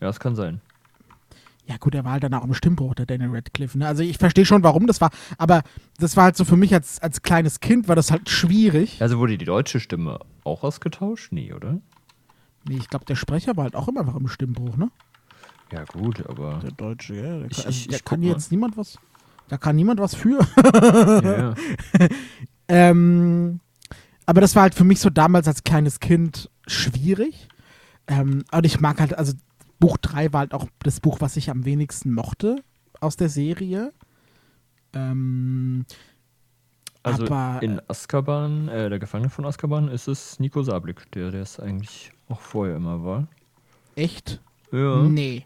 Ja, 0.00 0.09
das 0.09 0.20
kann 0.20 0.35
sein. 0.37 0.61
ja 1.66 1.77
gut, 1.79 1.94
er 1.94 2.05
war 2.05 2.12
halt 2.12 2.24
dann 2.24 2.35
auch 2.35 2.44
im 2.44 2.53
Stimmbruch, 2.53 2.94
der 2.94 3.07
Daniel 3.07 3.31
Radcliffe. 3.31 3.79
Ne? 3.79 3.87
Also 3.87 4.03
ich 4.03 4.18
verstehe 4.18 4.44
schon, 4.44 4.62
warum 4.62 4.87
das 4.87 5.00
war, 5.00 5.11
aber 5.38 5.62
das 5.98 6.16
war 6.16 6.24
halt 6.24 6.37
so 6.37 6.44
für 6.44 6.57
mich 6.57 6.74
als, 6.74 6.98
als 7.00 7.22
kleines 7.22 7.61
Kind, 7.61 7.88
war 7.88 7.96
das 7.96 8.11
halt 8.11 8.29
schwierig. 8.29 9.00
Also 9.00 9.18
wurde 9.18 9.38
die 9.38 9.44
deutsche 9.46 9.81
Stimme 9.81 10.18
auch 10.44 10.62
ausgetauscht? 10.64 11.33
Nee, 11.33 11.53
oder? 11.55 11.81
Nee, 12.68 12.77
ich 12.77 12.88
glaube, 12.88 13.05
der 13.07 13.14
Sprecher 13.16 13.57
war 13.57 13.64
halt 13.64 13.77
auch 13.77 13.88
immer 13.88 14.00
einfach 14.00 14.16
im 14.16 14.29
Stimmbruch, 14.29 14.77
ne? 14.77 14.90
Ja, 15.72 15.85
gut, 15.85 16.27
aber. 16.29 16.61
Der 16.62 16.72
Deutsche, 16.72 17.14
ja. 17.16 17.38
Der 17.38 17.46
Ich- 17.50 17.57
kann, 17.57 17.66
also 17.66 17.68
ich- 17.79 17.87
der 17.88 17.96
ich 17.96 18.05
kann 18.05 18.22
jetzt 18.22 18.50
niemand 18.50 18.77
was, 18.77 18.98
da 19.48 19.57
kann 19.59 19.76
niemand 19.76 20.00
was 20.00 20.14
für. 20.14 20.38
ja. 21.24 21.54
Ähm, 22.66 23.61
aber 24.24 24.40
das 24.40 24.57
war 24.57 24.62
halt 24.62 24.74
für 24.74 24.85
mich 24.85 24.98
so 24.98 25.11
damals 25.11 25.46
als 25.46 25.64
kleines 25.64 26.00
Kind 26.00 26.50
schwierig. 26.66 27.48
Ähm, 28.07 28.44
und 28.52 28.64
ich 28.64 28.80
mag 28.80 29.00
halt, 29.00 29.16
also 29.18 29.35
Buch 29.80 29.98
3 29.98 30.33
war 30.33 30.40
halt 30.40 30.54
auch 30.54 30.66
das 30.83 31.00
Buch, 31.00 31.20
was 31.20 31.37
ich 31.37 31.50
am 31.50 31.66
wenigsten 31.66 32.12
mochte 32.14 32.57
aus 33.00 33.16
der 33.16 33.28
Serie. 33.28 33.92
Ähm, 34.94 35.85
Also 37.02 37.26
aber 37.26 37.62
in 37.62 37.83
Azkaban, 37.87 38.68
äh, 38.68 38.88
der 38.88 38.98
Gefangene 38.98 39.28
von 39.28 39.44
Azkaban, 39.44 39.88
ist 39.88 40.09
es 40.09 40.40
Nico 40.40 40.62
Sablik, 40.62 41.11
der 41.12 41.30
der 41.30 41.42
es 41.42 41.61
eigentlich 41.61 42.12
auch 42.28 42.40
vorher 42.40 42.76
immer 42.76 43.04
war. 43.04 43.28
echt? 43.94 44.40
Ja. 44.72 45.02
Nee. 45.02 45.44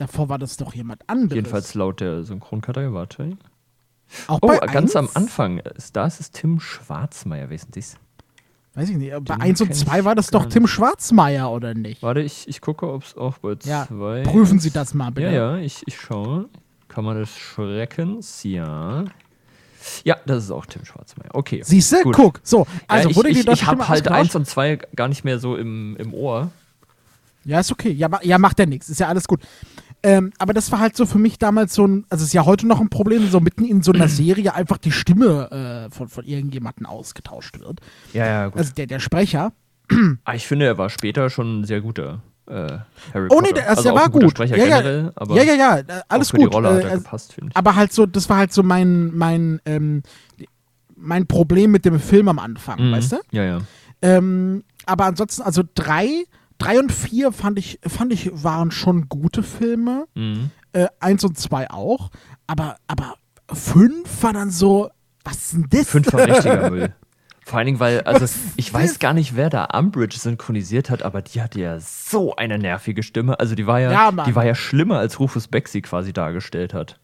Davor 0.00 0.30
war 0.30 0.38
das 0.38 0.56
doch 0.56 0.72
jemand 0.74 1.02
anderes. 1.10 1.34
Jedenfalls 1.36 1.74
laut 1.74 2.00
der 2.00 2.24
Synchronkartei, 2.24 2.90
warte. 2.94 3.36
Auch 4.28 4.38
Oh, 4.40 4.56
ganz 4.72 4.96
am 4.96 5.04
eins? 5.04 5.14
Anfang, 5.16 5.58
ist, 5.58 5.94
da 5.94 6.06
ist 6.06 6.20
es 6.20 6.30
Tim 6.30 6.58
Schwarzmeier, 6.58 7.50
wissen 7.50 7.70
Sie 7.74 7.80
es? 7.80 7.96
Weiß 8.72 8.88
ich 8.88 8.96
nicht. 8.96 9.12
Bei 9.12 9.34
Den 9.34 9.42
1 9.42 9.60
und 9.60 9.66
kenn 9.68 9.76
2 9.76 9.98
ich 9.98 10.04
war 10.06 10.14
das 10.14 10.28
doch 10.28 10.46
Tim. 10.46 10.66
Schwarzmeier, 10.66 11.50
oder 11.50 11.74
nicht? 11.74 12.02
Warte, 12.02 12.20
ich, 12.22 12.48
ich 12.48 12.62
gucke, 12.62 12.90
ob 12.90 13.04
es 13.04 13.14
auch 13.14 13.36
bei 13.38 13.56
Ja, 13.64 13.86
zwei. 13.86 14.22
Prüfen 14.22 14.56
ist. 14.56 14.62
Sie 14.62 14.70
das 14.70 14.94
mal 14.94 15.10
bitte. 15.10 15.26
Ja, 15.26 15.56
ja, 15.56 15.56
ich, 15.58 15.82
ich 15.86 16.00
schaue. 16.00 16.48
Kammer 16.88 17.12
des 17.12 17.36
Schreckens, 17.36 18.42
ja. 18.42 19.04
Ja, 20.04 20.16
das 20.24 20.44
ist 20.44 20.50
auch 20.50 20.64
Tim 20.64 20.86
Schwarzmeier. 20.86 21.28
Okay. 21.34 21.60
Siehst 21.62 21.92
du? 21.92 22.10
Guck. 22.10 22.40
So, 22.42 22.66
also 22.88 23.04
ja, 23.04 23.10
ich, 23.10 23.16
wurde 23.16 23.32
die 23.34 23.40
ich, 23.50 23.66
habe 23.66 23.86
halt 23.86 23.98
ausgetauscht? 24.08 24.18
eins 24.20 24.34
und 24.34 24.46
zwei 24.46 24.76
gar 24.96 25.08
nicht 25.08 25.24
mehr 25.24 25.38
so 25.38 25.56
im, 25.56 25.94
im 25.98 26.14
Ohr. 26.14 26.50
Ja, 27.44 27.60
ist 27.60 27.70
okay. 27.70 27.90
Ja, 27.90 28.08
ma- 28.08 28.20
ja 28.22 28.38
macht 28.38 28.58
ja 28.58 28.66
nichts. 28.66 28.88
Ist 28.88 29.00
ja 29.00 29.08
alles 29.08 29.26
gut. 29.28 29.40
Ähm, 30.02 30.32
aber 30.38 30.54
das 30.54 30.72
war 30.72 30.78
halt 30.80 30.96
so 30.96 31.04
für 31.04 31.18
mich 31.18 31.38
damals 31.38 31.74
so 31.74 31.86
ein, 31.86 32.06
also 32.08 32.24
ist 32.24 32.32
ja 32.32 32.46
heute 32.46 32.66
noch 32.66 32.80
ein 32.80 32.88
Problem, 32.88 33.28
so 33.28 33.40
mitten 33.40 33.64
in 33.64 33.82
so 33.82 33.92
einer 33.92 34.08
Serie 34.08 34.54
einfach 34.54 34.78
die 34.78 34.92
Stimme 34.92 35.86
äh, 35.90 35.94
von, 35.94 36.08
von 36.08 36.24
irgendjemandem 36.24 36.86
ausgetauscht 36.86 37.60
wird. 37.60 37.80
Ja, 38.12 38.26
ja, 38.26 38.46
gut. 38.48 38.58
Also 38.58 38.72
der, 38.74 38.86
der 38.86 38.98
Sprecher. 39.00 39.52
Ah, 40.24 40.34
ich 40.34 40.46
finde, 40.46 40.66
er 40.66 40.78
war 40.78 40.88
später 40.88 41.30
schon 41.30 41.60
ein 41.60 41.64
sehr 41.64 41.80
guter 41.80 42.22
äh, 42.46 42.78
Harry 43.12 43.28
Oh 43.30 43.40
nee, 43.40 43.48
Potter. 43.48 43.52
der, 43.54 43.68
also 43.70 43.76
also 43.80 43.82
der 43.90 43.94
war 43.94 44.08
gut. 44.10 44.30
Sprecher 44.30 44.56
ja, 44.56 44.64
ja, 44.66 44.80
generell, 44.80 45.12
ja, 45.30 45.42
ja, 45.42 45.54
ja, 45.54 45.78
äh, 45.78 45.84
alles 46.08 46.32
gut. 46.32 46.54
Äh, 46.54 46.90
gepasst, 46.94 47.36
aber 47.54 47.74
halt 47.76 47.92
so, 47.92 48.06
das 48.06 48.28
war 48.28 48.38
halt 48.38 48.52
so 48.52 48.62
mein, 48.62 49.14
mein, 49.16 49.60
ähm, 49.66 50.02
mein 50.96 51.26
Problem 51.26 51.70
mit 51.72 51.84
dem 51.84 51.98
Film 52.00 52.28
am 52.28 52.38
Anfang, 52.38 52.88
Mhm. 52.88 52.92
weißt 52.92 53.12
du? 53.12 53.16
Ja, 53.32 53.44
ja. 53.44 53.58
Ähm, 54.02 54.64
aber 54.86 55.04
ansonsten, 55.06 55.42
also 55.42 55.62
drei, 55.74 56.24
drei 56.60 56.78
und 56.78 56.92
vier 56.92 57.32
fand 57.32 57.58
ich, 57.58 57.80
fand 57.86 58.12
ich, 58.12 58.30
waren 58.32 58.70
schon 58.70 59.08
gute 59.08 59.42
Filme. 59.42 60.06
Mhm. 60.14 60.50
Äh, 60.72 60.86
eins 61.00 61.24
und 61.24 61.36
zwei 61.36 61.68
auch. 61.70 62.10
Aber, 62.46 62.76
aber 62.86 63.14
fünf 63.52 64.22
war 64.22 64.32
dann 64.32 64.50
so, 64.50 64.90
was 65.24 65.36
ist 65.36 65.52
denn 65.54 65.66
das? 65.70 65.88
Fünf 65.88 66.12
war 66.12 66.26
richtiger 66.28 66.70
Müll. 66.70 66.94
Vor 67.44 67.58
allen 67.58 67.66
Dingen, 67.66 67.80
weil, 67.80 68.02
also 68.02 68.26
ich 68.56 68.72
weiß 68.72 69.00
gar 69.00 69.12
nicht, 69.12 69.34
wer 69.34 69.50
da 69.50 69.64
Umbridge 69.76 70.16
synchronisiert 70.18 70.88
hat, 70.90 71.02
aber 71.02 71.20
die 71.22 71.42
hatte 71.42 71.58
ja 71.60 71.80
so 71.80 72.36
eine 72.36 72.58
nervige 72.58 73.02
Stimme. 73.02 73.40
Also 73.40 73.56
die 73.56 73.66
war 73.66 73.80
ja, 73.80 73.90
Ja, 73.90 74.12
die 74.24 74.36
war 74.36 74.44
ja 74.46 74.54
schlimmer, 74.54 74.98
als 74.98 75.18
Rufus 75.18 75.48
Beck 75.48 75.66
sie 75.66 75.82
quasi 75.82 76.12
dargestellt 76.12 76.74
hat. 76.74 77.00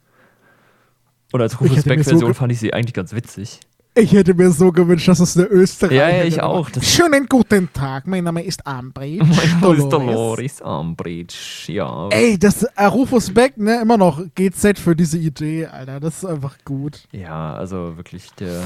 Und 1.32 1.40
als 1.40 1.60
Rufus 1.60 1.78
so 1.82 1.88
Beck-Version 1.88 2.20
ge- 2.30 2.34
fand 2.34 2.52
ich 2.52 2.60
sie 2.60 2.72
eigentlich 2.72 2.94
ganz 2.94 3.12
witzig. 3.12 3.58
Ich 3.98 4.12
hätte 4.12 4.34
mir 4.34 4.50
so 4.50 4.72
gewünscht, 4.72 5.08
dass 5.08 5.20
es 5.20 5.38
eine 5.38 5.46
Österreicherin 5.46 6.10
Ja, 6.10 6.16
ja, 6.18 6.24
ich 6.24 6.42
auch. 6.42 6.68
Das- 6.68 6.84
Schönen 6.86 7.24
guten 7.26 7.72
Tag, 7.72 8.06
mein 8.06 8.24
Name 8.24 8.42
ist 8.42 8.66
Ambridge. 8.66 9.24
Mein 9.24 9.60
Name 9.60 9.74
ist 9.76 9.88
Dolores. 9.88 10.60
Umbridge, 10.60 11.34
ja. 11.68 12.08
Ey, 12.10 12.38
das 12.38 12.62
äh, 12.64 12.84
Rufus 12.84 13.32
Beck, 13.32 13.56
ne, 13.56 13.80
immer 13.80 13.96
noch 13.96 14.20
GZ 14.34 14.78
für 14.78 14.94
diese 14.94 15.16
Idee, 15.16 15.64
Alter. 15.66 15.98
Das 16.00 16.18
ist 16.18 16.24
einfach 16.26 16.58
gut. 16.66 17.04
Ja, 17.12 17.54
also 17.54 17.96
wirklich, 17.96 18.30
der 18.32 18.64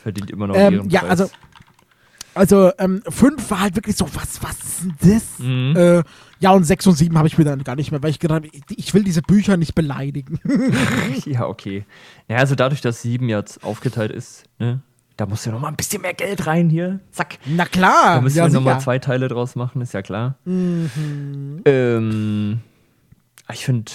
verdient 0.00 0.30
immer 0.30 0.46
noch 0.46 0.54
Ähm, 0.54 0.74
ihren 0.74 0.90
ja, 0.90 1.00
Preis. 1.00 1.10
also, 1.10 1.30
also 2.34 2.70
ähm, 2.78 3.02
fünf 3.08 3.50
war 3.50 3.60
halt 3.60 3.76
wirklich 3.76 3.96
so, 3.96 4.06
was, 4.14 4.42
was 4.42 4.58
ist 4.58 4.82
denn 4.82 4.94
das? 5.00 5.38
Mhm. 5.38 5.76
Äh, 5.76 6.02
ja, 6.40 6.52
und 6.52 6.64
sechs 6.64 6.86
und 6.86 6.94
sieben 6.94 7.18
habe 7.18 7.26
ich 7.26 7.36
mir 7.36 7.44
dann 7.44 7.64
gar 7.64 7.76
nicht 7.76 7.90
mehr, 7.90 8.02
weil 8.02 8.10
ich 8.10 8.18
gedacht 8.18 8.44
habe, 8.44 8.48
ich, 8.48 8.62
ich 8.76 8.94
will 8.94 9.02
diese 9.02 9.22
Bücher 9.22 9.56
nicht 9.56 9.74
beleidigen. 9.74 10.40
Ja, 11.24 11.46
okay. 11.46 11.84
Ja, 12.28 12.36
also 12.36 12.54
dadurch, 12.54 12.80
dass 12.80 13.02
sieben 13.02 13.28
jetzt 13.28 13.64
aufgeteilt 13.64 14.12
ist, 14.12 14.44
ne, 14.58 14.80
da 15.16 15.26
muss 15.26 15.44
ja 15.44 15.52
noch 15.52 15.60
mal 15.60 15.68
ein 15.68 15.76
bisschen 15.76 16.00
mehr 16.02 16.14
Geld 16.14 16.46
rein 16.46 16.70
hier. 16.70 17.00
Zack. 17.10 17.38
Na 17.44 17.66
klar. 17.66 18.14
Da 18.14 18.20
müssen 18.20 18.38
ja, 18.38 18.46
wir 18.46 18.52
noch 18.52 18.62
mal 18.62 18.78
zwei 18.78 18.98
Teile 19.00 19.26
draus 19.26 19.56
machen, 19.56 19.82
ist 19.82 19.92
ja 19.92 20.02
klar. 20.02 20.36
Mhm. 20.44 21.62
Ähm, 21.64 22.60
ich 23.52 23.64
finde, 23.64 23.90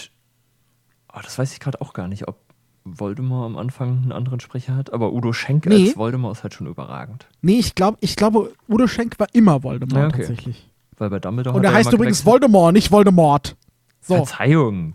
oh, 1.14 1.20
das 1.24 1.40
weiß 1.40 1.54
ich 1.54 1.62
gerade 1.62 1.80
auch 1.80 1.94
gar 1.94 2.10
nicht, 2.10 2.28
ob 2.28 2.43
Voldemort 2.86 3.46
am 3.46 3.58
Anfang 3.58 4.02
einen 4.04 4.12
anderen 4.12 4.40
Sprecher 4.40 4.76
hat, 4.76 4.92
aber 4.92 5.14
Udo 5.14 5.32
Schenk 5.34 5.66
Nee. 5.66 5.88
als 5.90 5.98
Voldemort 5.98 6.38
ist 6.38 6.44
halt 6.44 6.54
schon 6.54 6.68
überragend. 6.68 7.28
Nee, 7.42 7.60
ich 7.60 7.76
glaube, 7.76 7.98
ich 8.02 8.16
glaube, 8.16 8.52
Udo 8.68 8.88
Schenk 8.88 9.20
war 9.20 9.28
immer 9.34 9.64
Voldemort 9.64 9.98
Ja, 10.02 10.08
okay. 10.08 10.18
tatsächlich. 10.18 10.70
Weil 10.98 11.10
bei 11.10 11.20
Dumbledore 11.20 11.56
Und 11.58 11.64
er 11.64 11.74
heißt 11.74 11.92
übrigens 11.94 12.20
gewechselt. 12.20 12.26
Voldemort, 12.42 12.74
nicht 12.74 12.92
Voldemort. 12.92 13.56
So. 14.02 14.16
Verzeihung. 14.16 14.94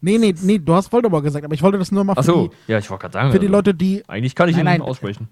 Nee, 0.00 0.18
nee, 0.18 0.34
nee, 0.42 0.58
du 0.58 0.74
hast 0.74 0.90
Voldemort 0.92 1.22
gesagt, 1.22 1.44
aber 1.44 1.54
ich 1.54 1.62
wollte 1.62 1.78
das 1.78 1.92
nur 1.92 2.02
mal 2.02 2.14
für, 2.14 2.20
Achso, 2.20 2.48
die, 2.66 2.72
ja, 2.72 2.78
ich 2.78 2.90
wollte 2.90 3.02
gerade 3.02 3.12
sagen. 3.12 3.30
für 3.32 3.38
die 3.38 3.46
also, 3.46 3.56
Leute, 3.56 3.74
die. 3.74 4.02
Eigentlich 4.08 4.34
kann 4.34 4.48
ich 4.48 4.56
Nein, 4.56 4.64
ihn 4.64 4.68
nein. 4.70 4.82
aussprechen. 4.82 5.28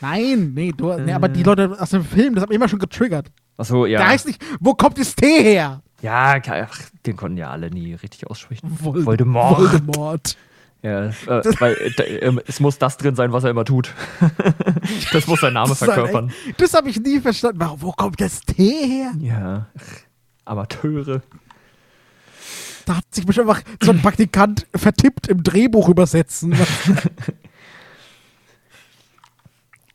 Nein, 0.00 0.52
nee, 0.54 0.72
du, 0.74 0.92
nee, 0.98 1.12
aber 1.12 1.28
die 1.28 1.40
Äh. 1.40 1.44
Leute 1.44 1.76
aus 1.78 1.90
dem 1.90 2.04
Film, 2.04 2.34
das 2.34 2.42
hat 2.42 2.48
mich 2.48 2.56
immer 2.56 2.68
schon 2.68 2.78
getriggert. 2.78 3.30
Achso, 3.56 3.86
ja. 3.86 3.98
Der 3.98 4.08
heißt 4.08 4.26
nicht, 4.26 4.42
wo 4.60 4.74
kommt 4.74 4.98
das 4.98 5.14
T 5.14 5.26
her? 5.42 5.82
Ja, 6.00 6.36
ach, 6.48 6.78
den 7.06 7.16
konnten 7.16 7.36
ja 7.38 7.50
alle 7.50 7.70
nie 7.70 7.94
richtig 7.94 8.26
aussprechen. 8.26 8.76
Vol- 8.82 9.04
Voldemort. 9.04 9.58
Voldemort. 9.58 10.36
Ja, 10.84 11.06
äh, 11.06 11.12
weil 11.60 11.72
äh, 11.96 12.16
ähm, 12.18 12.40
es 12.46 12.60
muss 12.60 12.76
das 12.76 12.98
drin 12.98 13.14
sein, 13.16 13.32
was 13.32 13.42
er 13.44 13.50
immer 13.50 13.64
tut. 13.64 13.94
das 15.14 15.26
muss 15.26 15.40
sein 15.40 15.54
Name 15.54 15.70
Das 15.70 15.78
verkörpern. 15.78 16.30
Das 16.58 16.74
habe 16.74 16.90
ich 16.90 17.00
nie 17.00 17.20
verstanden. 17.20 17.58
Warum, 17.58 17.80
wo 17.80 17.92
kommt 17.92 18.20
das 18.20 18.40
T 18.42 18.62
her? 18.62 19.12
Ja, 19.18 19.66
Amateure. 20.44 21.22
Da 22.84 22.96
hat 22.98 23.04
sich 23.10 23.24
bestimmt 23.24 23.48
einfach 23.48 23.62
so 23.82 23.92
ein 23.92 24.02
Praktikant 24.02 24.66
vertippt 24.76 25.26
im 25.28 25.42
Drehbuch 25.42 25.88
übersetzen. 25.88 26.54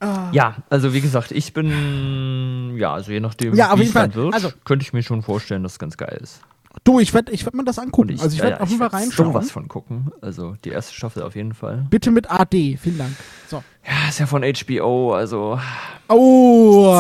Ah. 0.02 0.30
Ja, 0.32 0.56
also 0.70 0.94
wie 0.94 1.02
gesagt, 1.02 1.32
ich 1.32 1.52
bin, 1.52 2.78
ja, 2.78 2.94
also 2.94 3.12
je 3.12 3.20
nachdem, 3.20 3.54
Ja, 3.54 3.78
wie 3.78 3.84
es 3.84 3.92
dann 3.92 4.14
wird, 4.14 4.34
Also- 4.34 4.54
könnte 4.64 4.84
ich 4.84 4.94
mir 4.94 5.04
schon 5.04 5.22
vorstellen, 5.22 5.62
dass 5.62 5.74
es 5.74 5.80
ganz 5.80 5.98
geil 5.98 6.18
ist. 6.22 6.40
Du, 6.84 7.00
ich 7.00 7.14
werde 7.14 7.32
ich 7.32 7.46
werd 7.46 7.56
mir 7.56 7.64
das 7.64 7.78
angucken. 7.80 8.10
ich, 8.10 8.22
also 8.22 8.34
ich 8.36 8.42
werde 8.42 8.58
ja, 8.58 8.62
auf 8.62 8.70
jeden 8.70 8.80
Fall 8.80 8.88
reinschauen. 8.90 9.32
sowas 9.34 9.52
von 9.52 9.68
gucken. 9.68 10.12
Also 10.22 10.56
die 10.64 10.70
erste 10.70 10.94
Staffel 10.94 11.24
auf 11.24 11.36
jeden 11.36 11.54
Fall. 11.54 11.86
Bitte 11.90 12.12
mit 12.12 12.32
AD. 12.32 12.78
Vielen 12.78 12.98
Dank. 12.98 13.16
So. 13.48 13.64
Ja, 13.86 14.10
ist 14.10 14.20
ja 14.20 14.26
von 14.26 14.44
HBO, 14.44 15.14
also 15.14 15.60
Oh, 16.08 16.92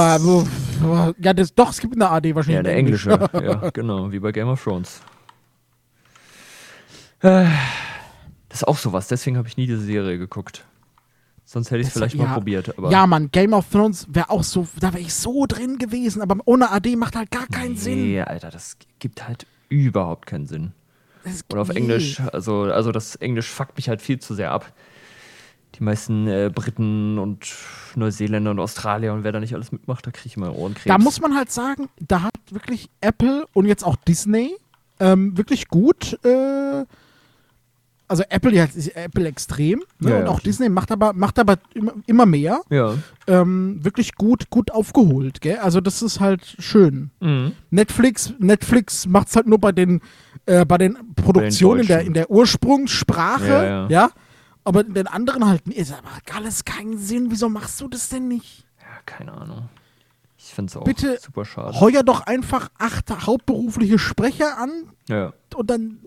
ja, 1.19 1.33
das, 1.33 1.53
doch, 1.53 1.71
es 1.71 1.79
gibt 1.79 1.95
eine 1.95 2.09
AD 2.09 2.35
wahrscheinlich. 2.35 2.57
ja, 2.57 2.63
der 2.63 2.75
englische. 2.75 3.09
ja, 3.43 3.69
genau, 3.71 4.11
wie 4.11 4.19
bei 4.19 4.31
Game 4.31 4.47
of 4.49 4.63
Thrones. 4.63 5.01
Äh, 7.21 7.45
Das 8.49 8.61
ist 8.61 8.67
auch 8.67 8.77
sowas, 8.77 9.07
deswegen 9.07 9.37
habe 9.37 9.47
ich 9.47 9.57
nie 9.57 9.67
diese 9.67 9.81
Serie 9.81 10.17
geguckt. 10.17 10.65
Sonst 11.45 11.71
hätte 11.71 11.81
ich 11.81 11.87
es 11.87 11.93
vielleicht 11.93 12.15
ja. 12.15 12.25
mal 12.25 12.33
probiert. 12.35 12.77
Aber 12.77 12.91
Ja, 12.91 13.07
Mann, 13.07 13.29
Game 13.31 13.53
of 13.53 13.67
Thrones 13.71 14.05
wäre 14.09 14.29
auch 14.29 14.43
so, 14.43 14.67
da 14.79 14.93
wäre 14.93 15.01
ich 15.01 15.13
so 15.13 15.45
drin 15.47 15.79
gewesen, 15.79 16.21
aber 16.21 16.37
ohne 16.45 16.71
AD 16.71 16.95
macht 16.95 17.15
halt 17.15 17.31
gar 17.31 17.47
keinen 17.47 17.75
Sinn. 17.75 18.03
Nee, 18.03 18.21
Alter, 18.21 18.51
das 18.51 18.77
gibt 18.99 19.27
halt 19.27 19.47
überhaupt 19.69 20.25
keinen 20.25 20.47
Sinn. 20.47 20.73
Und 21.51 21.57
auf. 21.57 21.69
Englisch, 21.69 22.19
also, 22.33 22.63
also 22.63 22.91
das 22.91 23.15
Englisch 23.15 23.49
fuckt 23.49 23.77
mich 23.77 23.89
halt 23.89 24.01
viel 24.01 24.19
zu 24.19 24.33
sehr 24.33 24.51
ab. 24.51 24.71
die 25.75 25.83
meisten 25.83 26.27
äh, 26.27 26.51
Briten 26.53 27.19
und 27.19 27.47
Neuseeländer 27.95 28.51
und 28.51 28.59
Australier 28.59 29.13
und 29.13 29.23
wer 29.23 29.31
da 29.31 29.39
nicht 29.39 29.53
alles 29.53 29.71
mitmacht, 29.71 30.05
da 30.07 30.11
kriege 30.11 30.27
ich 30.27 30.37
immer 30.37 30.55
Ohrenkrebs. 30.55 30.87
Da 30.87 30.97
muss 30.97 31.21
man 31.21 31.35
halt 31.35 31.51
sagen, 31.51 31.89
da 31.99 32.23
hat 32.23 32.33
wirklich 32.49 32.89
Apple 33.01 33.45
und 33.53 33.65
jetzt 33.65 33.83
auch 33.83 33.95
Disney 33.95 34.55
ähm, 34.99 35.37
wirklich 35.37 35.67
gut. 35.67 36.17
Äh, 36.25 36.85
also 38.09 38.23
Apple 38.29 38.53
ja, 38.53 38.65
ist 38.65 38.95
Apple 38.95 39.27
extrem 39.27 39.79
ne? 39.99 40.09
Ja, 40.09 40.17
und 40.17 40.23
ja, 40.23 40.27
auch 40.29 40.39
stimmt. 40.39 40.47
Disney 40.47 40.69
macht 40.69 40.91
aber 40.91 41.13
macht 41.13 41.39
aber 41.39 41.57
immer, 42.05 42.25
mehr. 42.25 42.61
Ja. 42.69 42.95
Ähm, 43.27 43.79
wirklich 43.83 44.15
gut 44.15 44.49
gut 44.49 44.71
aufgeholt, 44.71 45.39
gell? 45.41 45.59
Also 45.59 45.79
das 45.79 46.01
ist 46.01 46.19
halt 46.19 46.55
schön. 46.59 47.11
Mhm. 47.21 47.53
Netflix 47.69 48.33
Netflix 48.39 49.05
macht's 49.07 49.35
halt 49.35 49.47
nur 49.47 49.59
bei 49.59 49.71
den 49.71 50.01
äh, 50.45 50.65
bei 50.65 50.77
den 50.77 50.97
Produktionen 51.15 51.81
in 51.81 51.87
der 51.87 52.01
in 52.01 52.13
der 52.13 52.29
Ursprungssprache, 52.29 53.47
Ja, 53.47 53.63
ja. 53.63 53.87
ja. 53.89 54.09
Aber 54.65 54.85
in 54.85 54.93
den 54.93 55.07
anderen 55.07 55.47
halt. 55.47 55.67
Ist 55.69 55.93
aber 55.93 56.09
alles 56.35 56.65
keinen 56.65 56.97
Sinn. 56.97 57.27
Wieso 57.31 57.47
machst 57.49 57.79
du 57.81 57.87
das 57.87 58.09
denn 58.09 58.27
nicht? 58.27 58.65
Ja, 58.79 58.85
keine 59.05 59.31
Ahnung. 59.33 59.69
Ich 60.37 60.53
finde 60.53 60.69
es 60.69 60.77
auch 60.77 60.83
Bitte 60.83 61.17
super 61.21 61.45
schade. 61.45 61.79
Heuer 61.79 62.03
doch 62.03 62.21
einfach 62.21 62.69
acht 62.77 63.09
hauptberufliche 63.25 63.99
Sprecher 63.99 64.57
an 64.57 64.69
Ja. 65.07 65.33
und 65.55 65.69
dann 65.69 65.99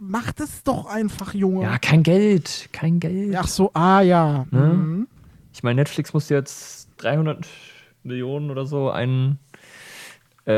macht 0.00 0.40
es 0.40 0.62
doch 0.62 0.86
einfach, 0.86 1.34
Junge. 1.34 1.62
ja, 1.64 1.78
kein 1.78 2.02
Geld. 2.02 2.68
Kein 2.72 3.00
Geld. 3.00 3.34
Ach 3.36 3.48
so, 3.48 3.70
ah 3.74 4.00
ja. 4.00 4.46
Ne? 4.50 4.60
Mhm. 4.60 5.08
Ich 5.52 5.62
meine, 5.62 5.80
Netflix 5.80 6.12
muss 6.12 6.28
jetzt 6.28 6.88
300 6.98 7.46
Millionen 8.02 8.50
oder 8.50 8.66
so 8.66 8.90
ein, 8.90 9.38
äh, 10.46 10.52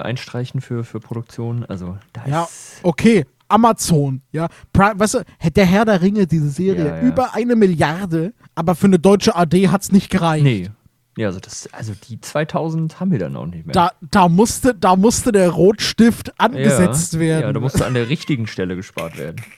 einstreichen 0.00 0.60
für, 0.60 0.84
für 0.84 1.00
Produktion. 1.00 1.64
Also 1.64 1.98
da 2.12 2.22
Ja, 2.26 2.42
ist. 2.44 2.80
okay. 2.82 3.26
Amazon, 3.48 4.22
ja. 4.32 4.48
Prime, 4.72 4.98
weißt 4.98 5.14
du, 5.14 5.24
der 5.54 5.66
Herr 5.66 5.84
der 5.84 6.02
Ringe, 6.02 6.26
diese 6.26 6.48
Serie, 6.50 6.86
Ja, 6.88 6.96
ja. 6.96 7.02
über 7.02 7.32
eine 7.34 7.54
Milliarde, 7.54 8.34
aber 8.56 8.74
für 8.74 8.86
eine 8.86 8.98
deutsche 8.98 9.36
AD 9.36 9.68
hat's 9.68 9.92
nicht 9.92 10.10
gereicht. 10.10 10.42
Nee. 10.42 10.70
Ja, 11.16 11.28
also, 11.28 11.40
das, 11.40 11.68
also 11.72 11.94
die 12.08 12.20
2000 12.20 13.00
haben 13.00 13.10
wir 13.10 13.18
dann 13.18 13.36
auch 13.36 13.46
nicht 13.46 13.66
mehr. 13.66 13.72
Da, 13.72 13.92
da, 14.02 14.28
musste, 14.28 14.74
da 14.74 14.96
musste 14.96 15.32
der 15.32 15.48
Rotstift 15.48 16.28
ja. 16.28 16.34
angesetzt 16.36 17.18
werden. 17.18 17.42
Ja, 17.42 17.52
da 17.52 17.60
musste 17.60 17.86
an 17.86 17.94
der 17.94 18.08
richtigen 18.08 18.46
Stelle 18.46 18.76
gespart 18.76 19.16
werden. 19.18 19.42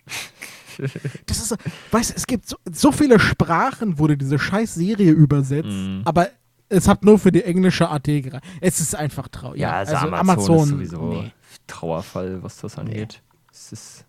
Das 1.26 1.38
ist 1.40 1.56
weißt 1.90 2.10
du, 2.10 2.14
es 2.14 2.26
gibt 2.28 2.48
so, 2.48 2.56
so 2.70 2.92
viele 2.92 3.18
Sprachen, 3.18 3.98
wurde 3.98 4.16
diese 4.16 4.38
scheiß 4.38 4.74
Serie 4.74 5.10
übersetzt, 5.10 5.66
Mhm. 5.68 6.02
aber 6.04 6.28
es 6.68 6.86
hat 6.86 7.04
nur 7.04 7.18
für 7.18 7.32
die 7.32 7.42
englische 7.42 7.88
AT 7.90 8.04
gereicht. 8.04 8.44
Es 8.60 8.78
ist 8.78 8.94
einfach 8.94 9.26
traurig. 9.26 9.60
Ja, 9.60 9.72
also, 9.72 9.96
Amazon, 9.96 10.62
ist 10.62 10.68
sowieso 10.68 11.02
nee. 11.08 11.32
Trauerfall, 11.66 12.44
was 12.44 12.58
das 12.58 12.78
angeht. 12.78 13.22
Es 13.52 13.72
ist, 13.72 14.04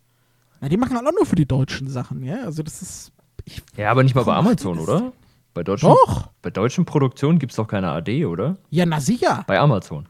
Na, 0.61 0.69
die 0.69 0.77
machen 0.77 0.95
halt 0.95 1.07
auch 1.07 1.11
nur 1.11 1.25
für 1.25 1.35
die 1.35 1.47
deutschen 1.47 1.89
Sachen, 1.89 2.23
ja. 2.23 2.43
Also 2.43 2.61
das 2.61 2.83
ist. 2.83 3.11
Ich, 3.45 3.63
ja, 3.75 3.89
aber 3.89 4.03
nicht 4.03 4.13
mal 4.13 4.25
bei 4.25 4.35
Amazon, 4.35 4.77
oder? 4.77 5.11
Bei 5.59 5.63
deutschen, 5.63 5.89
Doch. 5.89 6.29
Bei 6.41 6.51
deutschen 6.51 6.85
Produktionen 6.85 7.37
gibt 7.37 7.51
es 7.51 7.57
doch 7.57 7.67
keine 7.67 7.89
AD, 7.91 8.25
oder? 8.25 8.55
ja, 8.69 8.85
na 8.85 9.01
sicher. 9.01 9.43
Bei 9.45 9.59
Amazon. 9.59 10.07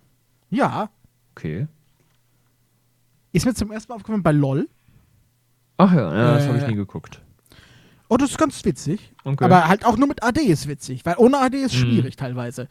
Ja. 0.51 0.91
Okay. 1.31 1.67
Ist 3.31 3.47
mir 3.47 3.55
zum 3.55 3.71
ersten 3.71 3.91
Mal 3.91 3.95
aufgefallen 3.95 4.21
bei 4.21 4.31
LOL. 4.31 4.69
Ach 5.77 5.91
ja, 5.91 6.13
ja 6.13 6.33
das 6.35 6.47
habe 6.47 6.57
ich 6.59 6.63
Äh, 6.65 6.67
nie 6.67 6.75
geguckt. 6.75 7.23
Oh, 8.09 8.17
das 8.17 8.29
ist 8.29 8.37
ganz 8.37 8.63
witzig. 8.63 9.11
Okay. 9.23 9.43
Aber 9.43 9.67
halt 9.67 9.85
auch 9.85 9.97
nur 9.97 10.07
mit 10.07 10.21
AD 10.21 10.39
ist 10.39 10.67
witzig, 10.67 11.03
weil 11.03 11.15
ohne 11.17 11.39
AD 11.39 11.57
ist 11.57 11.73
Mhm. 11.73 11.77
schwierig 11.79 12.15
teilweise. 12.15 12.67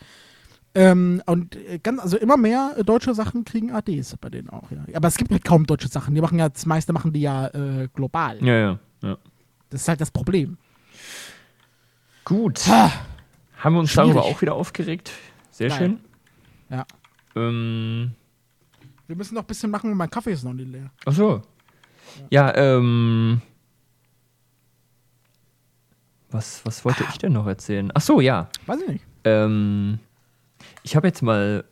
Ähm, 0.77 1.21
und 1.27 1.57
äh, 1.57 1.81
ganz, 1.81 2.01
also 2.01 2.17
immer 2.17 2.37
mehr 2.37 2.75
äh, 2.77 2.85
deutsche 2.85 3.13
Sachen 3.13 3.45
kriegen 3.45 3.73
ADs 3.73 4.17
bei 4.21 4.29
denen 4.31 4.51
auch, 4.51 4.71
ja. 4.71 4.85
Aber 4.95 5.09
es 5.09 5.17
gibt 5.17 5.33
halt 5.33 5.43
kaum 5.43 5.67
deutsche 5.67 5.89
Sachen. 5.89 6.15
Die 6.15 6.21
machen 6.21 6.39
ja, 6.39 6.49
das 6.49 6.65
meiste 6.65 6.93
machen 6.93 7.13
die 7.13 7.23
ja 7.23 7.49
äh, 7.49 7.89
global. 7.93 8.39
Ja, 8.41 8.55
ja, 8.55 8.79
ja. 9.03 9.19
Das 9.69 9.81
ist 9.81 9.89
halt 9.89 10.01
das 10.01 10.13
Problem. 10.13 10.59
Gut. 12.29 12.61
Ah, 12.69 12.93
Haben 13.57 13.75
wir 13.77 13.81
uns 13.81 13.91
Schwierig. 13.91 14.09
darüber 14.13 14.25
auch 14.25 14.41
wieder 14.43 14.55
aufgeregt. 14.55 15.13
Sehr 15.51 15.71
Nein. 15.71 15.79
schön. 15.79 16.01
Ja. 16.69 16.87
Ähm, 17.35 18.13
Wir 19.07 19.17
müssen 19.17 19.35
noch 19.35 19.43
ein 19.45 19.47
bisschen 19.47 19.71
machen, 19.71 19.95
mein 19.97 20.11
Kaffee 20.11 20.33
ist 20.33 20.45
noch 20.45 20.53
nicht 20.53 20.69
leer. 20.71 20.91
ach 21.07 21.13
so. 21.15 21.43
Ja, 22.31 22.55
ähm. 22.55 23.41
Was, 26.31 26.65
was 26.67 26.85
wollte 26.85 27.05
ich 27.09 27.17
denn 27.17 27.33
noch 27.33 27.47
erzählen? 27.47 27.91
Ach 27.95 28.03
so, 28.03 28.21
ja. 28.21 28.51
Weiß 28.67 28.81
ich 28.83 28.89
nicht. 28.89 29.05
Ähm, 29.25 29.99
ich 30.83 30.95
habe 30.97 31.07
jetzt 31.07 31.23
mal, 31.23 31.65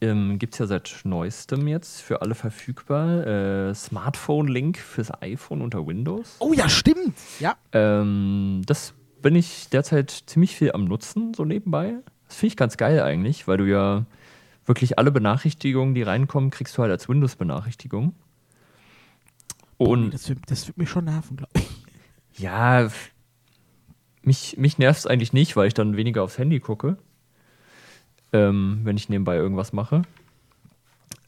ähm, 0.00 0.38
gibt 0.38 0.54
es 0.54 0.58
ja 0.60 0.66
seit 0.66 1.00
neuestem 1.04 1.68
jetzt 1.68 2.00
für 2.00 2.22
alle 2.22 2.34
verfügbar, 2.34 3.26
äh, 3.26 3.74
Smartphone-Link 3.74 4.78
fürs 4.78 5.10
iPhone 5.20 5.60
unter 5.60 5.86
Windows. 5.86 6.36
Oh 6.38 6.54
ja, 6.54 6.70
stimmt. 6.70 7.14
Ja. 7.40 7.56
Ähm, 7.72 8.62
das 8.64 8.94
bin 9.24 9.36
ich 9.36 9.70
derzeit 9.70 10.10
ziemlich 10.10 10.54
viel 10.54 10.72
am 10.72 10.84
Nutzen, 10.84 11.32
so 11.32 11.46
nebenbei. 11.46 11.94
Das 12.28 12.36
finde 12.36 12.48
ich 12.48 12.56
ganz 12.58 12.76
geil 12.76 13.00
eigentlich, 13.00 13.48
weil 13.48 13.56
du 13.56 13.64
ja 13.64 14.04
wirklich 14.66 14.98
alle 14.98 15.10
Benachrichtigungen, 15.10 15.94
die 15.94 16.02
reinkommen, 16.02 16.50
kriegst 16.50 16.76
du 16.76 16.82
halt 16.82 16.92
als 16.92 17.08
Windows-Benachrichtigung. 17.08 18.14
Und 19.78 20.10
Das 20.12 20.28
wird, 20.28 20.40
das 20.48 20.66
wird 20.66 20.76
mich 20.76 20.90
schon 20.90 21.06
nerven, 21.06 21.38
glaube 21.38 21.52
ich. 21.54 22.38
ja, 22.38 22.86
mich, 24.20 24.58
mich 24.58 24.76
nervt 24.76 25.00
es 25.00 25.06
eigentlich 25.06 25.32
nicht, 25.32 25.56
weil 25.56 25.68
ich 25.68 25.74
dann 25.74 25.96
weniger 25.96 26.22
aufs 26.22 26.36
Handy 26.36 26.60
gucke, 26.60 26.98
ähm, 28.34 28.80
wenn 28.84 28.98
ich 28.98 29.08
nebenbei 29.08 29.36
irgendwas 29.36 29.72
mache. 29.72 30.02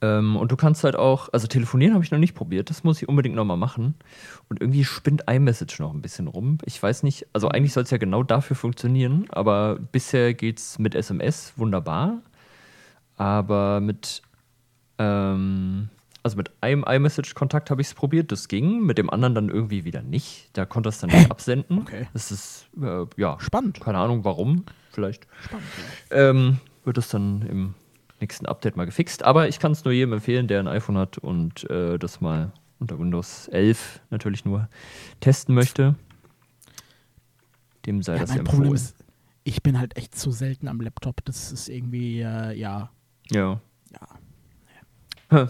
Ähm, 0.07 0.37
und 0.37 0.53
du 0.53 0.57
kannst 0.57 0.85
halt 0.85 0.97
auch, 0.97 1.29
also 1.33 1.47
telefonieren 1.47 1.95
habe 1.95 2.05
ich 2.05 2.11
noch 2.11 2.19
nicht 2.19 2.35
probiert, 2.35 2.71
das 2.71 2.85
muss 2.85 3.03
ich 3.03 3.09
unbedingt 3.09 3.35
nochmal 3.35 3.57
machen. 3.57 3.95
Und 4.49 4.61
irgendwie 4.61 4.85
spinnt 4.85 5.25
iMessage 5.29 5.81
noch 5.81 5.93
ein 5.93 6.03
bisschen 6.03 6.29
rum. 6.29 6.59
Ich 6.65 6.83
weiß 6.83 7.03
nicht, 7.03 7.27
also 7.33 7.49
eigentlich 7.49 7.73
soll 7.73 7.83
es 7.85 7.91
ja 7.91 7.99
genau 7.99 8.23
dafür 8.23 8.57
funktionieren, 8.57 9.27
aber 9.31 9.79
bisher 9.93 10.35
geht 10.35 10.59
es 10.59 10.79
mit 10.79 10.95
SMS 10.95 11.55
wunderbar. 11.57 12.23
Aber 13.17 13.81
mit, 13.81 14.23
ähm, 14.99 15.89
also 16.23 16.37
mit 16.37 16.51
einem 16.61 16.85
iMessage-Kontakt 16.85 17.71
habe 17.71 17.81
ich 17.81 17.89
es 17.89 17.95
probiert, 17.95 18.31
das 18.31 18.49
ging, 18.49 18.83
mit 18.85 18.99
dem 18.99 19.09
anderen 19.11 19.35
dann 19.35 19.49
irgendwie 19.49 19.85
wieder 19.85 20.03
nicht. 20.03 20.51
Da 20.53 20.67
konnte 20.67 20.91
es 20.91 20.99
dann 20.99 21.11
nicht 21.11 21.31
absenden. 21.31 21.79
Okay. 21.79 22.09
Das 22.13 22.31
ist, 22.31 22.69
äh, 22.81 23.07
ja, 23.17 23.39
Spannend. 23.41 23.81
keine 23.81 23.99
Ahnung 23.99 24.25
warum, 24.25 24.65
vielleicht 24.91 25.27
Spannend. 25.43 25.67
ähm, 26.11 26.59
wird 26.85 26.99
es 26.99 27.09
dann 27.09 27.43
im 27.43 27.75
nächsten 28.21 28.47
Update 28.47 28.77
mal 28.77 28.87
gefixt. 28.87 29.23
Aber 29.23 29.49
ich 29.49 29.59
kann 29.59 29.73
es 29.73 29.85
nur 29.85 29.93
jedem 29.93 30.13
empfehlen, 30.15 30.49
der 30.49 30.61
ein 30.61 30.69
iPhone 30.69 30.99
hat 30.99 31.19
und 31.19 31.69
äh, 31.71 31.99
das 31.99 32.21
mal 32.21 32.53
unter 32.79 32.99
Windows 32.99 33.49
11 33.49 34.01
natürlich 34.11 34.45
nur 34.45 34.69
testen 35.21 35.55
möchte. 35.55 35.95
Dem 37.87 38.03
sei 38.03 38.15
Ja, 38.15 38.21
das 38.21 38.31
mein 38.31 38.41
empfohlen. 38.41 38.59
Problem 38.63 38.75
ist, 38.75 38.97
ich 39.45 39.63
bin 39.63 39.79
halt 39.79 39.97
echt 39.97 40.15
zu 40.19 40.31
selten 40.31 40.69
am 40.69 40.81
Laptop. 40.81 41.25
Das 41.25 41.53
ist 41.53 41.69
irgendwie, 41.69 42.21
äh, 42.21 42.53
ja. 42.59 42.91
ja. 43.31 43.61
Ja. 45.31 45.49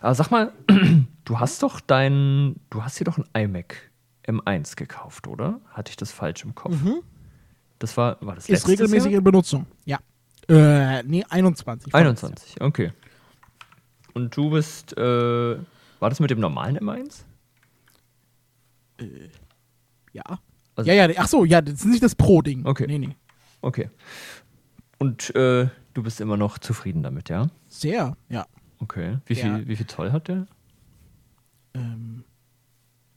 Aber 0.00 0.14
sag 0.14 0.30
mal, 0.30 0.52
du 1.24 1.38
hast 1.40 1.62
doch 1.62 1.80
dein, 1.80 2.56
du 2.70 2.82
hast 2.82 2.98
dir 3.00 3.04
doch 3.04 3.18
ein 3.18 3.26
iMac 3.34 3.90
M1 4.26 4.76
gekauft, 4.76 5.26
oder? 5.26 5.60
Hatte 5.70 5.90
ich 5.90 5.96
das 5.96 6.10
falsch 6.12 6.44
im 6.44 6.54
Kopf? 6.54 6.74
Das 7.78 7.96
war, 7.96 8.16
war 8.20 8.34
das 8.34 8.48
Mhm. 8.48 8.54
Ist 8.54 8.68
regelmäßig 8.68 9.12
Jahr? 9.12 9.18
in 9.18 9.24
Benutzung. 9.24 9.66
Ja. 9.84 9.98
Äh, 10.48 11.02
nee, 11.04 11.24
21. 11.28 11.94
21, 11.94 12.60
okay. 12.60 12.92
Und 14.12 14.36
du 14.36 14.50
bist, 14.50 14.96
äh, 14.96 15.00
war 16.00 16.10
das 16.10 16.20
mit 16.20 16.30
dem 16.30 16.40
normalen 16.40 16.78
M1? 16.78 17.24
Ja. 20.12 20.22
Also- 20.76 20.90
ja, 20.90 21.06
ja, 21.06 21.14
ach 21.18 21.28
so, 21.28 21.44
ja, 21.44 21.60
das 21.60 21.74
ist 21.74 21.84
nicht 21.86 22.02
das 22.02 22.14
Pro-Ding. 22.14 22.66
Okay. 22.66 22.86
Nee, 22.86 22.98
nee. 22.98 23.16
Okay. 23.60 23.88
Und 24.98 25.34
äh, 25.34 25.68
du 25.94 26.02
bist 26.02 26.20
immer 26.20 26.36
noch 26.36 26.58
zufrieden 26.58 27.02
damit, 27.02 27.28
ja? 27.28 27.48
Sehr, 27.68 28.16
ja. 28.28 28.46
Okay. 28.80 29.18
Wie, 29.26 29.34
Ja. 29.34 29.56
viel, 29.56 29.68
wie 29.68 29.76
viel 29.76 29.86
Zoll 29.86 30.12
hat 30.12 30.28
der? 30.28 30.46
Ähm, 31.74 32.24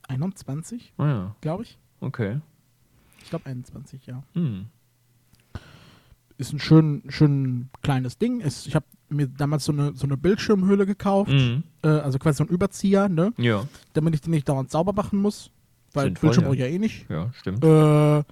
21, 0.08 0.94
Ah 0.98 1.08
ja, 1.08 1.36
glaube 1.42 1.64
ich. 1.64 1.78
okay. 2.00 2.40
Ich 3.22 3.30
glaube 3.30 3.46
21, 3.48 4.06
ja. 4.06 4.24
Hm. 4.34 4.68
Ist 6.38 6.54
ein 6.54 6.60
schön, 6.60 7.04
schön 7.10 7.70
kleines 7.82 8.18
Ding. 8.20 8.42
Ist, 8.42 8.68
ich 8.68 8.76
habe 8.76 8.86
mir 9.10 9.28
damals 9.28 9.66
so 9.66 9.72
eine, 9.72 9.94
so 9.96 10.06
eine 10.06 10.18
Bildschirmhülle 10.18 10.86
gekauft. 10.86 11.32
Mhm. 11.32 11.64
Äh, 11.84 11.88
also 11.88 12.20
quasi 12.20 12.38
so 12.38 12.44
ein 12.44 12.50
Überzieher, 12.50 13.10
ne? 13.10 13.34
Ja, 13.38 13.66
Damit 13.94 14.14
ich 14.16 14.22
den 14.22 14.32
nicht 14.32 14.48
dauernd 14.48 14.70
sauber 14.70 14.94
machen 14.94 15.20
muss. 15.20 15.50
Weil 15.94 16.06
Sinnvoll, 16.08 16.22
Bildschirm 16.30 16.44
ja. 16.44 16.48
brauche 16.50 16.56
ich 16.56 16.62
ja 16.62 16.68
eh 16.68 16.80
nicht. 16.80 17.10
ja, 17.10 17.32
stimmt. 17.34 17.64
Äh, 17.64 18.24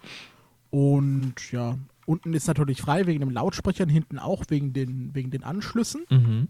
und 0.69 1.51
ja, 1.51 1.77
unten 2.05 2.33
ist 2.33 2.47
natürlich 2.47 2.81
frei 2.81 3.07
wegen 3.07 3.21
den 3.21 3.31
Lautsprechern, 3.31 3.89
hinten 3.89 4.19
auch 4.19 4.43
wegen 4.49 4.73
den, 4.73 5.15
wegen 5.15 5.31
den 5.31 5.43
Anschlüssen. 5.43 6.03
Mhm. 6.09 6.47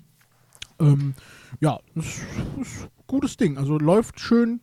Ähm, 0.79 1.13
ja, 1.61 1.79
das 1.93 2.05
ist, 2.05 2.21
ist 2.59 2.83
ein 2.83 2.89
gutes 3.07 3.37
Ding. 3.37 3.57
Also 3.57 3.77
läuft 3.77 4.19
schön, 4.19 4.59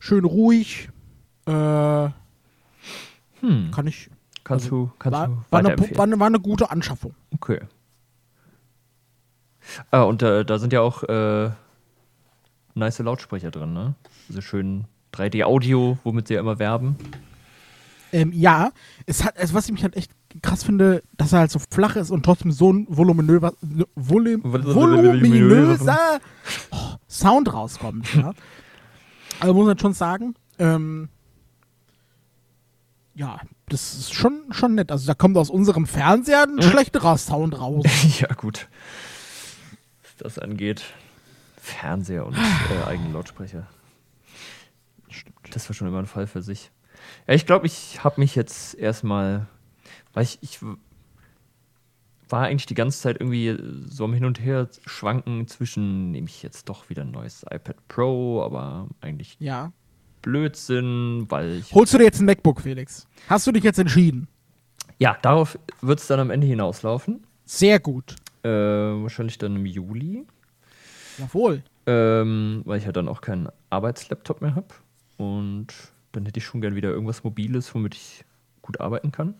schön 0.00 0.24
ruhig. 0.24 0.88
Äh, 1.46 2.08
Hm. 3.40 3.70
kann 3.70 3.86
ich. 3.86 4.10
Kannst 4.48 4.64
also, 4.64 4.86
du, 4.86 4.92
kannst 4.98 5.18
war, 5.18 5.28
du 5.28 5.36
war, 5.50 5.58
eine, 5.58 5.78
war, 5.78 6.20
war 6.20 6.26
eine 6.26 6.40
gute 6.40 6.70
Anschaffung. 6.70 7.14
Okay. 7.34 7.60
Ah, 9.90 10.02
und 10.04 10.22
äh, 10.22 10.42
da 10.42 10.58
sind 10.58 10.72
ja 10.72 10.80
auch 10.80 11.02
äh, 11.02 11.50
nice 12.74 12.98
Lautsprecher 13.00 13.50
drin, 13.50 13.74
ne? 13.74 13.94
Also 14.30 14.40
schön 14.40 14.84
3D-Audio, 15.12 15.98
womit 16.02 16.28
sie 16.28 16.34
ja 16.34 16.40
immer 16.40 16.58
werben. 16.58 16.96
Ähm, 18.10 18.32
ja, 18.32 18.70
es 19.04 19.22
hat, 19.22 19.36
also 19.36 19.52
was 19.52 19.66
ich 19.66 19.72
mich 19.72 19.82
halt 19.82 19.96
echt 19.96 20.12
krass 20.40 20.64
finde, 20.64 21.02
dass 21.18 21.34
er 21.34 21.40
halt 21.40 21.50
so 21.50 21.58
flach 21.70 21.96
ist 21.96 22.10
und 22.10 22.22
trotzdem 22.22 22.50
so 22.50 22.72
ein 22.72 22.86
voluminöser, 22.88 23.52
volum, 23.96 24.40
voluminöser 24.44 26.20
oh, 26.70 26.94
Sound 27.06 27.52
rauskommt. 27.52 28.14
Ja. 28.14 28.32
Also 29.40 29.52
muss 29.52 29.66
man 29.66 29.78
schon 29.78 29.92
sagen, 29.92 30.36
ähm, 30.58 31.10
ja, 33.18 33.40
das 33.68 33.94
ist 33.94 34.14
schon, 34.14 34.44
schon 34.50 34.76
nett. 34.76 34.92
Also 34.92 35.08
da 35.08 35.14
kommt 35.14 35.36
aus 35.36 35.50
unserem 35.50 35.86
Fernseher 35.86 36.44
ein 36.44 36.62
schlechterer 36.62 37.18
Sound 37.18 37.58
raus. 37.60 37.84
ja, 38.20 38.28
gut. 38.28 38.68
Was 40.02 40.16
das 40.18 40.38
angeht. 40.38 40.84
Fernseher 41.56 42.24
und 42.24 42.36
äh, 42.36 42.84
eigene 42.86 43.12
Lautsprecher. 43.12 43.66
Stimmt. 45.08 45.36
Das 45.50 45.68
war 45.68 45.74
schon 45.74 45.88
immer 45.88 45.98
ein 45.98 46.06
Fall 46.06 46.28
für 46.28 46.42
sich. 46.42 46.70
Ja, 47.26 47.34
ich 47.34 47.44
glaube, 47.44 47.66
ich 47.66 48.04
habe 48.04 48.20
mich 48.20 48.36
jetzt 48.36 48.74
erstmal, 48.74 49.48
weil 50.14 50.22
ich, 50.22 50.38
ich 50.40 50.60
war 52.28 52.44
eigentlich 52.44 52.66
die 52.66 52.74
ganze 52.74 53.00
Zeit 53.00 53.16
irgendwie 53.18 53.58
so 53.88 54.04
am 54.04 54.14
Hin 54.14 54.26
und 54.26 54.40
Her 54.40 54.68
schwanken 54.86 55.48
zwischen, 55.48 56.12
nehme 56.12 56.28
ich 56.28 56.44
jetzt 56.44 56.68
doch 56.68 56.88
wieder 56.88 57.02
ein 57.02 57.10
neues 57.10 57.44
iPad 57.50 57.88
Pro, 57.88 58.44
aber 58.44 58.86
eigentlich 59.00 59.36
Ja. 59.40 59.72
Blödsinn, 60.22 61.26
weil 61.28 61.58
ich. 61.58 61.74
Holst 61.74 61.94
du 61.94 61.98
dir 61.98 62.04
jetzt 62.04 62.20
ein 62.20 62.26
MacBook, 62.26 62.60
Felix? 62.60 63.06
Hast 63.28 63.46
du 63.46 63.52
dich 63.52 63.64
jetzt 63.64 63.78
entschieden? 63.78 64.28
Ja, 64.98 65.16
darauf 65.22 65.58
wird 65.80 66.00
es 66.00 66.06
dann 66.06 66.20
am 66.20 66.30
Ende 66.30 66.46
hinauslaufen. 66.46 67.24
Sehr 67.44 67.78
gut. 67.78 68.16
Äh, 68.42 68.48
wahrscheinlich 68.48 69.38
dann 69.38 69.56
im 69.56 69.66
Juli. 69.66 70.26
Jawohl. 71.18 71.62
Ähm, 71.86 72.62
weil 72.64 72.78
ich 72.78 72.84
ja 72.84 72.92
dann 72.92 73.08
auch 73.08 73.20
keinen 73.20 73.48
Arbeitslaptop 73.70 74.42
mehr 74.42 74.54
habe. 74.54 74.68
Und 75.16 75.68
dann 76.12 76.26
hätte 76.26 76.38
ich 76.38 76.44
schon 76.44 76.60
gern 76.60 76.74
wieder 76.74 76.90
irgendwas 76.90 77.24
Mobiles, 77.24 77.74
womit 77.74 77.94
ich 77.94 78.24
gut 78.62 78.80
arbeiten 78.80 79.12
kann. 79.12 79.34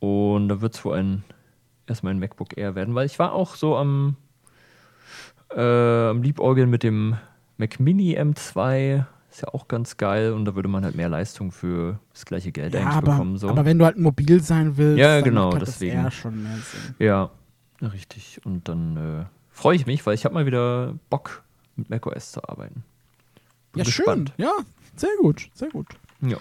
Und 0.00 0.48
da 0.48 0.60
wird 0.60 0.74
es 0.74 0.84
wohl 0.84 0.96
ein, 0.96 1.24
erstmal 1.86 2.14
ein 2.14 2.18
MacBook 2.18 2.56
Air 2.56 2.74
werden, 2.74 2.94
weil 2.94 3.06
ich 3.06 3.18
war 3.18 3.32
auch 3.32 3.56
so 3.56 3.76
am, 3.76 4.16
äh, 5.50 6.08
am 6.08 6.22
Liebäugeln 6.22 6.70
mit 6.70 6.82
dem 6.82 7.16
Mac 7.56 7.80
Mini 7.80 8.18
M2. 8.18 9.04
Ist 9.30 9.42
ja 9.42 9.48
auch 9.52 9.68
ganz 9.68 9.96
geil 9.98 10.32
und 10.32 10.44
da 10.46 10.54
würde 10.54 10.68
man 10.68 10.84
halt 10.84 10.94
mehr 10.94 11.08
Leistung 11.08 11.52
für 11.52 11.98
das 12.12 12.24
gleiche 12.24 12.50
Geld 12.50 12.72
Ja, 12.74 12.80
eigentlich 12.80 12.94
aber, 12.96 13.12
bekommen. 13.12 13.36
So. 13.36 13.48
aber 13.50 13.64
wenn 13.64 13.78
du 13.78 13.84
halt 13.84 13.98
mobil 13.98 14.42
sein 14.42 14.76
willst, 14.76 14.98
Ja, 14.98 15.16
dann 15.16 15.24
genau, 15.24 15.46
macht 15.50 15.58
halt 15.58 15.68
deswegen. 15.68 15.96
das 15.96 16.04
eher 16.04 16.10
schon 16.10 16.42
mehr 16.42 16.56
Sinn. 16.56 16.94
Ja, 16.98 17.30
richtig. 17.82 18.40
Und 18.44 18.68
dann 18.68 18.96
äh, 18.96 19.24
freue 19.50 19.76
ich 19.76 19.86
mich, 19.86 20.04
weil 20.06 20.14
ich 20.14 20.24
habe 20.24 20.34
mal 20.34 20.46
wieder 20.46 20.94
Bock, 21.10 21.42
mit 21.76 21.90
macOS 21.90 22.32
zu 22.32 22.48
arbeiten. 22.48 22.82
Bin 23.72 23.80
Ja, 23.80 23.84
gespannt. 23.84 24.32
schön. 24.36 24.46
Ja, 24.46 24.52
sehr 24.96 25.10
gut, 25.20 25.50
sehr 25.54 25.68
gut. 25.68 25.86
Ja. 26.22 26.38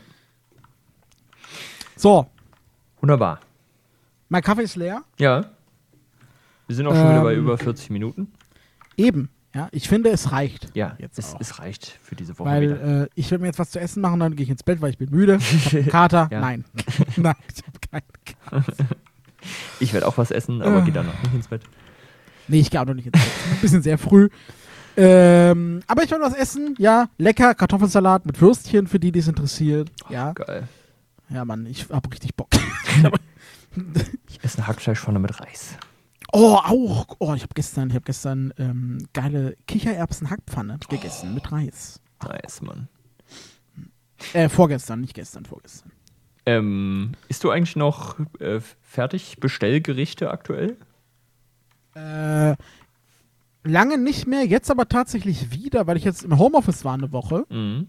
So, 1.95 2.27
Wunderbar. 3.01 3.39
mein 4.29 4.41
Kaffee 4.41 4.63
ist 4.63 4.75
leer. 4.75 5.03
Ja. 5.19 5.45
Wir 6.67 6.75
sind 6.75 6.87
auch 6.87 6.95
schon 6.95 7.09
wieder 7.09 7.23
bei 7.23 7.33
Ähm, 7.33 7.39
über 7.41 7.57
40 7.57 7.89
Minuten. 7.89 8.31
Eben. 8.97 9.29
Ja, 9.57 9.69
ich 9.71 9.89
finde, 9.89 10.11
es 10.11 10.31
reicht. 10.31 10.69
Ja, 10.75 10.95
jetzt 10.99 11.17
es, 11.17 11.35
es 11.39 11.57
reicht 11.57 11.97
für 12.03 12.15
diese 12.15 12.37
Woche 12.37 12.47
Weil 12.47 12.61
wieder. 12.61 13.03
äh, 13.05 13.07
ich 13.15 13.31
will 13.31 13.39
mir 13.39 13.47
jetzt 13.47 13.57
was 13.57 13.71
zu 13.71 13.79
essen 13.79 14.01
machen, 14.01 14.19
dann 14.19 14.35
gehe 14.35 14.43
ich 14.43 14.51
ins 14.51 14.61
Bett, 14.61 14.81
weil 14.81 14.91
ich 14.91 14.99
bin 14.99 15.09
müde. 15.09 15.39
Ich 15.39 15.87
Kater. 15.89 16.27
Nein. 16.29 16.63
Nein, 17.15 17.33
ich 17.51 17.63
habe 17.65 17.79
keinen 17.89 18.63
Kater. 18.63 18.85
Ich 19.79 19.93
werde 19.93 20.05
auch 20.07 20.15
was 20.19 20.29
essen, 20.29 20.61
aber 20.61 20.77
äh. 20.77 20.81
gehe 20.83 20.93
dann 20.93 21.07
noch 21.07 21.23
nicht 21.23 21.33
ins 21.33 21.47
Bett. 21.47 21.63
Nee, 22.47 22.59
ich 22.59 22.69
gehe 22.69 22.79
auch 22.79 22.85
noch 22.85 22.93
nicht 22.93 23.07
ins 23.07 23.13
Bett. 23.13 23.31
Ein 23.51 23.61
bisschen 23.61 23.81
sehr 23.81 23.97
früh. 23.97 24.29
Ähm, 24.95 25.81
aber 25.87 26.03
ich 26.03 26.11
will 26.11 26.19
was 26.21 26.35
essen. 26.35 26.75
Ja, 26.77 27.09
lecker. 27.17 27.55
Kartoffelsalat 27.55 28.27
mit 28.27 28.39
Würstchen, 28.39 28.85
für 28.85 28.99
die, 28.99 29.11
die 29.11 29.19
es 29.21 29.27
interessiert. 29.27 29.91
Ja, 30.07 30.33
Geil. 30.33 30.67
ja, 31.29 31.43
Mann, 31.45 31.65
ich 31.65 31.89
hab 31.89 32.11
richtig 32.13 32.35
Bock. 32.35 32.49
Ich 34.29 34.43
esse 34.43 34.59
eine 34.59 34.67
Hackfleischpfanne 34.67 35.17
mit 35.17 35.39
Reis. 35.39 35.77
Oh, 36.33 36.55
auch. 36.55 37.07
Oh, 37.19 37.33
ich 37.33 37.43
habe 37.43 37.53
gestern, 37.53 37.89
ich 37.89 37.95
habe 37.95 38.05
gestern 38.05 38.53
ähm, 38.57 39.07
geile 39.13 39.55
Kichererbsen-Hackpfanne 39.67 40.79
gegessen 40.89 41.33
mit 41.33 41.51
Reis. 41.51 42.01
Nice, 42.23 42.61
Mann. 42.61 42.87
Äh, 44.33 44.49
vorgestern, 44.49 45.01
nicht 45.01 45.13
gestern, 45.13 45.45
vorgestern. 45.45 45.91
Ähm, 46.45 47.11
isst 47.27 47.43
du 47.43 47.49
eigentlich 47.49 47.75
noch 47.75 48.17
äh, 48.39 48.59
fertig 48.81 49.37
Bestellgerichte 49.39 50.31
aktuell? 50.31 50.77
Äh, 51.93 52.55
lange 53.63 53.97
nicht 53.97 54.27
mehr, 54.27 54.45
jetzt 54.45 54.71
aber 54.71 54.87
tatsächlich 54.87 55.51
wieder, 55.51 55.87
weil 55.87 55.97
ich 55.97 56.03
jetzt 56.03 56.23
im 56.23 56.37
Homeoffice 56.37 56.85
war 56.85 56.93
eine 56.93 57.11
Woche. 57.11 57.45
Mhm. 57.49 57.87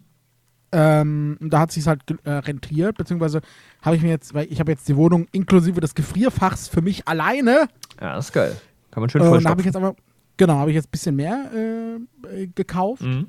Ähm, 0.71 1.39
da 1.41 1.61
hat 1.61 1.73
sich 1.73 1.87
halt 1.87 2.03
äh, 2.25 2.31
rentiert, 2.31 2.99
beziehungsweise 2.99 3.41
habe 3.83 3.97
ich 3.97 4.03
mir 4.03 4.11
jetzt, 4.11 4.35
weil 4.35 4.47
ich 4.53 4.61
habe 4.61 4.71
jetzt 4.71 4.87
die 4.89 4.97
Wohnung 4.97 5.27
inklusive 5.33 5.81
des 5.81 5.95
Gefrierfachs 5.95 6.69
für 6.69 6.83
mich 6.83 7.09
alleine. 7.09 7.69
Ja, 8.01 8.17
das 8.17 8.27
ist 8.27 8.33
geil. 8.33 8.55
Kann 8.91 9.01
man 9.03 9.09
schön 9.11 9.23
Äh, 9.23 9.29
und 9.29 9.45
da 9.45 9.51
habe 9.51 9.61
ich 9.63 9.67
jetzt 9.67 9.77
aber, 9.77 9.97
genau, 10.37 10.57
habe 10.57 10.71
ich 10.71 10.75
jetzt 10.75 10.89
ein 10.89 10.91
bisschen 10.91 11.17
mehr 11.17 11.51
äh, 11.55 12.47
gekauft. 12.49 13.03
mhm. 13.03 13.29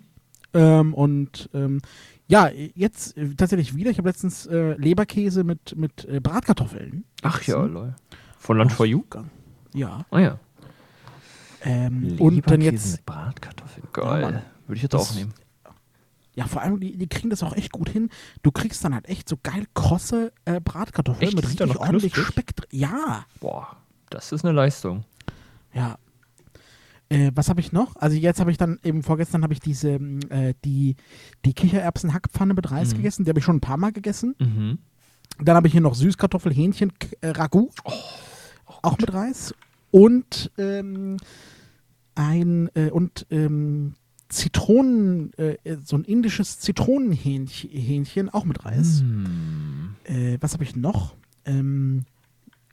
Ähm, 0.54 0.94
und 0.96 1.48
ähm, 1.54 1.80
ja, 2.28 2.50
jetzt 2.74 3.16
äh, 3.18 3.36
tatsächlich 3.36 3.76
wieder. 3.76 3.92
Ich 3.92 4.00
habe 4.00 4.10
letztens 4.10 4.48
äh, 4.48 4.74
Leberkäse 4.74 5.44
mit, 5.44 5.76
mit 5.78 6.06
äh, 6.06 6.20
Bratkartoffeln. 6.20 7.04
Ach 7.22 7.42
ja, 7.44 7.64
lol. 7.64 7.94
Von 8.40 8.58
Lunch 8.58 8.74
for 8.74 8.86
You? 8.88 9.04
Ja. 9.74 10.06
Ah 10.10 10.20
ja. 10.20 10.40
Ähm, 11.64 12.16
und 12.20 12.50
dann 12.50 12.62
Leberkäse 12.62 12.72
jetzt, 12.72 12.92
mit 12.98 13.06
Bratkartoffeln. 13.06 13.88
Ja, 13.96 14.02
Geil. 14.04 14.22
Mann. 14.22 14.42
Würde 14.68 14.76
ich 14.78 14.82
jetzt 14.84 14.94
Das- 14.94 15.12
auch 15.12 15.16
nehmen. 15.16 15.34
Ja, 16.40 16.48
vor 16.48 16.62
allem, 16.62 16.80
die, 16.80 16.96
die 16.98 17.08
kriegen 17.08 17.30
das 17.30 17.44
auch 17.44 17.54
echt 17.56 17.72
gut 17.74 17.90
hin. 17.90 18.10
Du 18.44 18.52
kriegst 18.52 18.84
dann 18.84 18.94
halt 18.94 19.08
echt 19.10 19.28
so 19.28 19.36
geil 19.44 19.66
krosse 19.74 20.32
äh, 20.46 20.62
Bratkartoffeln 20.62 21.28
Echt? 21.28 21.36
mit 21.36 21.44
Ist 21.46 21.60
da 21.60 21.66
richtig 21.66 21.82
ordentlich 21.82 22.14
knusprig? 22.14 22.34
Speck 22.34 22.56
drin. 22.56 22.80
Ja, 22.80 23.26
Boah, 23.42 23.76
das 24.10 24.32
ist 24.32 24.46
eine 24.46 24.54
Leistung. 24.54 25.04
ja. 25.74 25.98
Äh, 27.12 27.32
was 27.34 27.50
habe 27.50 27.60
ich 27.60 27.72
noch? 27.72 27.96
Also 27.96 28.16
jetzt 28.16 28.40
habe 28.40 28.52
ich 28.52 28.58
dann 28.58 28.78
eben 28.84 29.02
vorgestern 29.02 29.42
habe 29.42 29.52
ich 29.54 29.60
diese 29.60 29.90
ähm, 29.94 30.20
äh, 30.30 30.54
die 30.64 30.96
die 31.44 31.54
Kichererbsen-Hackpfanne 31.56 32.54
mit 32.54 32.70
Reis 32.70 32.94
Mhm. 32.94 32.98
gegessen. 32.98 33.26
Die 33.26 33.30
habe 33.30 33.40
ich 33.40 33.46
schon 33.46 33.56
ein 33.58 33.62
paar 33.62 33.78
Mal 33.78 33.92
gegessen. 33.92 34.36
Mhm. 34.40 34.78
Dann 35.40 35.56
habe 35.56 35.66
ich 35.68 35.74
hier 35.74 35.82
noch 35.82 35.96
Süßkartoffel, 35.96 36.54
Hähnchen, 36.54 36.94
äh, 37.22 37.30
Ragout. 37.30 37.72
Oh, 37.84 37.94
auch 38.84 38.98
mit 39.00 39.12
Reis. 39.12 39.56
Und 39.90 40.52
ähm, 40.60 41.18
ein 42.14 42.70
äh, 42.76 42.92
und 42.92 43.26
ähm, 43.32 43.96
Zitronen, 44.30 45.34
äh, 45.38 45.58
so 45.84 45.98
ein 45.98 46.04
indisches 46.04 46.60
Zitronenhähnchen 46.60 47.70
Hähnchen, 47.70 48.30
auch 48.30 48.46
mit 48.46 48.64
Reis. 48.66 49.02
Hm. 49.02 49.96
Äh, 50.06 50.38
was 50.40 50.54
habe 50.54 50.64
ich 50.64 50.76
noch? 50.76 51.16
Ähm, 51.46 52.06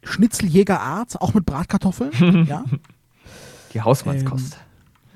Schnitzeljäger 0.03 0.81
Art, 0.81 1.21
auch 1.21 1.35
mit 1.35 1.45
Bratkartoffeln. 1.47 2.47
ja, 2.49 2.65
Die 3.75 3.81
Hausmannskost. 3.81 4.59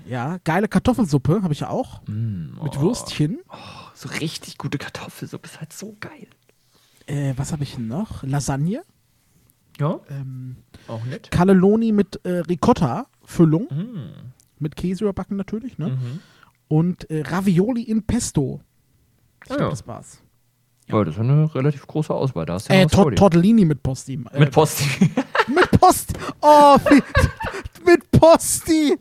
ja. 0.07 0.39
Geile 0.45 0.67
Kartoffelsuppe 0.67 1.43
habe 1.43 1.53
ich 1.53 1.61
ja 1.61 1.69
auch. 1.71 2.01
Mm, 2.09 2.55
Mit 2.63 2.77
oh. 2.79 2.81
Würstchen. 2.81 3.39
So 3.95 4.09
richtig 4.09 4.59
gute 4.59 4.79
Kartoffelsuppe 4.79 5.47
ist 5.47 5.61
halt 5.61 5.73
so 5.73 5.97
geil. 6.01 6.27
Äh, 7.07 7.35
was 7.37 7.53
habe 7.53 7.63
ich 7.63 7.79
noch? 7.79 8.23
Lasagne. 8.25 8.83
Ja, 9.79 10.01
Ähm, 10.11 10.57
auch 10.89 11.05
nett. 11.05 11.31
Cannelloni 11.31 11.93
mit 11.93 12.21
äh, 12.25 12.39
Ricotta-Füllung. 12.41 13.65
Mm. 13.71 14.33
Mit 14.61 14.77
Käse 14.77 15.05
überbacken 15.05 15.37
natürlich. 15.37 15.77
Ne? 15.79 15.89
Mhm. 15.89 16.21
Und 16.69 17.11
äh, 17.11 17.23
Ravioli 17.23 17.83
in 17.83 18.03
Pesto. 18.05 18.61
Ich 19.45 19.51
Ah, 19.51 19.55
glaub, 19.57 19.61
ja. 19.67 19.71
das 19.71 19.87
war's. 19.89 20.23
Ja, 20.89 21.03
das 21.05 21.15
ist 21.15 21.21
eine 21.21 21.53
relativ 21.55 21.87
große 21.87 22.13
Auswahl. 22.13 22.47
Da 22.47 22.55
hast 22.55 22.69
du 22.69 22.73
ja 22.73 22.81
Äh, 22.81 22.83
noch 22.85 22.91
was 22.91 22.95
vor 22.95 23.05
Tor 23.05 23.11
dir. 23.11 23.17
Tortellini 23.17 23.65
mit 23.65 23.83
Posti. 23.83 24.15
Äh, 24.33 24.39
Mit 24.41 24.51
Post. 24.53 24.83
mit 25.49 25.71
Post. 25.81 26.13
Oh, 26.41 26.77
mit 27.87 28.11
Posti. 28.11 28.97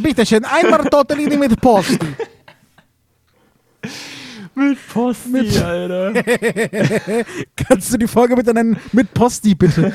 Bitte 0.00 0.26
schön, 0.26 0.44
einmal 0.44 0.84
Tortellini 0.90 1.36
mit 1.38 1.58
Posti. 1.60 1.98
mit 4.54 4.78
Post, 4.92 5.26
Mit- 5.28 5.62
Alter. 5.62 6.12
Kannst 7.56 7.92
du 7.92 7.96
die 7.98 8.06
Folge 8.06 8.36
bitte 8.36 8.52
nennen? 8.54 8.78
Mit 8.92 9.12
Posti, 9.14 9.54
bitte. 9.54 9.94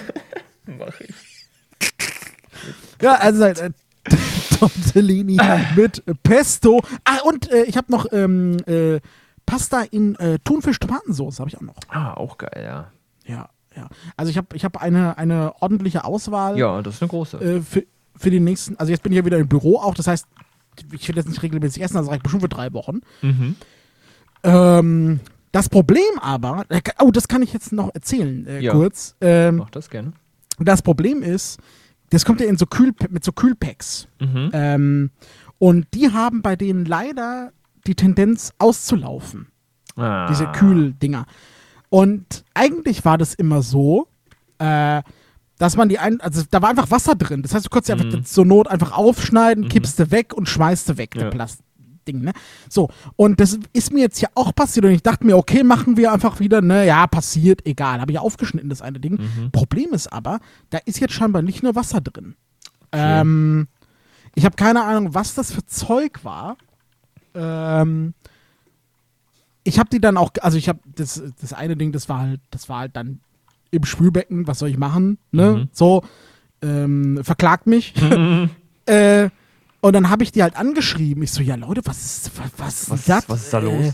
Mach 0.65 0.99
ich. 1.01 1.13
Ja, 3.02 3.16
also 3.16 3.43
äh, 3.43 3.72
Tortellini 4.60 5.38
mit 5.76 6.04
Pesto. 6.24 6.82
Ah, 7.04 7.20
und 7.26 7.52
äh, 7.52 7.64
ich 7.64 7.78
habe 7.78 7.91
noch 7.91 8.06
ähm, 8.12 8.58
äh, 8.68 8.99
Pasta 9.45 9.82
in 9.91 10.16
äh, 10.16 10.39
Thunfisch-Tomatensauce, 10.43 11.39
habe 11.39 11.49
ich 11.49 11.58
auch 11.58 11.62
noch. 11.62 11.76
Ah, 11.89 12.14
auch 12.14 12.38
geil, 12.38 12.62
ja. 12.64 12.91
Ja, 13.26 13.49
ja. 13.76 13.88
Also 14.18 14.30
ich 14.30 14.38
habe 14.38 14.56
ich 14.56 14.64
hab 14.66 14.82
eine, 14.82 15.18
eine 15.18 15.54
ordentliche 15.62 16.04
Auswahl. 16.06 16.58
Ja, 16.58 16.82
das 16.82 16.95
ist 16.95 17.02
eine 17.02 17.10
große. 17.10 17.38
äh, 17.38 17.62
für, 17.62 17.84
für 18.16 18.30
die 18.32 18.39
nächsten, 18.39 18.78
also 18.78 18.91
jetzt 18.91 19.04
bin 19.04 19.12
ich 19.12 19.18
ja 19.18 19.26
wieder 19.26 19.38
im 19.38 19.47
Büro 19.47 19.78
auch, 19.78 19.93
das 19.93 20.08
heißt, 20.08 20.26
ich 20.93 21.08
will 21.10 21.16
jetzt 21.18 21.28
nicht 21.28 21.41
regelmäßig 21.43 21.84
essen, 21.84 21.95
das 21.95 22.08
reicht 22.08 22.24
bestimmt 22.24 22.43
für 22.43 22.49
drei 22.49 22.72
Wochen. 22.74 23.02
Mhm. 23.22 23.56
Ähm, 24.43 25.20
das 25.52 25.70
Problem 25.70 26.02
aber, 26.22 26.66
äh, 26.70 26.82
oh, 26.99 27.12
das 27.12 27.28
kann 27.28 27.41
ich 27.41 27.54
jetzt 27.54 27.72
noch 27.74 27.93
erzählen, 27.93 28.47
äh, 28.47 28.60
Ja. 28.62 28.72
kurz. 28.74 29.16
Ähm, 29.22 29.58
Mach 29.58 29.70
das 29.70 29.89
gerne. 29.89 30.14
das 30.60 30.82
Problem 30.82 31.22
ist, 31.24 31.60
das 32.12 32.26
kommt 32.26 32.39
ja 32.41 32.47
in 32.47 32.57
so 32.57 32.66
Kühl, 32.66 32.93
mit 33.09 33.24
so 33.24 33.32
Kühlpacks. 33.32 34.07
Mhm. 34.20 34.49
Ähm, 34.53 35.12
und 35.57 35.88
die 35.93 36.12
haben 36.12 36.41
bei 36.41 36.55
denen 36.55 36.86
leider 36.86 37.51
die 37.88 37.95
Tendenz 37.95 38.53
auszulaufen. 38.59 39.47
Ah. 39.95 40.28
Diese 40.28 40.45
Kühldinger. 40.47 41.26
Und 41.89 42.45
eigentlich 42.53 43.03
war 43.03 43.18
das 43.18 43.34
immer 43.34 43.62
so, 43.62 44.07
äh, 44.59 45.01
dass 45.57 45.76
man 45.78 45.89
die 45.89 45.99
ein, 45.99 46.20
also 46.22 46.43
da 46.49 46.62
war 46.62 46.70
einfach 46.70 46.89
Wasser 46.89 47.16
drin. 47.16 47.41
Das 47.43 47.53
heißt, 47.53 47.66
du 47.66 47.70
konntest 47.70 47.89
die 47.89 47.93
einfach 47.93 48.24
zur 48.24 48.45
Not 48.45 48.68
einfach 48.68 48.93
aufschneiden, 48.93 49.68
kippst 49.68 49.99
du 49.99 50.09
weg 50.12 50.34
und 50.34 50.47
schmeißt 50.49 50.89
du 50.89 50.97
weg, 50.97 51.16
Ja. 51.16 51.24
der 51.24 51.30
Plastding, 52.02 52.22
ne? 52.22 52.34
So, 52.70 52.89
und 53.16 53.39
das 53.39 53.60
ist 53.74 53.93
mir 53.93 54.02
jetzt 54.02 54.22
ja 54.22 54.30
auch 54.36 54.54
passiert 54.54 54.86
und 54.86 54.91
ich 54.91 55.04
dachte 55.04 55.26
mir, 55.26 55.38
okay, 55.38 55.64
machen 55.64 55.97
wir 55.97 56.12
einfach 56.12 56.39
wieder, 56.39 56.62
ne, 56.62 56.86
ja, 56.86 57.08
passiert, 57.08 57.66
egal. 57.66 58.02
Habe 58.02 58.12
ich 58.12 58.20
aufgeschnitten, 58.20 58.70
das 58.70 58.82
eine 58.82 58.99
Ding. 58.99 59.20
Problem 59.52 59.93
ist 59.93 60.12
aber, 60.12 60.39
da 60.70 60.80
ist 60.86 60.99
jetzt 60.99 61.14
scheinbar 61.14 61.41
nicht 61.41 61.64
nur 61.64 61.76
Wasser 61.76 62.02
drin. 62.02 62.36
Ähm, 62.91 63.68
ich 64.36 64.45
habe 64.45 64.56
keine 64.56 64.84
Ahnung, 64.84 65.14
was 65.14 65.34
das 65.34 65.54
für 65.54 65.66
Zeug 65.66 66.24
war. 66.24 66.58
Ähm, 67.34 68.14
ich 69.64 69.80
habe 69.80 69.89
die 69.89 70.02
dann 70.02 70.18
auch, 70.18 70.32
also 70.41 70.58
ich 70.58 70.68
habe 70.68 70.80
das, 70.95 71.22
das 71.39 71.54
eine 71.54 71.78
Ding, 71.78 71.91
das 71.91 72.10
war 72.10 72.20
halt, 72.20 72.41
das 72.49 72.68
war 72.68 72.80
halt 72.80 72.95
dann 72.95 73.20
im 73.70 73.86
Spülbecken, 73.86 74.47
was 74.47 74.60
soll 74.60 74.70
ich 74.70 74.78
machen, 74.78 75.18
ne? 75.32 75.52
Mhm. 75.52 75.70
So, 75.72 76.04
ähm, 76.62 77.22
verklagt 77.24 77.68
mich. 77.68 77.93
äh, 78.86 79.30
und 79.82 79.93
dann 79.93 80.09
habe 80.09 80.23
ich 80.23 80.32
die 80.32 80.41
halt 80.43 80.55
angeschrieben. 80.55 81.23
Ich 81.23 81.32
so, 81.32 81.41
ja 81.43 81.55
Leute, 81.55 81.82
was 81.86 82.03
ist, 82.03 82.32
was, 82.38 82.51
was, 82.57 82.89
Was- 82.89 82.99
ist 82.99 83.09
das? 83.09 83.23
was 83.29 83.41
ist 83.43 83.53
da 83.53 83.59
los? 83.59 83.88
Äh, 83.88 83.93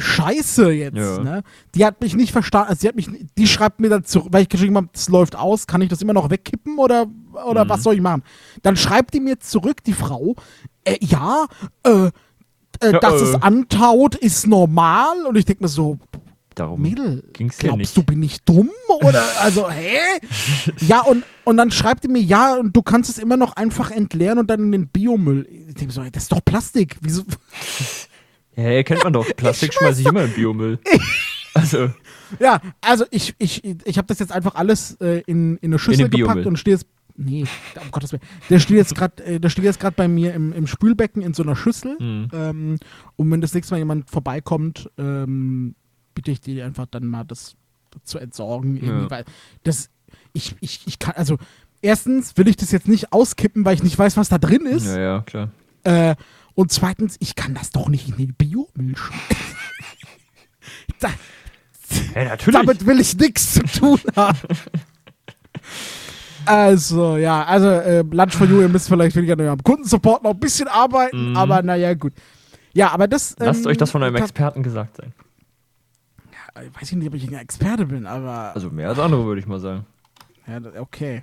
Scheiße 0.00 0.70
jetzt, 0.72 0.96
Ja. 0.96 1.18
ne? 1.18 1.42
Die 1.74 1.84
hat 1.84 2.00
mich 2.00 2.14
nicht 2.14 2.32
verstanden, 2.32 2.68
also 2.68 2.80
die 2.82 2.88
hat 2.88 2.96
mich, 2.96 3.08
die 3.36 3.46
schreibt 3.46 3.80
mir 3.80 3.88
dann 3.88 4.04
zurück, 4.04 4.28
weil 4.30 4.42
ich 4.42 4.48
geschrieben 4.48 4.76
habe, 4.76 4.88
das 4.92 5.08
läuft 5.08 5.36
aus, 5.36 5.66
kann 5.66 5.80
ich 5.80 5.88
das 5.88 6.02
immer 6.02 6.12
noch 6.12 6.30
wegkippen 6.30 6.78
oder, 6.78 7.06
oder 7.46 7.64
Mhm. 7.64 7.68
was 7.70 7.82
soll 7.82 7.94
ich 7.94 8.00
machen? 8.00 8.22
Dann 8.62 8.76
schreibt 8.76 9.14
die 9.14 9.20
mir 9.20 9.40
zurück, 9.40 9.82
die 9.84 9.92
Frau, 9.94 10.34
äh, 10.84 10.98
ja, 11.00 11.46
äh, 11.84 12.06
äh, 12.80 12.92
Ja, 12.92 12.98
dass 13.00 13.20
äh. 13.22 13.24
es 13.24 13.42
antaut, 13.42 14.16
ist 14.16 14.46
normal. 14.46 15.24
Und 15.26 15.36
ich 15.36 15.44
denke 15.44 15.62
mir 15.64 15.68
so, 15.68 15.98
Darum 16.54 16.82
Mädel, 16.82 17.24
ging's 17.32 17.56
ja 17.62 17.68
glaubst 17.68 17.78
nicht. 17.78 17.96
du, 17.96 18.02
bin 18.04 18.22
ich 18.22 18.42
dumm? 18.44 18.70
Oder, 19.02 19.24
also, 19.40 19.68
hä? 19.70 19.96
ja, 20.80 21.00
und, 21.02 21.24
und 21.44 21.56
dann 21.56 21.70
schreibt 21.70 22.04
die 22.04 22.08
mir, 22.08 22.22
ja, 22.22 22.54
und 22.56 22.74
du 22.76 22.82
kannst 22.82 23.10
es 23.10 23.18
immer 23.18 23.36
noch 23.36 23.56
einfach 23.56 23.90
entleeren 23.90 24.38
und 24.38 24.48
dann 24.48 24.60
in 24.60 24.72
den 24.72 24.88
Biomüll. 24.88 25.48
Ich 25.68 25.74
denke 25.74 25.92
so, 25.92 26.02
das 26.02 26.24
ist 26.24 26.32
doch 26.32 26.44
Plastik. 26.44 26.96
Wieso? 27.00 27.24
Ja, 28.56 28.82
kennt 28.84 29.02
man 29.02 29.12
doch. 29.12 29.26
Plastik 29.36 29.74
schmeiße 29.74 30.00
ich 30.02 30.06
immer 30.06 30.24
in 30.24 30.32
Biomüll. 30.32 30.78
Also, 31.56 31.88
Ja, 32.40 32.60
also 32.80 33.04
ich, 33.12 33.36
ich, 33.38 33.62
ich 33.64 33.96
habe 33.96 34.08
das 34.08 34.18
jetzt 34.18 34.32
einfach 34.32 34.56
alles 34.56 34.96
äh, 35.00 35.20
in, 35.26 35.56
in 35.58 35.70
eine 35.70 35.78
Schüssel 35.78 36.08
Biomüll. 36.08 36.26
gepackt 36.26 36.46
und 36.48 36.56
stehe 36.58 36.74
jetzt. 36.76 36.86
Nee, 37.16 37.44
um 37.80 37.92
Gottes 37.92 38.10
Willen. 38.10 38.22
Der 38.50 38.58
steht 38.58 38.76
jetzt 38.76 38.96
gerade, 38.96 39.22
äh, 39.24 39.38
der 39.38 39.50
steht 39.50 39.64
jetzt 39.64 39.78
gerade 39.78 39.94
bei 39.94 40.08
mir 40.08 40.34
im, 40.34 40.52
im 40.52 40.66
Spülbecken 40.66 41.22
in 41.22 41.32
so 41.32 41.44
einer 41.44 41.54
Schüssel. 41.54 41.96
Mhm. 42.00 42.28
Ähm, 42.32 42.78
und 43.14 43.30
wenn 43.30 43.40
das 43.40 43.54
nächste 43.54 43.74
Mal 43.74 43.78
jemand 43.78 44.10
vorbeikommt, 44.10 44.90
ähm, 44.98 45.76
bitte 46.14 46.30
ich 46.30 46.40
die 46.40 46.62
einfach 46.62 46.86
dann 46.90 47.06
mal 47.06 47.24
das 47.24 47.56
zu 48.04 48.18
entsorgen. 48.18 48.76
Irgendwie, 48.76 49.04
Ja. 49.04 49.10
weil 49.10 49.24
das, 49.62 49.90
ich, 50.32 50.54
ich, 50.60 50.80
ich 50.86 50.98
kann, 50.98 51.14
also 51.16 51.36
erstens 51.82 52.36
will 52.36 52.48
ich 52.48 52.56
das 52.56 52.72
jetzt 52.72 52.88
nicht 52.88 53.12
auskippen, 53.12 53.64
weil 53.64 53.74
ich 53.74 53.82
nicht 53.82 53.98
weiß, 53.98 54.16
was 54.16 54.28
da 54.28 54.38
drin 54.38 54.66
ist. 54.66 54.86
ja, 54.86 54.98
ja, 55.00 55.20
klar. 55.22 55.50
Äh, 55.84 56.16
und 56.54 56.70
zweitens, 56.72 57.16
ich 57.20 57.34
kann 57.34 57.54
das 57.54 57.70
doch 57.70 57.88
nicht 57.88 58.08
in 58.08 58.16
den 58.16 58.34
Biomüll 58.34 58.96
schmeißen. 58.96 59.56
da, 61.00 61.08
natürlich. 62.14 62.58
damit 62.60 62.86
will 62.86 63.00
ich 63.00 63.16
nichts 63.18 63.54
zu 63.54 63.62
tun 63.64 64.00
haben. 64.16 64.38
Also, 66.46 67.16
ja, 67.16 67.42
also 67.44 67.68
äh, 67.68 68.02
Lunch 68.02 68.34
for 68.34 68.46
You, 68.46 68.60
ihr 68.60 68.68
müsst 68.68 68.88
vielleicht 68.88 69.16
weniger 69.16 69.50
am 69.50 69.62
Kundensupport 69.62 70.22
noch 70.22 70.32
ein 70.32 70.38
bisschen 70.40 70.68
arbeiten, 70.68 71.30
Mhm. 71.30 71.36
aber 71.36 71.62
naja, 71.62 71.94
gut. 71.94 72.12
Ja, 72.74 72.90
aber 72.90 73.08
das. 73.08 73.34
Lasst 73.38 73.64
ähm, 73.64 73.70
euch 73.70 73.76
das 73.78 73.90
von 73.90 74.02
einem 74.02 74.16
Experten 74.16 74.62
gesagt 74.62 74.96
sein. 74.96 75.12
Weiß 76.54 76.90
ich 76.90 76.92
nicht, 76.92 77.08
ob 77.08 77.14
ich 77.14 77.26
ein 77.26 77.34
Experte 77.34 77.86
bin, 77.86 78.06
aber. 78.06 78.54
Also 78.54 78.70
mehr 78.70 78.88
als 78.88 78.98
andere, 78.98 79.24
würde 79.24 79.40
ich 79.40 79.46
mal 79.46 79.58
sagen. 79.60 79.84
Ja, 80.46 80.60
okay. 80.80 81.22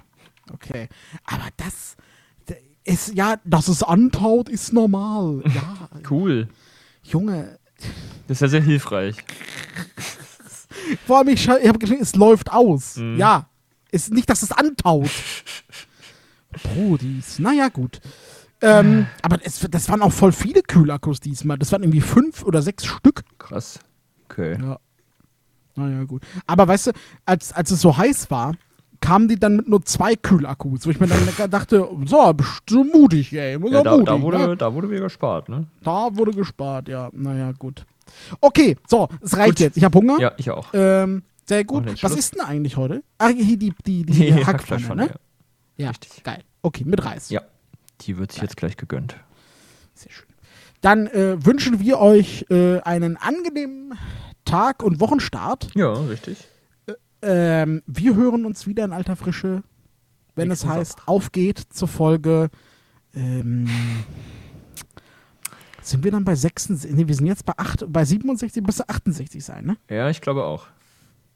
Okay. 0.54 0.90
Aber 1.26 1.48
das. 1.58 1.96
Ist, 2.84 3.14
ja, 3.14 3.36
dass 3.46 3.68
es 3.68 3.84
antaut, 3.84 4.50
ist 4.50 4.74
normal. 4.74 5.44
Ja, 5.54 5.90
Cool. 6.10 6.48
Junge. 7.04 7.60
Das 8.28 8.38
ist 8.38 8.42
ja 8.42 8.48
sehr 8.48 8.62
hilfreich. 8.62 9.18
Vor 11.06 11.20
allem, 11.20 11.28
ich, 11.30 11.48
ich 11.48 11.68
habe 11.68 11.78
geschrieben, 11.78 12.02
es 12.02 12.16
läuft 12.16 12.52
aus. 12.52 12.98
Mhm. 12.98 13.18
Ja. 13.18 13.48
Ist 13.92 14.12
nicht, 14.12 14.30
dass 14.30 14.42
es 14.42 14.52
antaut. 14.52 15.12
Brodis. 16.64 17.38
Naja, 17.40 17.70
gut. 17.70 18.02
Ähm, 18.62 19.08
aber 19.22 19.40
es, 19.44 19.60
das 19.70 19.88
waren 19.90 20.02
auch 20.02 20.12
voll 20.12 20.32
viele 20.32 20.62
Kühlakkus 20.64 21.20
diesmal. 21.20 21.58
Das 21.58 21.72
waren 21.72 21.84
irgendwie 21.84 22.02
fünf 22.02 22.44
oder 22.44 22.62
sechs 22.62 22.86
Stück. 22.86 23.24
Krass. 23.38 23.80
Okay. 24.26 24.58
Ja. 24.60 24.80
Naja, 25.76 26.04
gut. 26.04 26.24
Aber 26.48 26.68
weißt 26.68 26.88
du, 26.88 26.92
als, 27.26 27.54
als 27.54 27.72
es 27.72 27.82
so 27.82 27.96
heiß 27.98 28.30
war, 28.32 28.54
kamen 29.02 29.28
die 29.28 29.40
dann 29.40 29.58
mit 29.58 29.68
nur 29.68 29.84
zwei 29.84 30.16
Kühlakkus. 30.16 30.86
Wo 30.86 30.92
ich 30.92 31.00
mir 31.00 31.08
dann 31.08 31.50
dachte, 31.50 31.88
so, 32.06 32.34
bist 32.34 32.62
du 32.68 32.84
mutig, 32.84 33.34
ey. 33.34 33.60
Ja, 33.60 33.68
ja, 33.68 33.84
da, 33.84 33.92
mutig, 33.92 34.06
da, 34.06 34.22
wurde, 34.22 34.38
ne? 34.38 34.58
da 34.58 34.74
wurde 34.74 34.90
wieder 34.90 35.02
gespart, 35.02 35.50
ne? 35.50 35.68
da 35.84 36.16
wurde 36.16 36.32
gespart, 36.32 36.88
ja. 36.88 37.10
Naja, 37.14 37.52
gut. 37.58 37.86
Okay, 38.40 38.76
so, 38.88 39.10
es 39.22 39.36
reicht 39.36 39.56
Gut. 39.56 39.60
jetzt. 39.60 39.78
Ich 39.78 39.84
habe 39.84 39.98
Hunger. 39.98 40.20
Ja, 40.20 40.34
ich 40.38 40.52
auch. 40.52 40.68
Ähm, 40.74 41.24
sehr 41.46 41.64
gut. 41.64 41.86
Was 41.86 42.00
Schluss. 42.00 42.18
ist 42.18 42.36
denn 42.36 42.42
eigentlich 42.42 42.78
heute? 42.78 43.04
Ah, 43.18 43.30
hier 43.30 43.58
die, 43.58 43.74
die, 43.86 44.04
die 44.04 44.06
Die 44.06 44.34
Hackpfanne, 44.34 44.48
Hackfleischpfanne, 44.48 45.06
ne? 45.06 45.12
Ja, 45.78 45.90
Richtig. 45.90 46.24
geil. 46.24 46.44
Okay, 46.62 46.84
mit 46.86 47.04
Reis. 47.04 47.30
Ja. 47.30 47.42
Die 48.02 48.18
wird 48.18 48.32
sich 48.32 48.42
jetzt 48.42 48.58
gleich 48.58 48.78
gegönnt. 48.78 49.16
Sehr 49.94 50.12
schön. 50.12 50.28
Dann 50.82 51.08
äh, 51.08 51.44
wünschen 51.46 51.80
wir 51.80 52.00
euch 52.00 52.46
äh, 52.50 52.80
einen 52.82 53.16
angenehmen 53.18 53.94
Tag 54.52 54.84
und 54.84 55.00
Wochenstart. 55.00 55.70
Ja, 55.76 55.94
richtig. 55.94 56.46
Ähm, 57.22 57.82
wir 57.86 58.16
hören 58.16 58.46
uns 58.46 58.68
wieder 58.68 58.84
in 58.84 58.92
alter 58.92 59.16
Frische, 59.16 59.64
wenn 60.36 60.50
Nächsten 60.50 60.68
es 60.68 60.74
heißt, 60.74 61.00
auf 61.06 61.32
geht 61.32 61.60
zur 61.60 61.88
Folge. 61.88 62.50
Ähm, 63.14 63.70
sind 65.82 66.04
wir 66.04 66.12
dann 66.12 66.26
bei 66.26 66.36
66? 66.36 66.92
Nee, 66.92 67.08
wir 67.08 67.16
sind 67.16 67.28
jetzt 67.28 67.46
bei, 67.46 67.54
8, 67.56 67.86
bei 67.88 68.04
67, 68.04 68.62
bis 68.64 68.82
68 68.82 69.44
sein, 69.44 69.66
ne? 69.66 69.78
Ja, 69.90 70.10
ich 70.10 70.20
glaube 70.20 70.44
auch. 70.44 70.66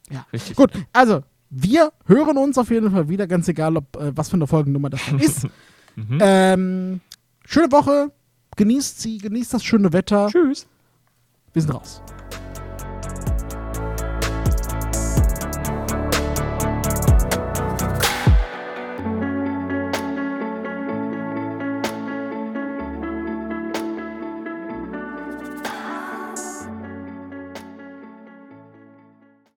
Ja. 0.09 0.25
Richtig. 0.33 0.55
Gut, 0.55 0.71
also, 0.91 1.23
wir 1.49 1.93
hören 2.05 2.37
uns 2.37 2.57
auf 2.57 2.69
jeden 2.69 2.91
Fall 2.91 3.07
wieder, 3.07 3.27
ganz 3.27 3.47
egal, 3.47 3.77
ob 3.77 3.95
äh, 3.95 4.15
was 4.15 4.29
für 4.29 4.35
eine 4.35 4.47
Folgennummer 4.47 4.89
das 4.89 5.05
dann 5.05 5.19
ist. 5.19 5.47
Mhm. 5.97 6.17
ähm, 6.19 7.01
schöne 7.45 7.71
Woche, 7.71 8.11
genießt 8.57 8.99
sie, 8.99 9.17
genießt 9.17 9.53
das 9.53 9.63
schöne 9.63 9.93
Wetter. 9.93 10.27
Tschüss. 10.29 10.67
Wir 11.53 11.61
sind 11.61 11.73
raus. 11.73 12.01